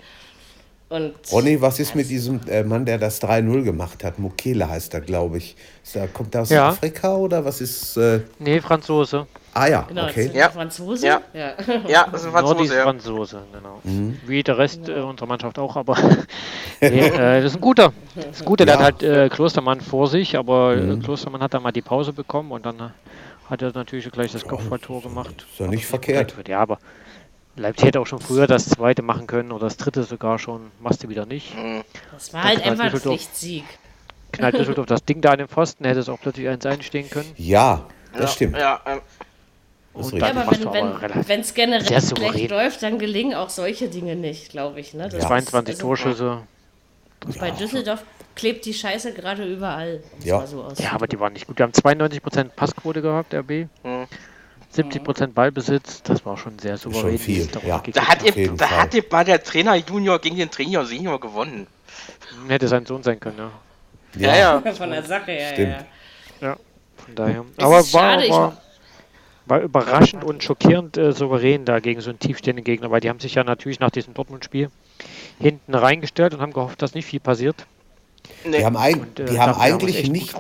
[0.88, 4.20] Und Ronny, was ist mit diesem äh, Mann, der das 3-0 gemacht hat?
[4.20, 5.56] Mukele heißt er, glaube ich.
[5.92, 6.70] Da, kommt er aus ja.
[6.70, 7.98] Afrika oder was ist.
[7.98, 8.20] Äh...
[8.38, 9.26] Nee, Franzose.
[9.58, 10.30] Ah ja, genau, okay.
[10.34, 10.50] Ja.
[10.50, 11.08] Franzose?
[11.08, 11.22] Ja.
[11.34, 11.54] ja,
[11.88, 12.76] ja das ist ein Franzose.
[12.76, 12.84] Ja.
[12.84, 13.80] Franzose, genau.
[13.86, 14.20] Mhm.
[14.28, 15.98] Wie der Rest äh, unserer Mannschaft auch, aber
[16.82, 17.94] nee, äh, das ist ein guter.
[18.16, 21.02] Das ist ein guter, der hat halt äh, Klostermann vor sich, aber äh, mhm.
[21.02, 22.92] Klostermann hat dann mal die Pause bekommen und dann
[23.50, 25.46] hat er natürlich gleich das Kopfballtor gemacht.
[25.50, 26.36] Ist ja nicht verkehrt.
[26.50, 26.78] Ja, aber
[27.56, 30.72] Leipzig hätte auch schon früher das zweite machen können oder das dritte sogar schon.
[30.82, 31.56] Machst du wieder nicht.
[31.58, 31.84] Mhm.
[32.12, 33.64] Das war halt einfach ein Pflichtsieg.
[34.34, 37.32] Knallt Düsseldorf das Ding da an den Pfosten, hätte es auch plötzlich eins einstehen können.
[37.38, 38.58] Ja, das ja, stimmt.
[38.58, 39.00] Ja, ähm.
[39.96, 40.46] Und ja, aber
[41.28, 44.94] wenn es generell schlecht läuft, dann gelingen auch solche Dinge nicht, glaube ich.
[44.94, 45.08] Ne?
[45.08, 46.42] Das 22 also, Torschüsse.
[47.40, 48.04] Bei Düsseldorf
[48.36, 50.04] klebt die Scheiße gerade überall.
[50.24, 50.46] Ja.
[50.46, 51.58] So ja, aber die waren nicht gut.
[51.58, 53.68] Wir haben 92% Passquote gehabt, RB.
[53.84, 54.08] Mhm.
[54.76, 57.12] 70% Ballbesitz, das war schon sehr souverän.
[57.12, 57.82] Schon viel, ja.
[57.94, 61.68] Da hat, eben, da hat eben mal der Trainer Junior gegen den Trainer Senior gewonnen.
[62.50, 63.52] Hätte sein Sohn sein können, ja.
[64.18, 64.74] Ja, ja.
[64.74, 65.86] Von der Sache her, Stimmt.
[66.42, 66.48] ja.
[66.50, 66.58] Ja,
[66.98, 67.46] von daher.
[67.56, 68.58] Es Aber war, schade, war,
[69.46, 73.20] war, überraschend und schockierend äh, souverän da gegen so einen tiefstehenden Gegner, weil die haben
[73.20, 74.70] sich ja natürlich nach diesem Dortmund-Spiel
[75.40, 77.66] hinten reingestellt und haben gehofft, dass nicht viel passiert.
[78.44, 78.58] Nee.
[78.58, 80.36] Die haben, ein, und, äh, die haben eigentlich nicht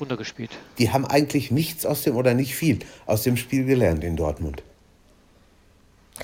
[0.79, 4.63] Die haben eigentlich nichts aus dem oder nicht viel aus dem Spiel gelernt in Dortmund.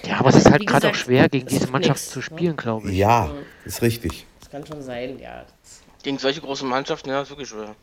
[0.03, 2.55] Ja, aber es ist halt gerade auch schwer, gegen diese Mannschaft nix, zu spielen, ne?
[2.55, 2.97] glaube ich.
[2.97, 3.31] Ja,
[3.65, 4.25] ist richtig.
[4.39, 5.45] Das kann schon sein, ja.
[6.03, 7.75] Gegen solche großen Mannschaften, ja, ist wirklich schwer.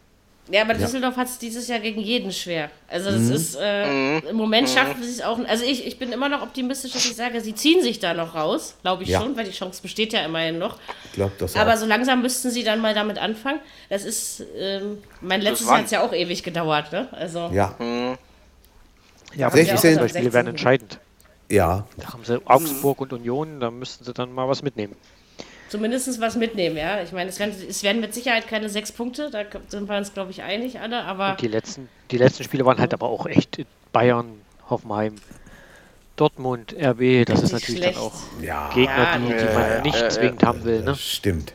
[0.50, 1.20] Ja, aber Düsseldorf ja.
[1.20, 2.70] hat es dieses Jahr gegen jeden schwer.
[2.88, 3.32] Also das mhm.
[3.32, 4.22] ist, äh, mhm.
[4.30, 4.72] im Moment mhm.
[4.72, 7.54] schaffen sie es auch, also ich, ich bin immer noch optimistisch, dass ich sage, sie
[7.54, 9.20] ziehen sich da noch raus, glaube ich ja.
[9.20, 10.78] schon, weil die Chance besteht ja immerhin noch.
[11.04, 11.60] Ich glaube das auch.
[11.60, 13.60] Aber so langsam müssten sie dann mal damit anfangen.
[13.90, 17.08] Das ist, ähm, mein letztes Jahr hat es ja auch ewig gedauert, ne?
[17.12, 17.50] Also.
[17.52, 17.74] Ja.
[17.78, 18.16] Mhm.
[19.34, 20.98] Ja, aber die Spiele werden entscheidend.
[21.50, 21.86] Ja.
[21.98, 24.96] Da haben sie Augsburg und Union, da müssten sie dann mal was mitnehmen
[25.68, 27.02] zumindest was mitnehmen, ja.
[27.02, 30.12] Ich meine, es werden, es werden mit Sicherheit keine sechs Punkte, da sind wir uns,
[30.14, 31.30] glaube ich, einig alle, aber.
[31.32, 35.16] Und die letzten, die letzten Spiele waren halt aber auch echt Bayern, Hoffenheim,
[36.16, 37.96] Dortmund, RB, das ist natürlich schlecht.
[37.96, 38.70] dann auch ja.
[38.74, 40.82] Gegner, die, die man nicht ja, zwingend haben will.
[40.82, 40.94] Ne?
[40.96, 41.52] Stimmt.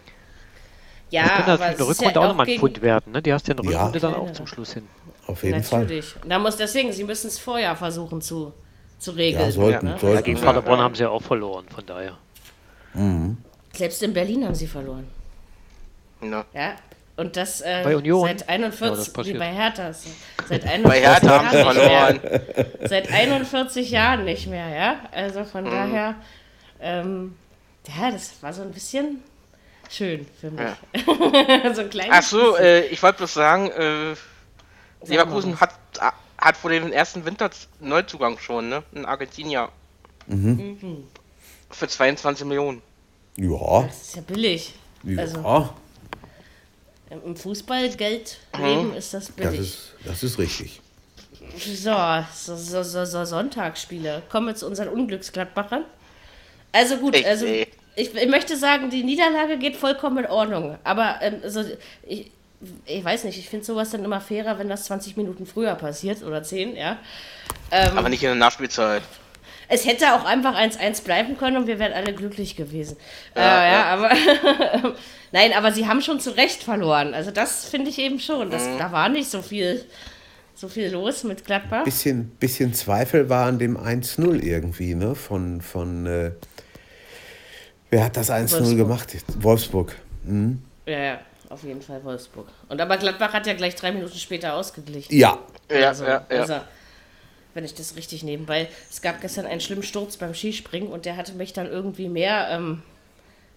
[1.10, 3.12] Ja, das könnte natürlich eine ist Rückrunde ja auch nochmal ein gegen- Pfund werden.
[3.12, 3.22] Ne?
[3.22, 3.78] Die hast du ja eine Ja.
[3.78, 4.88] Rückrunde dann auch zum Schluss hin.
[5.28, 5.82] Auf jeden Fall.
[5.82, 6.16] Natürlich.
[6.28, 8.52] Da muss deswegen, sie müssen es vorher versuchen zu,
[8.98, 9.44] zu regeln.
[9.46, 9.92] Ja, sollten, ne?
[9.94, 10.24] Ja, sollten.
[10.24, 10.44] gegen sie.
[10.44, 12.18] Paderborn haben sie ja auch verloren, von daher.
[13.76, 15.08] Selbst in Berlin haben sie verloren.
[16.22, 16.46] Ja.
[16.54, 16.76] Ja.
[17.16, 18.26] Und das äh, Bei Union?
[18.28, 19.94] seit Ja, 41, das wie bei Hertha.
[19.94, 22.40] Seit 41 Bei Hertha haben sie Jahren nicht mehr.
[22.42, 22.90] verloren.
[22.90, 24.96] Seit 41 Jahren nicht mehr, ja.
[25.12, 25.46] Also Mhm.
[25.46, 26.16] von daher,
[26.82, 27.36] ähm,
[27.88, 29.24] ja, das war so ein bisschen
[29.92, 30.66] schön für mich.
[31.76, 34.16] so ein kleines Ach so, äh, ich wollte bloß sagen, äh,
[35.06, 35.72] Leverkusen hat,
[36.40, 37.50] hat vor dem ersten Winter
[37.80, 38.82] Neuzugang schon, ne?
[38.96, 39.70] Ein Argentinier.
[40.26, 41.04] Mhm.
[41.70, 42.82] Für 22 Millionen.
[43.38, 44.74] Ja, Das ist ja billig.
[45.18, 45.74] Also ja
[47.26, 49.60] im Fußballgeldleben ist das das, billig.
[49.60, 50.82] ist, das ist richtig.
[51.58, 51.94] So,
[52.34, 54.24] so, so, so, so Sonntagsspiele.
[54.32, 55.84] Kommen wir zu unseren Unglücksgladbachern.
[56.72, 60.80] Also gut, Ich- also ich- ich, ich möchte sagen, die Niederlage geht vollkommen in Ordnung.
[60.84, 61.64] Aber ähm, also,
[62.08, 62.32] ich,
[62.86, 66.24] ich weiß nicht, ich finde sowas dann immer fairer, wenn das 20 Minuten früher passiert
[66.24, 66.98] oder 10, ja.
[67.70, 69.04] Ähm, Aber nicht in der Nachspielzeit.
[69.70, 72.98] Es hätte auch einfach 1-1 bleiben können und wir wären alle glücklich gewesen.
[73.36, 73.84] Ja, äh, ja, ja.
[73.86, 74.12] aber
[75.32, 77.14] nein, aber sie haben schon zu Recht verloren.
[77.14, 78.50] Also das finde ich eben schon.
[78.52, 78.78] Das, Mhm.
[78.78, 79.84] Da war nicht so viel,
[80.56, 81.84] so viel los mit Gladbach.
[81.84, 85.16] Bisschen, bisschen Zweifel war an dem 1-0 irgendwie, ne?
[85.16, 86.32] Von, von äh,
[87.90, 88.78] wer hat das 1-0 Wolfsburg.
[88.78, 89.16] gemacht?
[89.40, 89.96] Wolfsburg.
[90.24, 90.62] Mhm.
[90.86, 92.48] Ja, ja, auf jeden Fall Wolfsburg.
[92.70, 95.16] Und aber Gladbach hat ja gleich drei Minuten später ausgeglichen.
[95.16, 95.38] Ja,
[95.72, 96.40] Ja, also, ja, ja.
[96.42, 96.56] Also,
[97.54, 101.06] wenn ich das richtig nehme, weil es gab gestern einen schlimmen Sturz beim Skispringen und
[101.06, 102.84] der hatte mich dann irgendwie mehr ähm,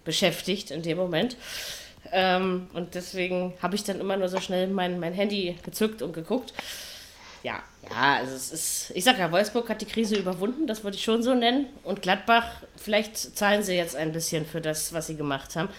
[0.05, 1.35] beschäftigt in dem Moment.
[2.11, 6.13] Ähm, und deswegen habe ich dann immer nur so schnell mein, mein Handy gezückt und
[6.13, 6.53] geguckt.
[7.43, 10.97] Ja, ja, also es ist, ich sag ja, Wolfsburg hat die Krise überwunden, das würde
[10.97, 11.67] ich schon so nennen.
[11.83, 12.45] Und Gladbach,
[12.75, 15.69] vielleicht zahlen sie jetzt ein bisschen für das, was sie gemacht haben.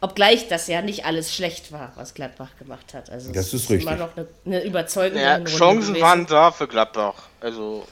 [0.00, 3.10] Obgleich das ja nicht alles schlecht war, was Gladbach gemacht hat.
[3.10, 3.98] Also Das es ist immer richtig.
[3.98, 6.02] noch eine, eine überzeugende Ja, Chancen gewesen.
[6.02, 7.14] waren da für Gladbach.
[7.40, 7.84] Also,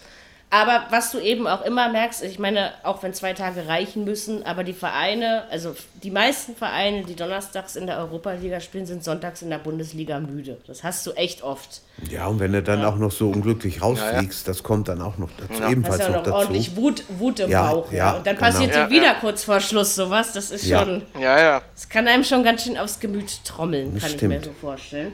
[0.48, 4.46] Aber was du eben auch immer merkst, ich meine, auch wenn zwei Tage reichen müssen,
[4.46, 5.74] aber die Vereine, also
[6.04, 10.56] die meisten Vereine, die donnerstags in der Europaliga spielen, sind sonntags in der Bundesliga müde.
[10.68, 11.82] Das hast du echt oft.
[12.08, 15.30] ja, und wenn du dann auch noch so unglücklich rausfliegst, das kommt dann auch noch
[15.36, 16.36] dazu, Hast ebenfalls ja noch noch dazu.
[16.36, 17.90] ordentlich Wut, Wut im Ja, Bauch.
[17.90, 18.46] Ja, ja, Und dann genau.
[18.48, 19.14] passiert Ja, dir wieder ja.
[19.14, 20.32] kurz vor Schluss sowas.
[20.32, 20.84] Das ist Ja.
[20.84, 21.62] schon, ja, ja.
[21.74, 24.44] das kann einem schon ganz schön aufs Gemüt trommeln, Das kann ich mir stimmt.
[24.44, 25.12] so vorstellen.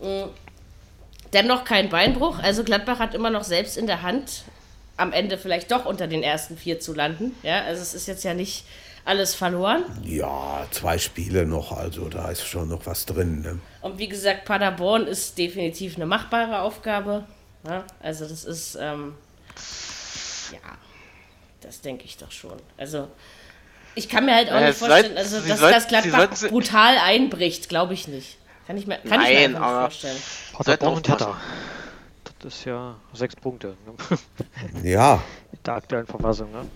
[0.00, 0.28] Mm.
[1.32, 2.38] Dennoch kein Beinbruch.
[2.38, 4.44] Also Gladbach hat immer noch selbst in der Hand,
[4.96, 7.34] am Ende vielleicht doch unter den ersten vier zu landen.
[7.42, 8.64] Ja, also es ist jetzt ja nicht
[9.04, 9.84] alles verloren.
[10.02, 13.42] Ja, zwei Spiele noch, also da ist schon noch was drin.
[13.42, 13.60] Ne?
[13.80, 17.24] Und wie gesagt, Paderborn ist definitiv eine machbare Aufgabe.
[17.66, 19.14] Ja, also das ist, ähm,
[20.52, 20.58] ja,
[21.60, 22.56] das denke ich doch schon.
[22.76, 23.08] Also
[23.94, 27.94] ich kann mir halt auch Ja, nicht vorstellen, also dass das Gladbach brutal einbricht, glaube
[27.94, 28.38] ich nicht.
[28.66, 30.16] Kann ich mir, kann ich mir Nein, einfach nicht aber- vorstellen.
[30.52, 31.08] Paderborn und.
[31.08, 31.36] Hertha.
[32.40, 33.76] Das ist ja sechs Punkte.
[33.86, 34.18] Ne?
[34.90, 36.50] Ja, In der aktuellen Verfassung.
[36.52, 36.66] Ne?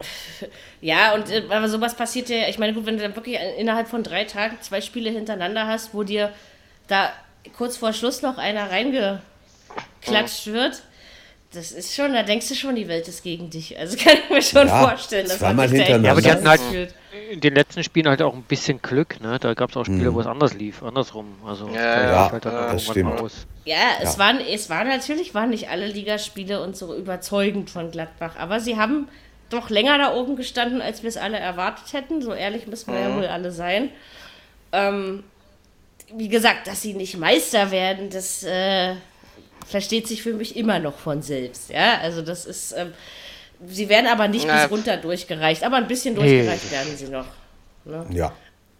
[0.80, 3.86] Ja, und äh, aber sowas passiert ja, ich meine, gut, wenn du dann wirklich innerhalb
[3.88, 6.32] von drei Tagen zwei Spiele hintereinander hast, wo dir
[6.88, 7.12] da
[7.56, 10.82] kurz vor Schluss noch einer reingeklatscht wird,
[11.52, 13.78] das ist schon, da denkst du schon, die Welt ist gegen dich.
[13.78, 15.96] Also kann ich mir schon Ja, vorstellen, dass zweimal sich da.
[15.98, 16.60] Ja, aber die hatten halt
[17.30, 19.20] in den letzten Spielen halt auch ein bisschen Glück.
[19.20, 19.38] Ne?
[19.38, 21.34] Da gab es auch Spiele, wo es anders lief, andersrum.
[21.46, 23.20] Also Ja, ja, fällt dann das irgendwann stimmt.
[23.20, 23.46] aus.
[23.64, 24.18] Ja, es, Ja.
[24.18, 28.76] Waren, es waren natürlich, waren nicht alle Ligaspiele und so überzeugend von Gladbach, aber sie
[28.76, 29.08] haben
[29.50, 32.22] doch länger da oben gestanden, als wir es alle erwartet hätten.
[32.22, 33.90] So ehrlich müssen wir ja wohl alle sein.
[34.72, 35.24] Ähm,
[36.14, 38.94] wie gesagt, dass sie nicht Meister werden, das äh,
[39.66, 41.70] versteht sich für mich immer noch von selbst.
[41.70, 42.72] Ja, also das ist.
[42.76, 42.92] Ähm,
[43.66, 46.20] sie werden aber nicht Na, bis runter durchgereicht, aber ein bisschen Nee.
[46.20, 47.26] durchgereicht werden sie noch.
[48.12, 48.32] ja.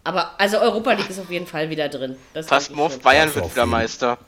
[0.04, 2.16] Aber also Europa League ist auf jeden Fall wieder drin.
[2.34, 3.02] Das Morph schon.
[3.02, 4.18] Bayern Das wird auf wieder Meister.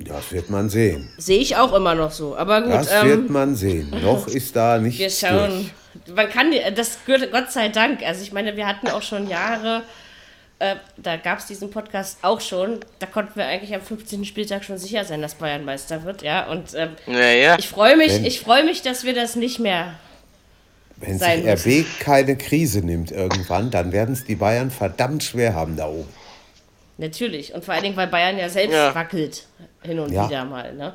[0.00, 1.10] Das wird man sehen.
[1.18, 2.34] Sehe ich auch immer noch so.
[2.36, 3.90] Aber gut, Das ähm, wird man sehen.
[4.02, 5.70] Noch ist da wir nichts schauen.
[6.06, 6.16] durch.
[6.16, 8.02] Man kann, das gehört- Gott sei Dank.
[8.02, 9.82] Also ich meine, wir hatten auch schon Jahre,
[10.60, 12.80] äh, da gab es diesen Podcast auch schon.
[13.00, 14.24] Da konnten wir eigentlich am 15.
[14.24, 16.22] Spieltag schon sicher sein, dass Bayern Meister wird.
[16.22, 17.58] Ja, und ähm, Ja, ja.
[17.58, 19.94] ich freue mich, Wenn- ich freue mich, dass wir das nicht mehr.
[20.96, 25.54] Wenn sein sich RB keine Krise nimmt irgendwann, dann werden es die Bayern verdammt schwer
[25.54, 26.08] haben da oben.
[26.98, 27.54] Natürlich.
[27.54, 28.94] Und vor allen Dingen, weil Bayern ja selbst Ja.
[28.94, 29.44] wackelt
[29.82, 30.28] hin und Ja.
[30.28, 30.74] wieder mal.
[30.74, 30.92] Ne?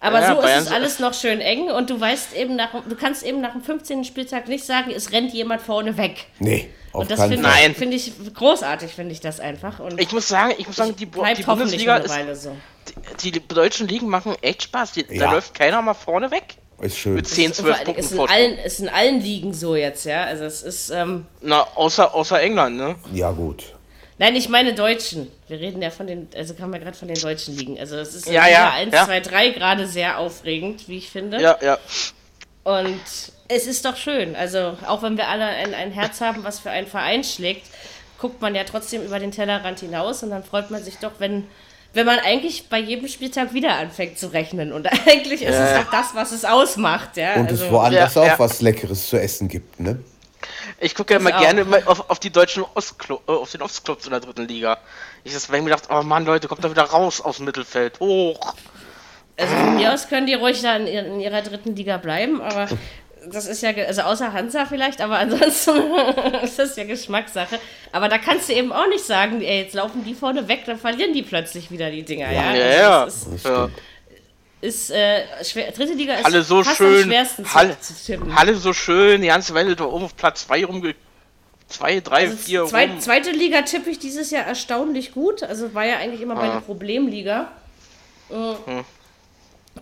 [0.00, 2.70] Aber Ja, so Bayern ist es alles noch schön eng und du weißt eben nach,
[2.86, 4.04] du kannst eben nach dem 15.
[4.04, 6.26] Spieltag nicht sagen, es rennt jemand vorne weg.
[6.40, 9.80] Nee, Und das finde ich, find ich großartig, finde ich das einfach.
[9.80, 12.56] Und Ich muss sagen, ich muss sagen, die, die Bundesliga ist, so.
[13.22, 14.92] die, die deutschen Ligen machen echt Spaß.
[14.92, 15.26] Die, Ja.
[15.26, 16.56] Da läuft keiner mal vorne weg.
[16.80, 17.14] Ist schön.
[17.14, 18.38] Mit 10, Und vor 12 allen Dingen, Punkten ist in, Vorsprung.
[18.38, 20.24] allen, ist in allen Ligen so jetzt, ja.
[20.24, 22.96] Also es ist, ähm, Na, außer, außer England, ne?
[23.12, 23.72] Ja, gut.
[24.18, 25.30] Nein, ich meine Deutschen.
[25.48, 27.78] Wir reden ja von den, also kann man gerade von den Deutschen liegen.
[27.78, 29.04] Also es ist ja, ja, 1, ja.
[29.04, 31.40] 2, 3 gerade sehr aufregend, wie ich finde.
[31.40, 31.78] Ja, ja.
[32.64, 33.00] Und
[33.48, 34.36] es ist doch schön.
[34.36, 37.66] Also auch wenn wir alle ein, ein Herz haben, was für einen Verein schlägt,
[38.18, 41.46] guckt man ja trotzdem über den Tellerrand hinaus und dann freut man sich doch, wenn,
[41.92, 44.72] wenn man eigentlich bei jedem Spieltag wieder anfängt zu rechnen.
[44.72, 47.16] Und eigentlich ist es doch das, was es ausmacht.
[47.16, 47.34] Ja?
[47.34, 48.38] Und also, es woanders Ja, auch ja.
[48.38, 49.98] was Leckeres zu essen gibt, ne?
[50.78, 51.40] Ich gucke ja immer auch.
[51.40, 54.78] gerne immer auf, auf die deutschen Ostclub, äh, auf den Ostclubs in der dritten Liga.
[55.24, 57.46] Ich das, wenn ich mir gedacht, oh Mann, Leute, kommt da wieder raus aus dem
[57.46, 57.98] Mittelfeld.
[58.00, 58.54] Hoch.
[59.38, 62.68] Also von mir aus können die ruhig da in ihrer dritten Liga bleiben, aber
[63.32, 65.80] das ist ja, also außer Hansa vielleicht, aber ansonsten
[66.42, 67.58] ist das ja Geschmackssache.
[67.92, 70.78] Aber da kannst du eben auch nicht sagen, ey, jetzt laufen die vorne weg, dann
[70.78, 72.30] verlieren die plötzlich wieder die Dinger.
[72.32, 73.04] Ja, Ja, Also ja.
[73.04, 73.68] das ist, ja.
[74.60, 77.02] ist äh, schwer, dritte Liga ist Halle so schön.
[77.04, 78.34] am schwersten zu, Halle, zu tippen.
[78.36, 80.94] Halle so schön, die ganze Welt da oben auf Platz 2 rumge.
[81.68, 83.00] 2, 3, Also 4 zweit, rum.
[83.00, 85.42] zweite Liga tippe ich dieses Jahr erstaunlich gut.
[85.42, 86.46] Also war ja eigentlich immer Ah.
[86.46, 87.50] meine Problemliga.
[88.30, 88.84] Äh, Hm.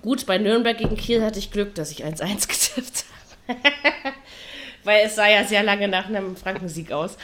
[0.03, 3.14] Gut, bei Nürnberg gegen Kiel hatte ich Glück, dass ich 1-1 getippt habe.
[4.85, 7.17] Weil es sah ja sehr lange nach einem Frankensieg aus.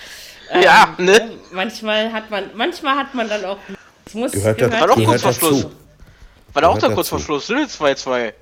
[0.63, 1.31] Ja, Ähm, ne?
[1.53, 3.59] Manchmal hat man, manchmal hat man dann auch.
[4.07, 5.67] Es muss Gehört, da, War doch gehört kurz vor Schluss.
[6.53, 7.21] War da auch Gehört kurz vor.
[7.21, 8.33] Schluss, sind 2-2.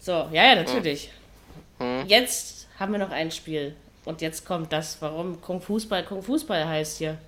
[0.00, 1.12] So, ja, ja, natürlich.
[1.78, 2.04] Hm.
[2.06, 3.76] Jetzt haben wir noch ein Spiel.
[4.04, 7.18] Und jetzt kommt das, warum Kung Fußball Kung Fußball heißt hier.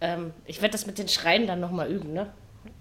[0.00, 2.30] Ähm, ich werde das mit den Schreien dann nochmal üben, ne?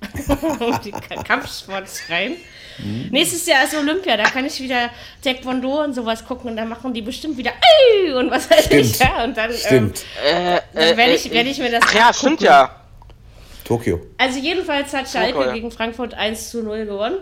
[0.84, 2.36] die Ka- Kampfsportschreien.
[2.80, 3.08] Mhm.
[3.12, 4.92] Nächstes Jahr ist Olympia, da kann ich wieder
[5.24, 8.14] Taekwondo und sowas gucken und dann machen die bestimmt wieder Ey!
[8.14, 8.96] und was weiß ich.
[8.96, 9.00] Stimmt.
[9.00, 10.06] Ja, und dann, ähm, Stimmt.
[10.24, 12.76] Äh, dann werde ich, werd ich mir das Ach ja, stimmt ja.
[13.66, 14.00] Tokio.
[14.18, 15.54] Also jedenfalls hat Schalke Fußball, ja.
[15.54, 17.18] gegen Frankfurt 1 zu 0 gewonnen.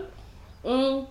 [0.62, 1.06] Mm.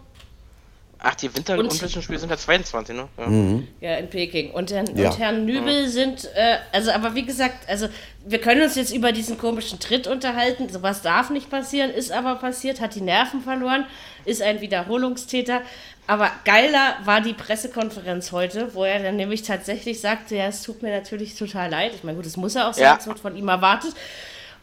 [1.07, 3.07] Ach, die Winter- Und- und Olympischen Spiele sind ja 22, ne?
[3.17, 3.27] Ja.
[3.27, 3.67] Mhm.
[3.79, 4.49] Ja, in Peking.
[4.51, 5.11] Und, Herrn, Ja.
[5.11, 7.87] und Herrn Nübel sind, äh, also aber wie gesagt, also
[8.25, 10.67] wir können uns jetzt über diesen komischen Tritt unterhalten.
[10.67, 13.85] Sowas darf nicht passieren, ist aber passiert, hat die Nerven verloren,
[14.25, 15.61] ist ein Wiederholungstäter.
[16.07, 20.81] Aber geiler war die Pressekonferenz heute, wo er dann nämlich tatsächlich sagte, ja, es tut
[20.81, 21.91] mir natürlich total leid.
[21.95, 22.97] Ich meine, gut, das muss er auch sagen, Ja.
[22.99, 23.93] es wird von ihm erwartet.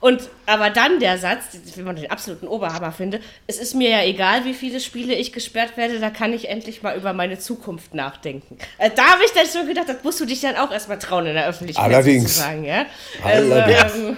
[0.02, 1.42] Und aber dann der Satz,
[1.76, 5.32] wie man den absoluten Oberhammer finde, es ist mir ja egal, wie viele Spiele ich
[5.32, 8.58] gesperrt werde, da kann ich endlich mal über meine Zukunft nachdenken.
[8.78, 11.26] Äh, da habe ich dann schon gedacht, das musst du dich dann auch erstmal trauen
[11.26, 12.34] in der Öffentlichkeit Allerdings.
[12.34, 12.86] zu sagen, ja.
[13.22, 13.94] Also, Allerdings.
[13.94, 14.16] ähm,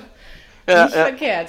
[0.66, 1.02] Ja, nicht ja.
[1.04, 1.48] verkehrt.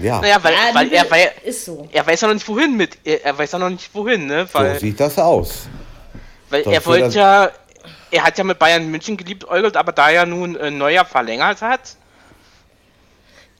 [0.00, 1.88] Ja, Naja, weil, Ja, weil er, weil ist so.
[1.92, 2.98] er weiß ja noch nicht wohin mit.
[3.04, 4.44] Er, er weiß ja noch nicht wohin, ne?
[4.52, 5.68] so Weil, sieht das aus.
[6.50, 7.50] weil das er wollte ja.
[8.10, 11.62] Er hat ja mit Bayern München geliebt äugelt, aber da er nun äh, Neuer verlängert
[11.62, 11.96] hat.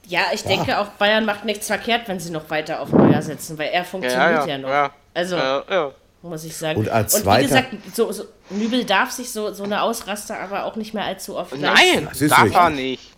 [0.07, 3.57] Ja, ich denke auch, Bayern macht nichts verkehrt, wenn sie noch weiter auf Neuer setzen,
[3.57, 4.69] weil er funktioniert ja, Ja, ja, noch.
[4.69, 4.91] ja.
[5.13, 5.91] Also, Ja, ja.
[6.21, 6.79] muss ich sagen.
[6.79, 10.65] Und als wie Zweiter- gesagt, so, so, Nübel darf sich so, so eine Ausraster aber
[10.65, 12.07] auch nicht mehr allzu oft Nein.
[12.09, 12.59] Das ist darf richtig.
[12.59, 13.09] er nicht.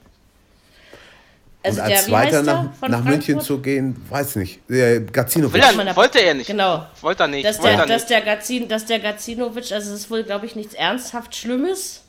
[1.64, 4.60] Also und der, als wie Zweiter der nach, nach München zu gehen, weiß nicht.
[4.70, 5.64] Der Gazinovic.
[5.68, 6.46] Will man er, wollte er nicht.
[6.46, 6.86] Genau.
[7.02, 7.44] Wollte er nicht.
[7.46, 10.46] Dass wollte der, er dass, der Gazin, dass der Gazinovic, also es ist wohl, glaube
[10.46, 12.04] ich, nichts ernsthaft Schlimmes.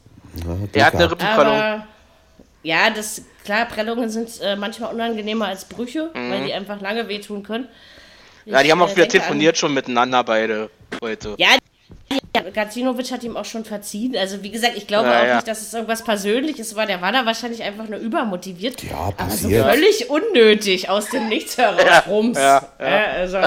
[0.74, 1.10] Er hat eine.
[1.10, 1.82] Rippenprellung.
[2.66, 7.44] Ja, das klar, Prellungen sind äh, manchmal unangenehmer als Brüche, weil die einfach lange wehtun
[7.44, 7.68] können.
[8.44, 8.52] Mhm.
[8.52, 10.68] Ja, die Ich, haben auch äh, wieder denke telefoniert schon miteinander beide
[11.00, 11.34] heute.
[11.38, 11.50] Ja,
[12.52, 14.16] Gacinovic hat ihm auch schon verziehen.
[14.16, 15.34] Also wie gesagt, ich glaube Ja, auch ja.
[15.36, 16.86] nicht, dass es irgendwas Persönliches war.
[16.86, 18.82] Der war da wahrscheinlich einfach nur übermotiviert.
[18.82, 19.66] Ja, aber so passiert.
[19.70, 21.82] völlig unnötig aus dem Nichts heraus.
[21.86, 22.36] Ja, Rums.
[22.36, 22.88] ja, ja.
[22.88, 23.38] Ja, also,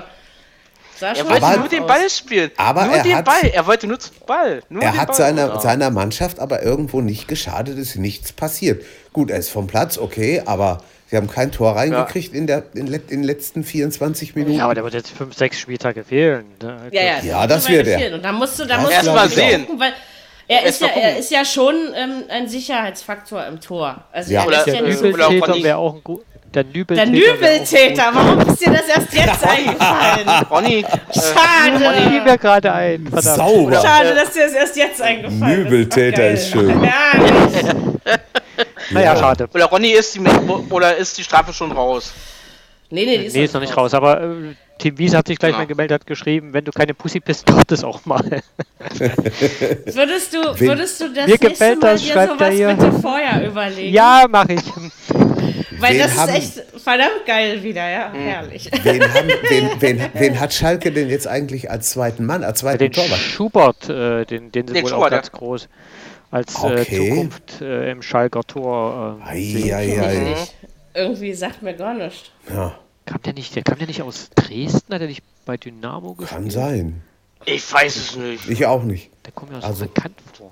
[1.01, 1.85] Er wollte Aber- nur den.
[1.87, 2.51] Ball spielen.
[2.57, 3.45] Aber nur er den hat- Ball.
[3.53, 4.61] Er wollte nur den Ball.
[4.69, 5.15] Nur Er den hat Ball.
[5.17, 5.59] seiner, Ja.
[5.59, 8.83] seiner Mannschaft aber irgendwo nicht geschadet, es ist nichts passiert.
[9.13, 12.87] Gut, er ist vom Platz, okay, aber sie haben kein Tor reingekriegt in, der, in,
[12.87, 14.55] in den letzten 24 Minuten.
[14.57, 16.45] Ja, aber der wird jetzt fünf, sechs Spieltage fehlen.
[16.61, 16.89] ne?
[16.91, 18.13] Ja, ja, Ja, das wird wird er.
[18.15, 19.61] Und da musst du, da Das musst du mal sehen.
[19.65, 19.93] gucken, weil
[20.47, 24.03] er ist, ja, er ist ja schon ähm, ein Sicherheitsfaktor im Tor.
[24.11, 24.41] Also Ja.
[24.41, 26.23] er Oder- ja nicht so Nübel- oder wäre auch ein gut.
[26.53, 27.01] Der der Nübeltäter.
[27.01, 28.03] ein Nübeltäter.
[28.13, 30.45] Warum ist dir das erst jetzt eingefallen?
[30.51, 32.21] Ronny, äh, gut- Die Schade.
[32.25, 33.03] mir gerade ein.
[33.07, 33.23] Verdammt.
[33.37, 33.81] Sauber.
[33.81, 36.41] Schade, dass dir das erst jetzt eingefallen Nübeltäter ist.
[36.43, 36.83] ist schön.
[36.83, 38.19] Ja.
[38.91, 39.47] Naja, schade.
[39.53, 40.19] oder Ronny ist die
[40.71, 42.11] oder ist die Strafe schon raus?
[42.89, 43.93] Nee, nee, die ist, Nee, ist noch nicht raus.
[43.93, 44.27] Aber äh,
[44.79, 45.59] Tim Wies hat sich gleich Ja.
[45.59, 48.23] mal gemeldet, hat geschrieben, wenn du keine Pussy bist, mach das auch mal.
[49.85, 53.93] Würdest du, würdest du das Mir nächste Mal das, dir sowas bitte vorher überlegen?
[53.93, 54.61] ja, mach ich.
[55.79, 58.11] Weil Wen das haben- ist echt verdammt geil wieder, ja.
[58.13, 58.69] Herrlich.
[58.83, 62.79] Wen, haben, wen, wen, wen hat Schalke denn jetzt eigentlich als zweiten Mann, als zweiten
[62.79, 63.19] Den Torwart?
[63.19, 65.37] Schubert, äh, den, den sie Den wohl auch Schubert, ganz ja.
[65.37, 65.69] groß
[66.31, 66.81] als Okay.
[66.81, 70.35] äh, Zukunft äh, im Schalker Tor äh.
[70.93, 72.31] Irgendwie sagt mir gar nichts.
[72.49, 74.93] Ja, Kam der nicht, der kam der nicht aus Dresden?
[74.93, 76.29] Hat er nicht bei Dynamo gespielt?
[76.41, 77.01] kann sein.
[77.45, 78.49] Ich weiß es nicht.
[78.49, 79.09] Ich auch nicht.
[79.25, 80.51] Der kommt mir auch Also- so bekannt vor.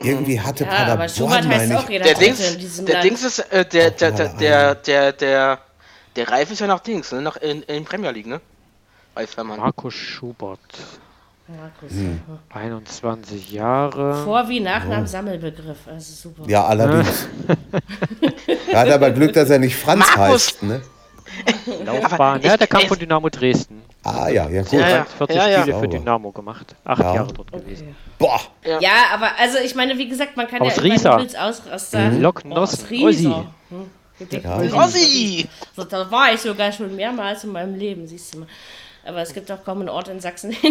[0.00, 2.38] Irgendwie hatte Ja, aber Paderborn, Schubert heißt meine auch jeder Der Dings,
[2.84, 3.04] der Land.
[3.04, 5.58] Dings ist, äh, der, der, der, der, der, der,
[6.16, 7.20] der Reif ist ja nach Dings, ne?
[7.22, 8.40] Nach, in, in Premier League, ne?
[9.16, 9.58] Reif Herrmann.
[9.58, 10.60] Markus Schubert,
[11.48, 11.90] Markus.
[11.90, 12.20] Hm.
[12.50, 14.22] 21 Jahre.
[14.24, 15.78] Vor wie Nachnamen Sammelbegriff.
[15.86, 16.48] Also super.
[16.48, 17.26] Ja, allerdings.
[18.70, 20.46] er hat aber Glück, dass er nicht Franz Markus!
[20.48, 20.62] heißt.
[20.62, 20.82] Ne?
[21.84, 22.40] Laufbahn.
[22.40, 23.82] ich- Ja, der kam von Dynamo Dresden.
[24.08, 24.72] Ah ja, ja gut.
[24.72, 25.04] Ja, ja.
[25.04, 25.60] 40 ja, ja.
[25.62, 25.88] Spiele für.
[25.88, 26.74] Dynamo gemacht.
[26.84, 27.14] Acht Ja.
[27.14, 27.94] Jahre dort gewesen.
[28.18, 28.40] Boah,
[28.80, 32.08] Ja, aber also ich meine, wie gesagt, man kann Aus ja immer Riesa.
[32.18, 33.06] Lok Oh, Nossen, aus Riesa.
[33.30, 33.44] Ossi.
[33.70, 33.90] Hm.
[34.18, 34.56] Gedickt Ja.
[34.56, 35.48] mit Ossi!
[35.76, 38.48] So, da war ich sogar schon mehrmals in meinem Leben, siehst du mal.
[39.06, 40.56] Aber es gibt auch kaum einen Ort in Sachsen.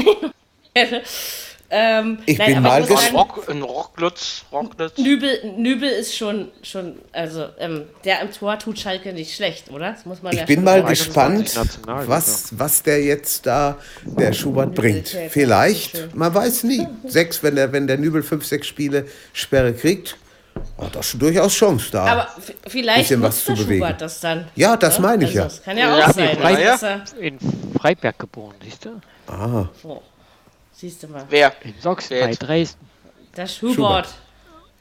[1.70, 3.14] ähm, Ich nein, bin mal gespannt.
[3.14, 4.98] Rock, ein Rocklutz, Rocklutz.
[4.98, 9.92] Nübel, Nübel ist schon, schon also ähm, der im Tor tut Schalke nicht schlecht, oder?
[9.92, 14.76] Das muss man ich ja bin mal gespannt, was, was der jetzt da, der Schubert
[14.76, 15.14] bringt.
[15.14, 16.10] Nübel, Vielleicht, schön.
[16.14, 16.88] man weiß nie.
[17.08, 20.16] Sechs, wenn der, wenn der Nübel fünf, sechs Spiele Sperre kriegt,
[20.80, 22.06] hat er schon durchaus Chance da.
[22.06, 22.28] Aber
[22.66, 23.82] vielleicht Bisschen was nutzt zu der bewegen.
[23.84, 24.48] Schubert das dann.
[24.56, 25.44] Ja, das meine ich also, ja.
[25.46, 26.38] Das kann ja auch Ja, sein.
[26.42, 26.72] ja, ja.
[26.72, 27.38] dass er- In
[27.80, 28.90] Freiberg geboren, siehst du?
[29.28, 30.02] ah, Oh,
[30.78, 31.26] siehst du mal.
[31.30, 31.54] Wer?
[31.64, 32.34] In Sachsen Wer bei?
[32.36, 32.86] Dresden.
[33.36, 34.08] Der Schubert.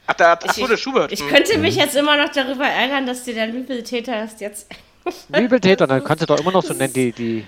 [0.09, 1.11] Ach, der, ach so, der Schubert.
[1.11, 1.27] Ich Hm.
[1.29, 4.67] könnte mich jetzt immer noch darüber ärgern, dass dir der Nübeltäter erst jetzt.
[5.37, 7.45] Übeltäter, dann kannst du doch immer noch so nennen, die, die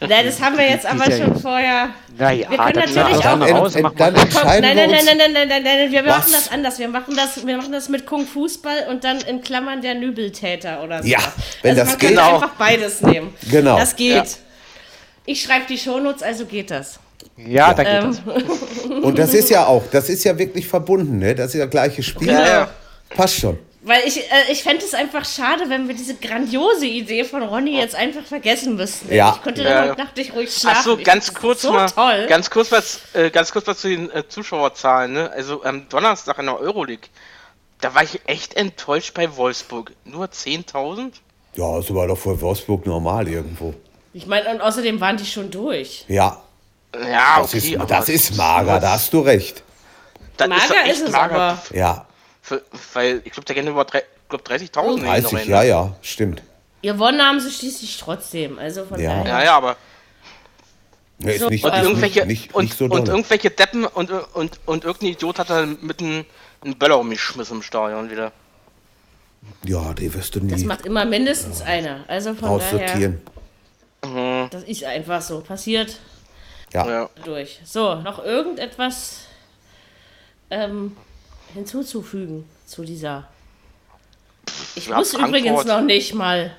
[0.00, 1.88] Nein, das haben wir jetzt aber schon vorher.
[2.16, 5.32] naja, Wir können dann natürlich auch- mal dann, entscheiden nein, wir nein, nein, nein, nein,
[5.32, 6.18] nein, nein, nein, wir Was?
[6.18, 6.78] machen das anders.
[6.78, 10.84] Wir machen das, wir machen das mit Kung Fußball und dann in Klammern der Nübeltäter
[10.84, 11.08] oder so.
[11.08, 11.18] Ja,
[11.62, 12.16] wenn also das man geht.
[12.16, 12.34] kann Genau.
[12.36, 13.34] einfach beides nehmen.
[13.50, 13.76] Genau.
[13.76, 14.14] Das geht.
[14.14, 14.24] Ja.
[15.26, 17.00] Ich schreibe die Shownotes, also geht das.
[17.46, 18.44] Ja, dann geht Ähm,
[18.84, 18.84] das.
[19.04, 21.34] Und das ist ja auch, das ist ja wirklich verbunden, ne?
[21.34, 22.28] Das ist ja gleiche Spiel.
[22.28, 22.70] Ja, ja.
[23.10, 23.58] Passt schon.
[23.82, 27.78] Weil ich, äh, ich fände es einfach schade, wenn wir diese grandiose Idee von Ronny
[27.78, 29.14] jetzt einfach vergessen müssten.
[29.14, 29.34] Ja.
[29.36, 29.68] Ich konnte Ja.
[29.82, 30.76] dann heute Nacht nicht ruhig schlafen.
[30.80, 32.26] Ach so, Ich ganz kurz so mal, toll.
[32.28, 35.12] ganz kurz was, äh, ganz kurz was zu den äh, Zuschauerzahlen.
[35.12, 35.30] Ne?
[35.30, 37.08] Also am Donnerstag in der Euroleague,
[37.80, 39.92] da war ich echt enttäuscht bei Wolfsburg.
[40.04, 41.12] Nur 10.000?
[41.54, 43.72] Ja, das war doch für Wolfsburg normal irgendwo.
[44.12, 46.04] Ich meine, und außerdem waren die schon durch.
[46.08, 46.42] Ja,
[47.06, 49.62] Ja, das, okay, ist, aber das ist mager, da hast du recht.
[50.36, 51.34] das Mager echt ist es mager.
[51.34, 51.58] aber.
[51.72, 52.06] Ja,
[52.42, 52.62] Für,
[52.94, 55.68] weil ich glaube, da gehen über glaub, 30.000 hin 30, rein, ja, ne?
[55.68, 56.42] ja, stimmt.
[56.82, 58.58] Gewonnen haben sie schließlich trotzdem.
[58.58, 59.10] Also von Ja.
[59.22, 59.26] daher.
[59.38, 59.76] Ja, ja, aber
[61.18, 63.84] Ja, ist So, nicht, und ist irgendwelche nicht, nicht, und, nicht so und irgendwelche Deppen
[63.86, 66.24] und, und, und irgendein Idiot hat dann mit einem
[66.64, 68.32] einen Böller umgeschmissen im Stadion wieder.
[69.64, 72.04] Ja, die wirst du Das nie macht immer mindestens einer.
[72.08, 72.74] Also von daher.
[72.76, 73.20] aussortieren.
[74.50, 75.40] Das ist einfach so.
[75.40, 75.98] Passiert
[76.72, 76.88] Ja.
[76.88, 77.10] Ja.
[77.24, 77.60] durch.
[77.64, 79.20] So, noch irgendetwas
[80.50, 80.96] ähm,
[81.54, 83.28] hinzuzufügen zu dieser.
[84.74, 85.28] Ich Ja, muss Frankfurt.
[85.28, 86.54] übrigens noch nicht mal.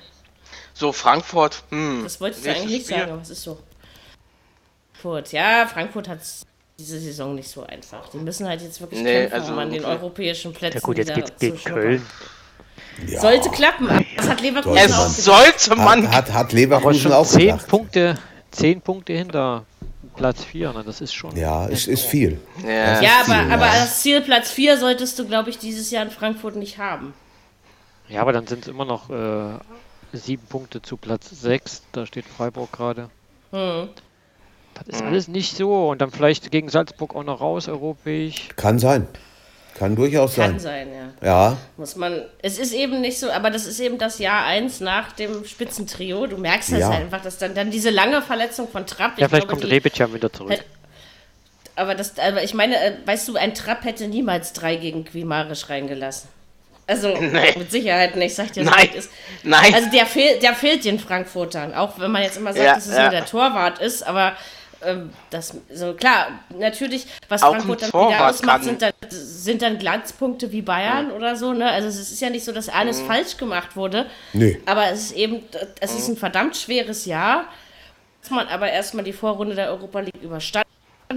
[0.74, 2.00] So, Frankfurt, hm.
[2.04, 2.98] Das wolltest du nächstes eigentlich nicht Spiel.
[3.00, 3.58] sagen, aber es ist so.
[4.94, 5.32] Frankfurt.
[5.32, 6.20] Ja, Frankfurt hat
[6.78, 8.08] diese Saison nicht so einfach.
[8.08, 10.98] Die müssen halt jetzt wirklich Nee, kämpfen, also um an den europäischen Plätzen Ja gut,
[10.98, 11.58] jetzt wieder geht gegen.
[11.64, 12.06] Köln.
[13.06, 13.20] ja.
[13.20, 16.06] Sollte klappen, das hat Leverkusen Es auch sollte man.
[16.08, 17.68] Hat, hat, hat Leverkusen schon auch 10 gedacht.
[17.68, 18.18] Punkte,
[18.52, 19.64] 10 Punkte hinter
[20.20, 20.82] Platz 4, ne?
[20.84, 21.34] das ist schon.
[21.34, 22.38] Ja, ist, ist viel.
[22.62, 23.00] Ja.
[23.00, 23.80] Ja, ist viel, aber, aber ja.
[23.80, 27.14] das Ziel Platz 4 solltest du, glaube ich, dieses Jahr in Frankfurt nicht haben.
[28.08, 29.58] Ja, aber dann sind es immer noch äh,
[30.12, 31.82] 7 Punkte zu Platz 6.
[31.92, 33.08] Da steht Freiburg gerade.
[33.50, 33.88] Hm.
[34.74, 35.88] Das ist alles nicht so.
[35.88, 38.48] Und dann vielleicht gegen Salzburg auch noch raus, europäisch.
[38.56, 39.06] Kann sein.
[39.80, 40.88] Kann durchaus Kann sein.
[40.92, 41.26] sein, ja.
[41.26, 42.22] Ja, Muss man.
[42.42, 46.26] Es ist eben nicht so, aber das ist eben das Jahr 1 nach dem Spitzentrio.
[46.26, 46.88] Du merkst das Ja.
[46.90, 49.12] halt einfach, dass dann, dann diese lange Verletzung von Trapp.
[49.18, 50.52] Ja, ich vielleicht glaube, kommt ja wieder zurück.
[50.52, 50.64] Hätt-
[51.76, 55.68] Aber das, aber ich meine, äh, weißt du, ein Trapp hätte niemals drei gegen Quimarisch
[55.70, 56.28] reingelassen.
[56.86, 57.54] Also Nee.
[57.56, 58.90] mit Sicherheit nicht, sagt ihr Nein.
[58.94, 59.10] ist.
[59.44, 59.72] Nein.
[59.74, 62.86] Also der fehlt, der fehlt den Frankfurtern, auch wenn man jetzt immer sagt, Ja, dass
[62.86, 63.02] es ja.
[63.02, 64.36] nur der Torwart ist, aber
[65.30, 66.28] das so klar,
[66.58, 71.36] natürlich, was Auch Frankfurt dann wieder ausmacht, sind dann, sind dann Glanzpunkte wie Bayern oder
[71.36, 71.70] so, ne?
[71.70, 73.06] Also es ist ja nicht so, dass alles Mhm.
[73.06, 74.06] falsch gemacht wurde.
[74.32, 74.60] Nee.
[74.66, 75.42] Aber es ist eben,
[75.80, 77.44] es ist ein verdammt schweres Jahr.
[78.22, 80.68] Dass man aber erstmal die Vorrunde der Europa League überstanden,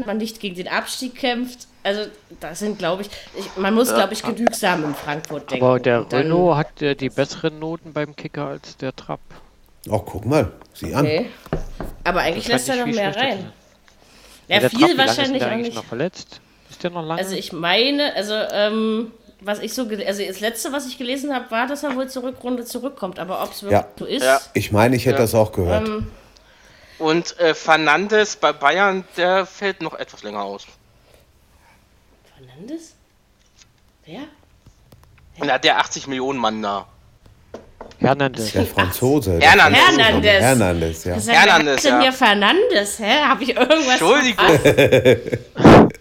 [0.05, 1.67] man nicht gegen den Abstieg kämpft.
[1.83, 2.09] Also,
[2.39, 5.65] das sind, glaube ich, ich, man muss, glaube ich, genügsam in Frankfurt denken.
[5.65, 9.19] Aber der Renault hat äh, die besseren Noten beim Kicker als der Trapp.
[9.91, 10.51] Ach, guck mal.
[10.73, 11.05] Sieh an.
[11.05, 11.29] Okay.
[12.03, 13.51] Aber eigentlich lässt er noch mehr rein.
[14.47, 15.75] Ja, viel Trapp, lange ist wahrscheinlich der auch eigentlich nicht.
[15.75, 16.41] noch verletzt?
[16.69, 17.19] Ist der noch lange?
[17.21, 19.11] Also ich meine, also ähm,
[19.41, 22.23] was ich so, also das letzte, was ich gelesen habe, war, dass er wohl zur
[22.23, 23.19] Rückrunde zurückkommt.
[23.19, 23.87] Aber ob es wirklich Ja.
[23.97, 24.39] so ist, Ja.
[24.53, 25.21] Ich meine, ich hätte Ja.
[25.23, 25.87] das auch gehört.
[25.87, 26.11] ähm,
[26.99, 30.65] Und äh, Fernandes bei Bayern, der fällt noch etwas länger aus.
[32.37, 32.93] Fernandes?
[34.05, 34.21] Wer?
[35.37, 36.87] Na, der 80 Millionen Mann da.
[38.03, 38.51] Hernandez.
[38.51, 39.39] der Franzose.
[39.39, 39.81] der Hernandez.
[39.81, 40.01] Franzose.
[40.03, 40.41] Hernandez.
[40.41, 41.15] Hernandez, ja.
[41.15, 42.01] Das Hernandez, ja.
[42.01, 42.99] hier Fernandes?
[42.99, 43.21] Hä?
[43.27, 44.45] Habe ich irgendwas Entschuldigung.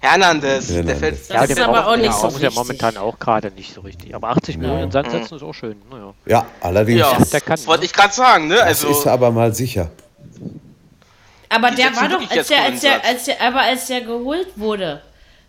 [0.00, 0.98] Hernandez, der Hernandez.
[0.98, 1.20] fällt.
[1.20, 3.50] Das Ja, ist der aber braucht- auch nicht der so braucht ja momentan auch gerade
[3.52, 4.14] nicht so richtig.
[4.14, 5.80] Aber 80 Millionen in Sand setzen ist auch schön.
[5.90, 6.12] Naja.
[6.26, 7.00] Ja, allerdings.
[7.00, 8.56] Ja, Das, der kann, wollte ich gerade sagen, ne?
[8.56, 9.90] das Also, ist aber mal sicher.
[11.48, 14.48] Aber Die der war doch, als der, als der, als der, aber als der geholt
[14.56, 15.02] wurde,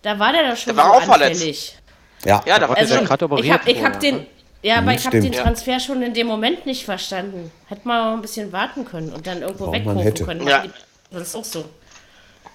[0.04, 1.32] da war der doch schon Der war so auch verletzt.
[1.42, 1.78] anfällig.
[2.26, 4.26] Ja, ja, da war Also, der gerade ich operiert habe ich hab vorher, den, ne?
[4.64, 5.32] Ja, aber Hm, ich habe den.
[5.32, 7.52] Transfer schon in dem Moment nicht verstanden.
[7.68, 10.48] Hätte man mal ein bisschen warten können und dann irgendwo man wegrufen können.
[10.48, 10.66] Ja.
[11.12, 11.66] Das ist auch so.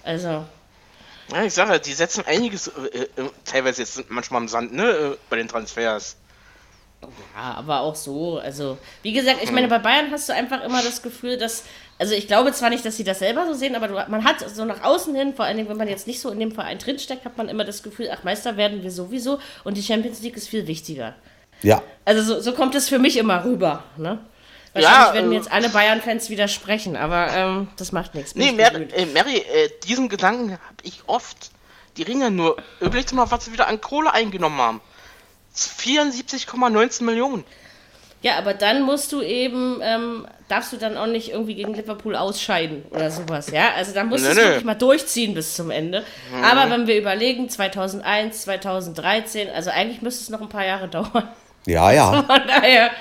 [0.03, 0.45] Also,
[1.33, 3.09] ja, ich sage, die setzen einiges, äh, äh,
[3.45, 4.89] teilweise jetzt manchmal im Sand, ne?
[4.89, 6.17] Äh, bei den Transfers.
[7.03, 8.39] ja, aber auch so.
[8.39, 11.65] Also, wie gesagt, ich meine, bei Bayern hast du einfach immer das Gefühl, dass,
[11.99, 14.49] also ich glaube zwar nicht, dass sie das selber so sehen, aber du, man hat
[14.49, 16.79] so nach außen hin, vor allen Dingen, wenn man jetzt nicht so in dem Verein
[16.79, 20.37] drinsteckt, hat man immer das Gefühl, ach, Meister werden wir sowieso und die Champions League
[20.37, 21.15] ist viel wichtiger.
[21.63, 21.83] Ja.
[22.05, 23.85] Also so, so kommt es für mich immer rüber.
[23.97, 24.19] Ne?
[24.73, 28.35] Wahrscheinlich Ja, werden mir äh, jetzt alle Bayern-Fans widersprechen, aber ähm, das macht nichts.
[28.35, 28.93] Nee, gewöhnt.
[28.95, 31.51] äh, Mary äh, diesen Gedanken habe ich oft.
[31.97, 32.57] Die Ringer nur.
[32.81, 34.81] Überlegt mal, was sie wieder an Kohle eingenommen haben.
[35.57, 37.45] 74,19 Millionen.
[38.21, 42.17] Ja, aber dann musst du eben, ähm, darfst du dann auch nicht irgendwie gegen Liverpool
[42.17, 43.73] ausscheiden oder sowas, ja?
[43.77, 46.05] Also dann musst du es wirklich mal durchziehen bis zum Ende.
[46.43, 51.29] Aber wenn wir überlegen, 2001, 2013, also eigentlich müsste es noch ein paar Jahre dauern.
[51.67, 52.25] Ja, ja.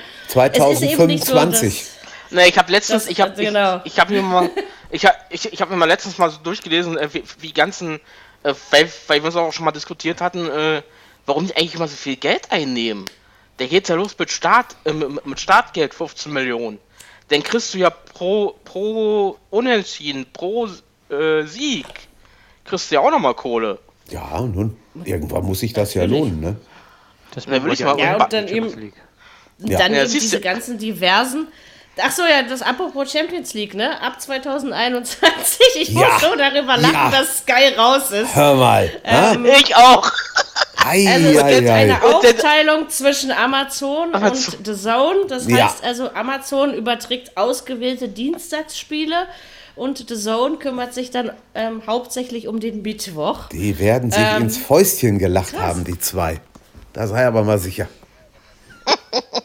[0.83, 1.59] Eben nicht so, dass...
[1.59, 1.85] 2025.
[2.31, 3.81] Ne, ich habe letztens, Das- ich habe genau.
[3.83, 4.49] ich, ich habe mir mal,
[4.89, 7.99] ich habe ich, ich hab mir mal letztens mal so durchgelesen, äh, wie, wie ganzen,
[8.43, 10.81] äh, weil, weil wir es auch schon mal diskutiert hatten, äh,
[11.25, 13.05] warum die eigentlich immer so viel Geld einnehmen.
[13.59, 16.79] Der geht ja los mit Start, äh, mit mit Startgeld 15 Millionen.
[17.29, 20.67] Dann kriegst du ja pro pro Unentschieden, pro
[21.09, 21.85] äh, Sieg,
[22.65, 23.79] kriegst du ja auch nochmal Kohle.
[24.09, 26.55] Ja, nun, irgendwann muss sich das ja lohnen, ne?
[27.45, 28.91] Das will ich mal- Ja, und dann eben-.
[29.59, 29.77] Ja.
[29.79, 31.47] Dann Ja, eben diese ganzen diversen.
[31.99, 33.99] Ach so, ja, das apropos Champions League, ne?
[34.01, 35.59] Ab 2021.
[35.81, 35.99] Ich Ja.
[35.99, 37.11] muss so darüber lachen, Ja.
[37.11, 38.35] dass Sky raus ist.
[38.35, 38.91] Hör mal.
[39.03, 40.11] Ähm, Ich auch.
[40.85, 41.73] Ei, Also es ei, gibt ei.
[41.73, 44.53] eine Aufteilung zwischen Amazon Amazon.
[44.55, 45.19] und The Zone.
[45.27, 45.65] Das Ja.
[45.65, 49.27] heißt also, Amazon überträgt ausgewählte Dienstagsspiele
[49.75, 53.49] und The Zone kümmert sich dann ähm, hauptsächlich um den Mittwoch.
[53.49, 56.39] Die werden sich Ähm, ins Fäustchen gelacht haben, die zwei.
[56.93, 57.87] Da sei aber mal sicher.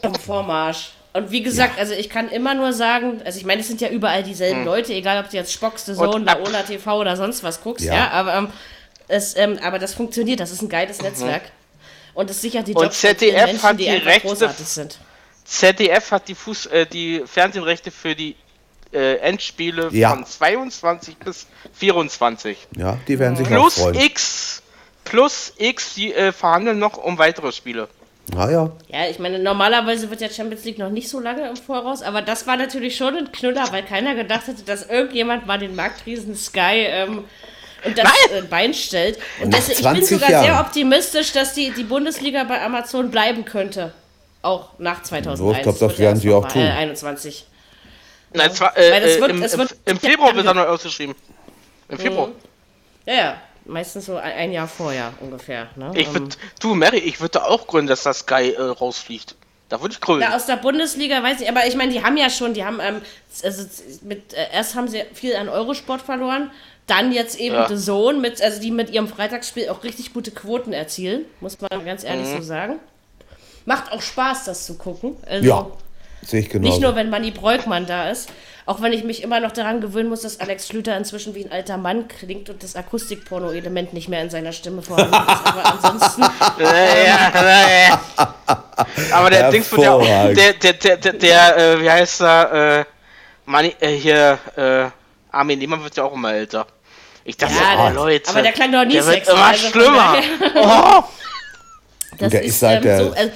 [0.01, 0.91] Im Vormarsch.
[1.13, 3.89] Und wie gesagt, also ich kann immer nur sagen, also ich meine, es sind ja
[3.89, 6.25] überall dieselben Leute, egal ob du jetzt Spox, The Zone, Hm.
[6.25, 8.09] Laola TV oder sonst was guckst, ja, Ja.
[8.09, 8.47] aber, ähm,
[9.07, 11.43] es, ähm, aber das funktioniert, das ist ein geiles Netzwerk.
[12.15, 14.97] Und es sichert die Und Jobs vielen ZDF Menschen, hat die die Rechte großartig sind.
[15.45, 18.35] ZDF hat die Fuß, äh, die Fernsehrechte für die
[18.91, 20.09] äh, Endspiele Ja.
[20.11, 22.57] von 22 bis 24.
[22.77, 23.95] Ja, die werden sich auch Plus freuen.
[23.99, 24.62] X,
[25.05, 27.87] plus X, die äh, verhandeln noch um weitere Spiele.
[28.33, 32.01] Naja, Ja, ich meine, normalerweise wird ja Champions League noch nicht so lange im Voraus,
[32.01, 35.75] aber das war natürlich schon ein Knüller, weil keiner gedacht hätte, dass irgendjemand mal den
[35.75, 37.25] Marktriesen Sky ähm,
[37.83, 39.19] und das äh, Bein stellt.
[39.41, 40.65] Und Nach deswegen, ich bin 20 sogar sehr Jahren.
[40.65, 43.93] optimistisch, dass die, die Bundesliga bei Amazon bleiben könnte.
[44.41, 45.57] Auch nach 2001.
[45.57, 46.61] ich glaub, das werden sie auch tun.
[46.61, 47.45] Äh, 21.
[48.33, 50.47] Nein, es war, äh, Weil es äh, wird- im, es im, wird- im Februar wird
[50.47, 51.13] dann neu ausgeschrieben.
[51.89, 52.29] Im Februar.
[53.05, 53.41] Ja, ja.
[53.65, 55.67] Meistens so ein, Jahr vorher ungefähr.
[55.75, 55.91] Ne?
[55.95, 59.35] Ich Ähm, würd, du, Mary, ich würde auch gründen, dass das Sky äh, rausfliegt.
[59.69, 60.21] Da würde ich gründen.
[60.23, 62.79] Ja, aus der Bundesliga weiß ich, aber ich meine, die haben ja schon, die haben,
[62.81, 63.01] ähm,
[63.43, 63.63] also
[64.03, 66.51] mit, äh, erst haben sie viel an Eurosport verloren,
[66.87, 67.67] dann jetzt eben Ja.
[67.69, 71.85] The Zone, mit, also die mit ihrem Freitagsspiel auch richtig gute Quoten erzielen, muss man
[71.85, 72.37] ganz ehrlich Mhm.
[72.37, 72.79] so sagen.
[73.65, 75.15] Macht auch Spaß, das zu gucken.
[75.25, 75.67] Also, ja,
[76.21, 76.67] sehe ich genau.
[76.67, 78.29] Nicht nur, wenn Manni Breukmann da ist,
[78.65, 81.51] auch wenn ich mich immer noch daran gewöhnen muss, dass Alex Schlüter inzwischen wie ein
[81.51, 85.45] alter Mann klingt und das Akustikporno-Element nicht mehr in seiner Stimme vorhanden ist.
[85.45, 86.23] Aber ansonsten,
[86.59, 87.31] Äh, ja,
[87.89, 87.91] äh.
[89.13, 90.01] Aber der Dings wird ja auch,
[90.33, 92.85] der, der, der, der, der äh, wie heißt er, äh,
[93.45, 94.85] Mani, äh, hier, äh,
[95.31, 96.65] Armin Lehmann wird ja auch immer älter.
[97.25, 99.43] Ich dachte, Ja, oh, der- Leute, aber der klang doch nie der wird sexy, immer
[99.45, 100.15] also schlimmer.
[100.55, 101.03] Oh,
[102.19, 103.31] das der ist seit der- so, also,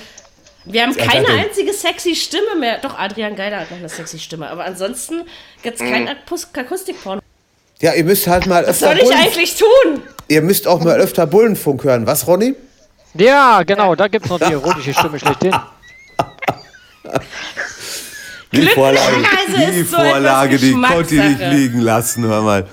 [0.69, 2.77] wir haben keine einzige sexy Stimme mehr.
[2.80, 4.49] Doch, Adrian Geiler hat noch eine sexy Stimme.
[4.49, 5.23] Aber ansonsten
[5.64, 5.91] gibt es Mhm.
[5.91, 7.22] kein Akus- Akustikporno.
[7.80, 10.02] Ja, ihr müsst halt mal Was öfter soll ich Bullen, eigentlich tun?
[10.27, 12.07] ihr müsst auch mal öfter Bullenfunk hören.
[12.07, 12.56] Was, Ronny?
[13.14, 15.56] Ja, genau, da gibt es noch die erotische Stimme schlechthin.
[18.52, 19.18] Die Vorlage,
[19.57, 22.65] die ist so Vorlage die konnte ich nicht liegen lassen, hör mal.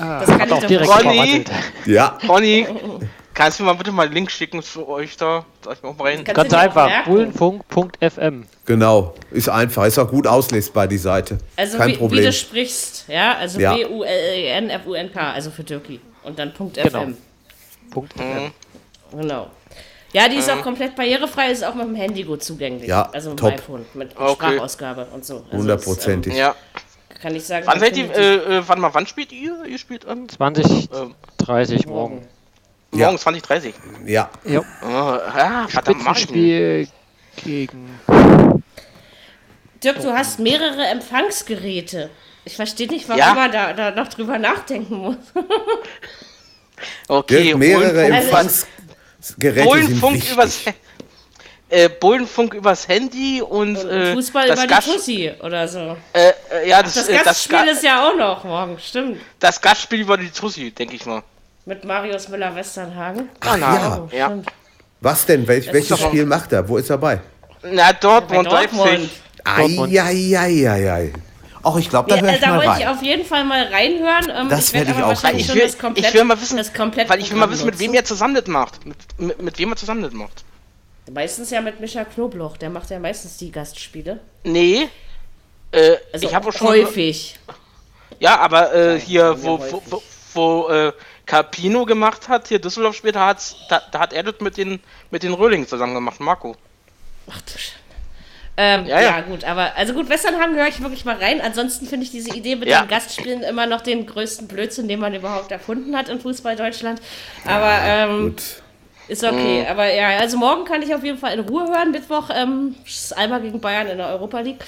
[0.00, 1.44] Das kann ich Auch doch direkt Ronny?
[1.86, 2.66] Ja, Conny,
[3.34, 5.44] kannst du mir mal bitte mal einen Link schicken zu euch da?
[5.62, 6.24] Soll ich mal rein?
[6.24, 8.44] Kannst Ganz einfach, bullenfunk.fm.
[8.66, 9.14] genau.
[9.30, 9.84] Ist einfach.
[9.86, 11.38] Ist auch gut auslesbar, die Seite.
[11.56, 12.24] Also Kein wie, wie Problem.
[12.24, 13.74] du sprichst, ja, also Ja.
[13.74, 15.98] B-U-L-E-N-F-U-N-K, also für Türkei.
[16.24, 17.00] Und dann Punkt Genau.
[17.02, 17.16] FM.
[17.90, 18.22] Punkt Mhm.
[18.22, 18.52] FM.
[19.20, 19.50] Genau.
[20.12, 22.86] Ja, die ist auch komplett barrierefrei, ist auch mit dem Handy gut zugänglich.
[22.88, 23.52] Ja, also mit dem top.
[23.54, 24.32] iPhone, mit Okay.
[24.34, 25.36] Sprachausgabe und so.
[25.36, 26.34] Also Hundertprozentig.
[26.34, 26.50] Ja.
[26.50, 26.56] Ist,
[27.14, 27.66] ähm, kann ich sagen.
[27.66, 29.64] Wann seid ihr, äh, äh, wann mal, wann spielt ihr?
[29.66, 30.28] Ihr spielt an?
[30.28, 32.26] 20, Ähm, 30 morgen.
[32.94, 33.06] Ja.
[33.06, 33.72] Morgens 20.30
[34.06, 34.30] Ja.
[34.44, 34.60] Ja.
[34.82, 34.86] Oh,
[35.38, 36.14] ja, verdammt, mach.
[36.16, 36.88] Spitzenspiel
[37.44, 37.98] gegen.
[39.82, 42.10] Dirk, du hast mehrere Empfangsgeräte.
[42.44, 43.34] Ich verstehe nicht, warum Ja.
[43.34, 45.16] man da, da noch drüber nachdenken muss.
[47.06, 50.32] Okay, Dirk, mehrere Bullenfunk- Empfangsgeräte sind Bullenfunk wichtig.
[50.32, 50.60] übers,
[51.68, 55.96] äh, Bullenfunk übers Handy und äh, Fußball das über die Gast- Tussi oder so.
[56.12, 59.20] Äh, äh, ja, das, Das äh, das, Gastspiel Ga ist ja auch noch morgen, stimmt.
[59.38, 61.22] das Gastspiel über die Tussi, denke ich mal.
[61.64, 63.28] Mit Marius Müller-Westernhagen.
[63.40, 64.08] Ach ja.
[64.12, 64.26] Ja.
[64.26, 64.48] Stimmt.
[65.00, 65.46] Was denn?
[65.46, 66.68] Welch, welches Spiel macht er?
[66.68, 67.20] Wo ist er bei?
[67.62, 69.10] Na, Dortmund, Bei Dortmund.
[69.44, 71.12] Eieieiei.
[71.64, 72.96] Ach, ich glaube, da Ja, höre äh, ich da mal wollte ich rein.
[72.96, 74.30] auf jeden Fall mal reinhören.
[74.36, 76.24] Ähm, Das werd werd ich aber auch wahrscheinlich Ich schon will, das komplett, ich will
[76.24, 78.84] mal wissen, das komplett weil ich will mal wissen, mit wem er zusammen das macht.
[78.84, 80.44] Mit, mit, mit wem er zusammen das macht.
[81.12, 84.18] Meistens ja mit Micha Knobloch, der macht ja meistens die Gastspiele.
[84.44, 84.88] Nee.
[85.70, 86.66] Äh, Also ich habe auch schon.
[86.68, 87.38] häufig.
[88.18, 90.02] Ja, aber äh, hier, sehr wo, wo, wo,
[90.34, 90.92] wo äh,
[91.32, 94.80] Carpino gemacht hat, hier Düsseldorf später, hat's, da, da hat er das mit den,
[95.10, 96.56] mit den Röhlingen zusammen gemacht, Marco.
[97.30, 97.80] Ach du Schande.
[98.58, 99.20] Ähm, ja, Ja, ja.
[99.22, 101.40] gut, aber also gut, Westernhagen höre ich wirklich mal rein.
[101.40, 102.82] Ansonsten finde ich diese Idee mit Ja.
[102.82, 107.00] den Gastspielen immer noch den größten Blödsinn, den man überhaupt erfunden hat in Fußball Deutschland.
[107.46, 108.42] Aber ähm, Gut.
[109.08, 109.66] ist okay.
[109.70, 111.92] Aber ja, also morgen kann ich auf jeden Fall in Ruhe hören.
[111.92, 114.62] Mittwoch ähm, ist Alba gegen Bayern in der Europa League.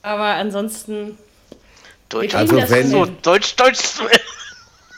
[0.00, 1.18] Aber ansonsten
[2.08, 3.04] Deutsch, Also wenn- so.
[3.04, 3.80] Deutsch, Deutsch.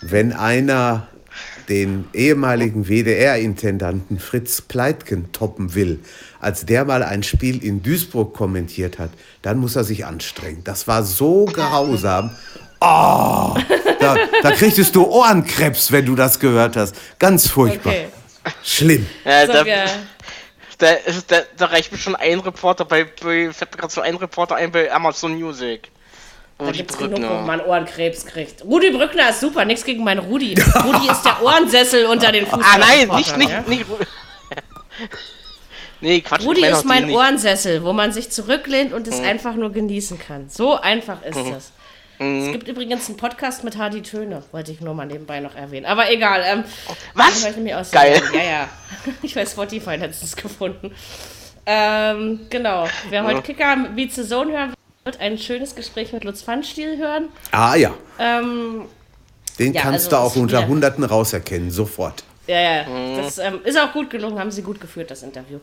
[0.01, 1.09] Wenn einer
[1.69, 6.01] den ehemaligen WDR-Intendanten Fritz Pleitgen toppen will,
[6.41, 9.11] als der mal ein Spiel in Duisburg kommentiert hat,
[9.43, 10.63] dann muss er sich anstrengen.
[10.65, 12.31] Das war so grausam.
[12.81, 13.57] Oh,
[13.99, 16.95] da, da kriegtest du Ohrenkrebs, wenn du das gehört hast.
[17.19, 17.93] Ganz furchtbar.
[17.93, 18.09] okay.
[18.63, 19.07] Schlimm.
[19.25, 19.65] Ja, da,
[21.27, 24.55] da, da reicht mir schon ein Reporter bei, bei fällt mir gerade so ein Reporter
[24.55, 25.91] ein bei Amazon Music.
[26.59, 27.43] Da Rudi gibt's genug, wo Brückner.
[27.43, 28.65] man Ohrenkrebs kriegt.
[28.65, 30.55] Rudi Brückner ist super, nichts gegen meinen Rudi.
[30.85, 32.65] Rudi ist der Ohrensessel unter den Fußball.
[32.75, 33.87] Ah nein, nicht, nicht, nicht.
[36.01, 36.45] Nee, Quatsch.
[36.45, 37.11] Rudi ist mein.
[37.11, 39.13] Ohrensessel, wo man sich zurücklehnt und Mhm.
[39.13, 40.49] es einfach nur genießen kann.
[40.49, 41.73] So einfach ist das.
[42.21, 45.87] Es gibt übrigens einen Podcast mit Hardy Töne, wollte ich nur mal nebenbei noch erwähnen.
[45.87, 46.43] Aber egal.
[46.45, 46.65] Ähm,
[47.15, 47.43] Was?
[47.93, 48.21] Geil.
[48.33, 48.69] Ja, ja.
[49.23, 50.93] Ich weiß Spotify letztens gefunden.
[51.65, 52.89] Ähm, genau.
[53.11, 54.75] Wer heute Kicker wie zu Zone hören
[55.09, 57.29] wird, ein schönes Gespräch mit Lutz Pfannstiel hören.
[57.51, 58.83] Ah ja, Ähm,
[59.59, 62.25] den Ja, kannst also du auch unter Hunderten rauserkennen, sofort.
[62.47, 63.17] Ja, ja, Mhm.
[63.17, 65.59] das ähm, ist auch gut gelungen, haben sie gut geführt, das Interview.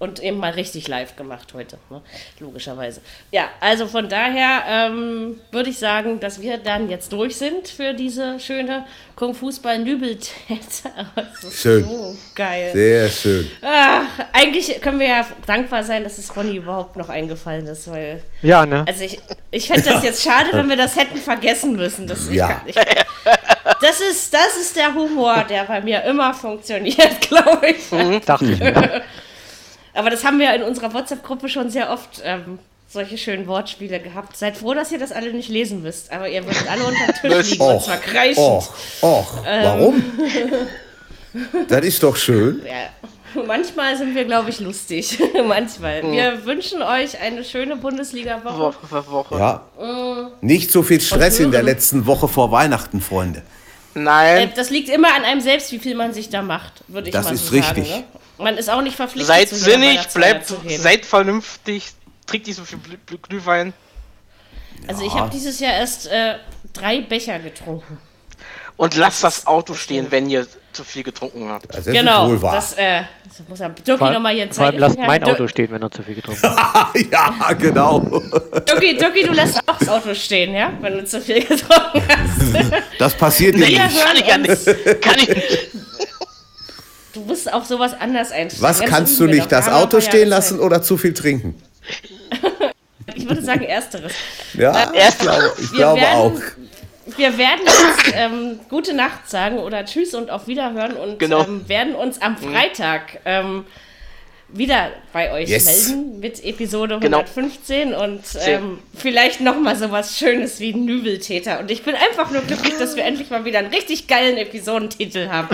[0.00, 2.00] Und eben mal richtig live gemacht heute, ne?
[2.38, 3.00] logischerweise.
[3.32, 7.94] Ja, also von daher ähm, würde ich sagen, dass wir dann jetzt durch sind für
[7.94, 8.84] diese schöne
[9.16, 10.90] Kung-Fußball-Nübeltäter.
[11.50, 11.84] Schön.
[11.84, 12.70] So geil.
[12.72, 13.50] Sehr schön.
[13.62, 18.22] Ach, eigentlich können wir ja dankbar sein, dass es Ronny überhaupt noch eingefallen ist, weil,
[18.42, 18.84] Ja, ne?
[18.86, 19.18] also ich,
[19.50, 22.06] ich fände das jetzt schade, wenn wir das hätten vergessen müssen.
[22.06, 22.62] Das, Ja.
[22.66, 28.24] ich, das, ist, das ist der Humor, der bei mir immer funktioniert, glaube ich.
[28.24, 29.02] Dachte ich mir.
[29.98, 34.36] Aber das haben wir in unserer WhatsApp-Gruppe schon sehr oft ähm, solche schönen Wortspiele gehabt.
[34.36, 36.12] Seid froh, dass ihr das alle nicht lesen müsst.
[36.12, 38.38] Aber ihr würdet alle unter den Tisch liegen und Och, zwar kreischend.
[38.38, 38.72] och,
[39.02, 39.44] och.
[39.44, 39.64] Ähm.
[39.64, 40.02] Warum?
[41.68, 42.62] Das ist doch schön.
[42.64, 43.42] Ja.
[43.44, 45.18] Manchmal sind wir, glaube ich, lustig.
[45.46, 46.02] Manchmal.
[46.10, 48.58] Wir wünschen euch eine schöne Bundesliga-Woche.
[48.58, 49.38] Woche, Woche.
[49.38, 49.62] Ja.
[49.78, 50.28] Mm.
[50.40, 53.42] Nicht so viel Stress in der letzten Woche vor Weihnachten, Freunde.
[54.00, 57.08] Äh, Nein, Das liegt immer an einem selbst, wie viel man sich da macht, würde
[57.08, 57.88] ich Das mal ist so richtig.
[57.88, 58.00] sagen.
[58.00, 58.04] Ne?
[58.44, 61.90] Man ist auch nicht verpflichtet, seid sinnig, bleibt, seid vernünftig,
[62.26, 63.72] trinkt nicht so viel Glüh- Glüh- Glühwein.
[64.86, 66.36] Also ich habe dieses Jahr erst äh,
[66.72, 67.98] drei Becher getrunken.
[68.76, 70.46] Und lasst das Auto stehen, wenn ihr
[70.78, 71.66] zu viel getrunken habt.
[71.74, 72.28] Das ist genau.
[72.28, 72.54] wohl wahr.
[72.54, 74.78] Das, äh, das muss ja Dirki nochmal hier vor allem zeigen.
[74.78, 76.88] lasst mein Auto stehen, wenn er zu viel getrunken hat.
[77.10, 77.98] ja, genau.
[78.68, 80.72] Dirki, Dirki, du lässt auch das Auto stehen, ja?
[80.80, 82.72] Wenn du zu viel getrunken hast.
[83.00, 83.76] Das passiert dir nicht.
[83.76, 85.00] Kann ich ja nicht.
[85.02, 85.68] Kann ich nicht.
[87.12, 88.62] Du musst auf sowas anders einstellen.
[88.62, 89.50] Was Ganz kannst du nicht?
[89.50, 91.60] Das Auto stehen lassen oder zu viel trinken?
[93.16, 94.12] Ich würde sagen, ersteres.
[94.54, 96.40] Ja, Äh, ich glaube, ich wir glaube werden- auch.
[97.16, 101.44] Wir werden jetzt ähm, gute Nacht sagen oder Tschüss und auf Wiederhören und Genau.
[101.44, 103.64] ähm, werden uns am Freitag ähm,
[104.50, 105.88] wieder bei euch Yes.
[105.88, 107.18] melden mit Episode Genau.
[107.18, 111.60] 115 und ähm, vielleicht nochmal sowas Schönes wie Nübeltäter.
[111.60, 115.28] Und ich bin einfach nur glücklich, dass wir endlich mal wieder einen richtig geilen Episodentitel
[115.28, 115.48] haben.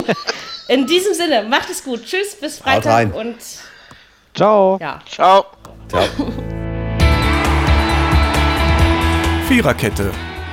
[0.68, 2.04] In diesem Sinne, macht es gut.
[2.04, 3.12] Tschüss, bis Freitag rein.
[3.12, 3.36] und
[4.34, 4.78] Ciao.
[4.80, 5.00] ja.
[5.10, 5.46] Ciao.
[5.88, 6.04] Ciao.
[9.48, 10.12] Viererkette,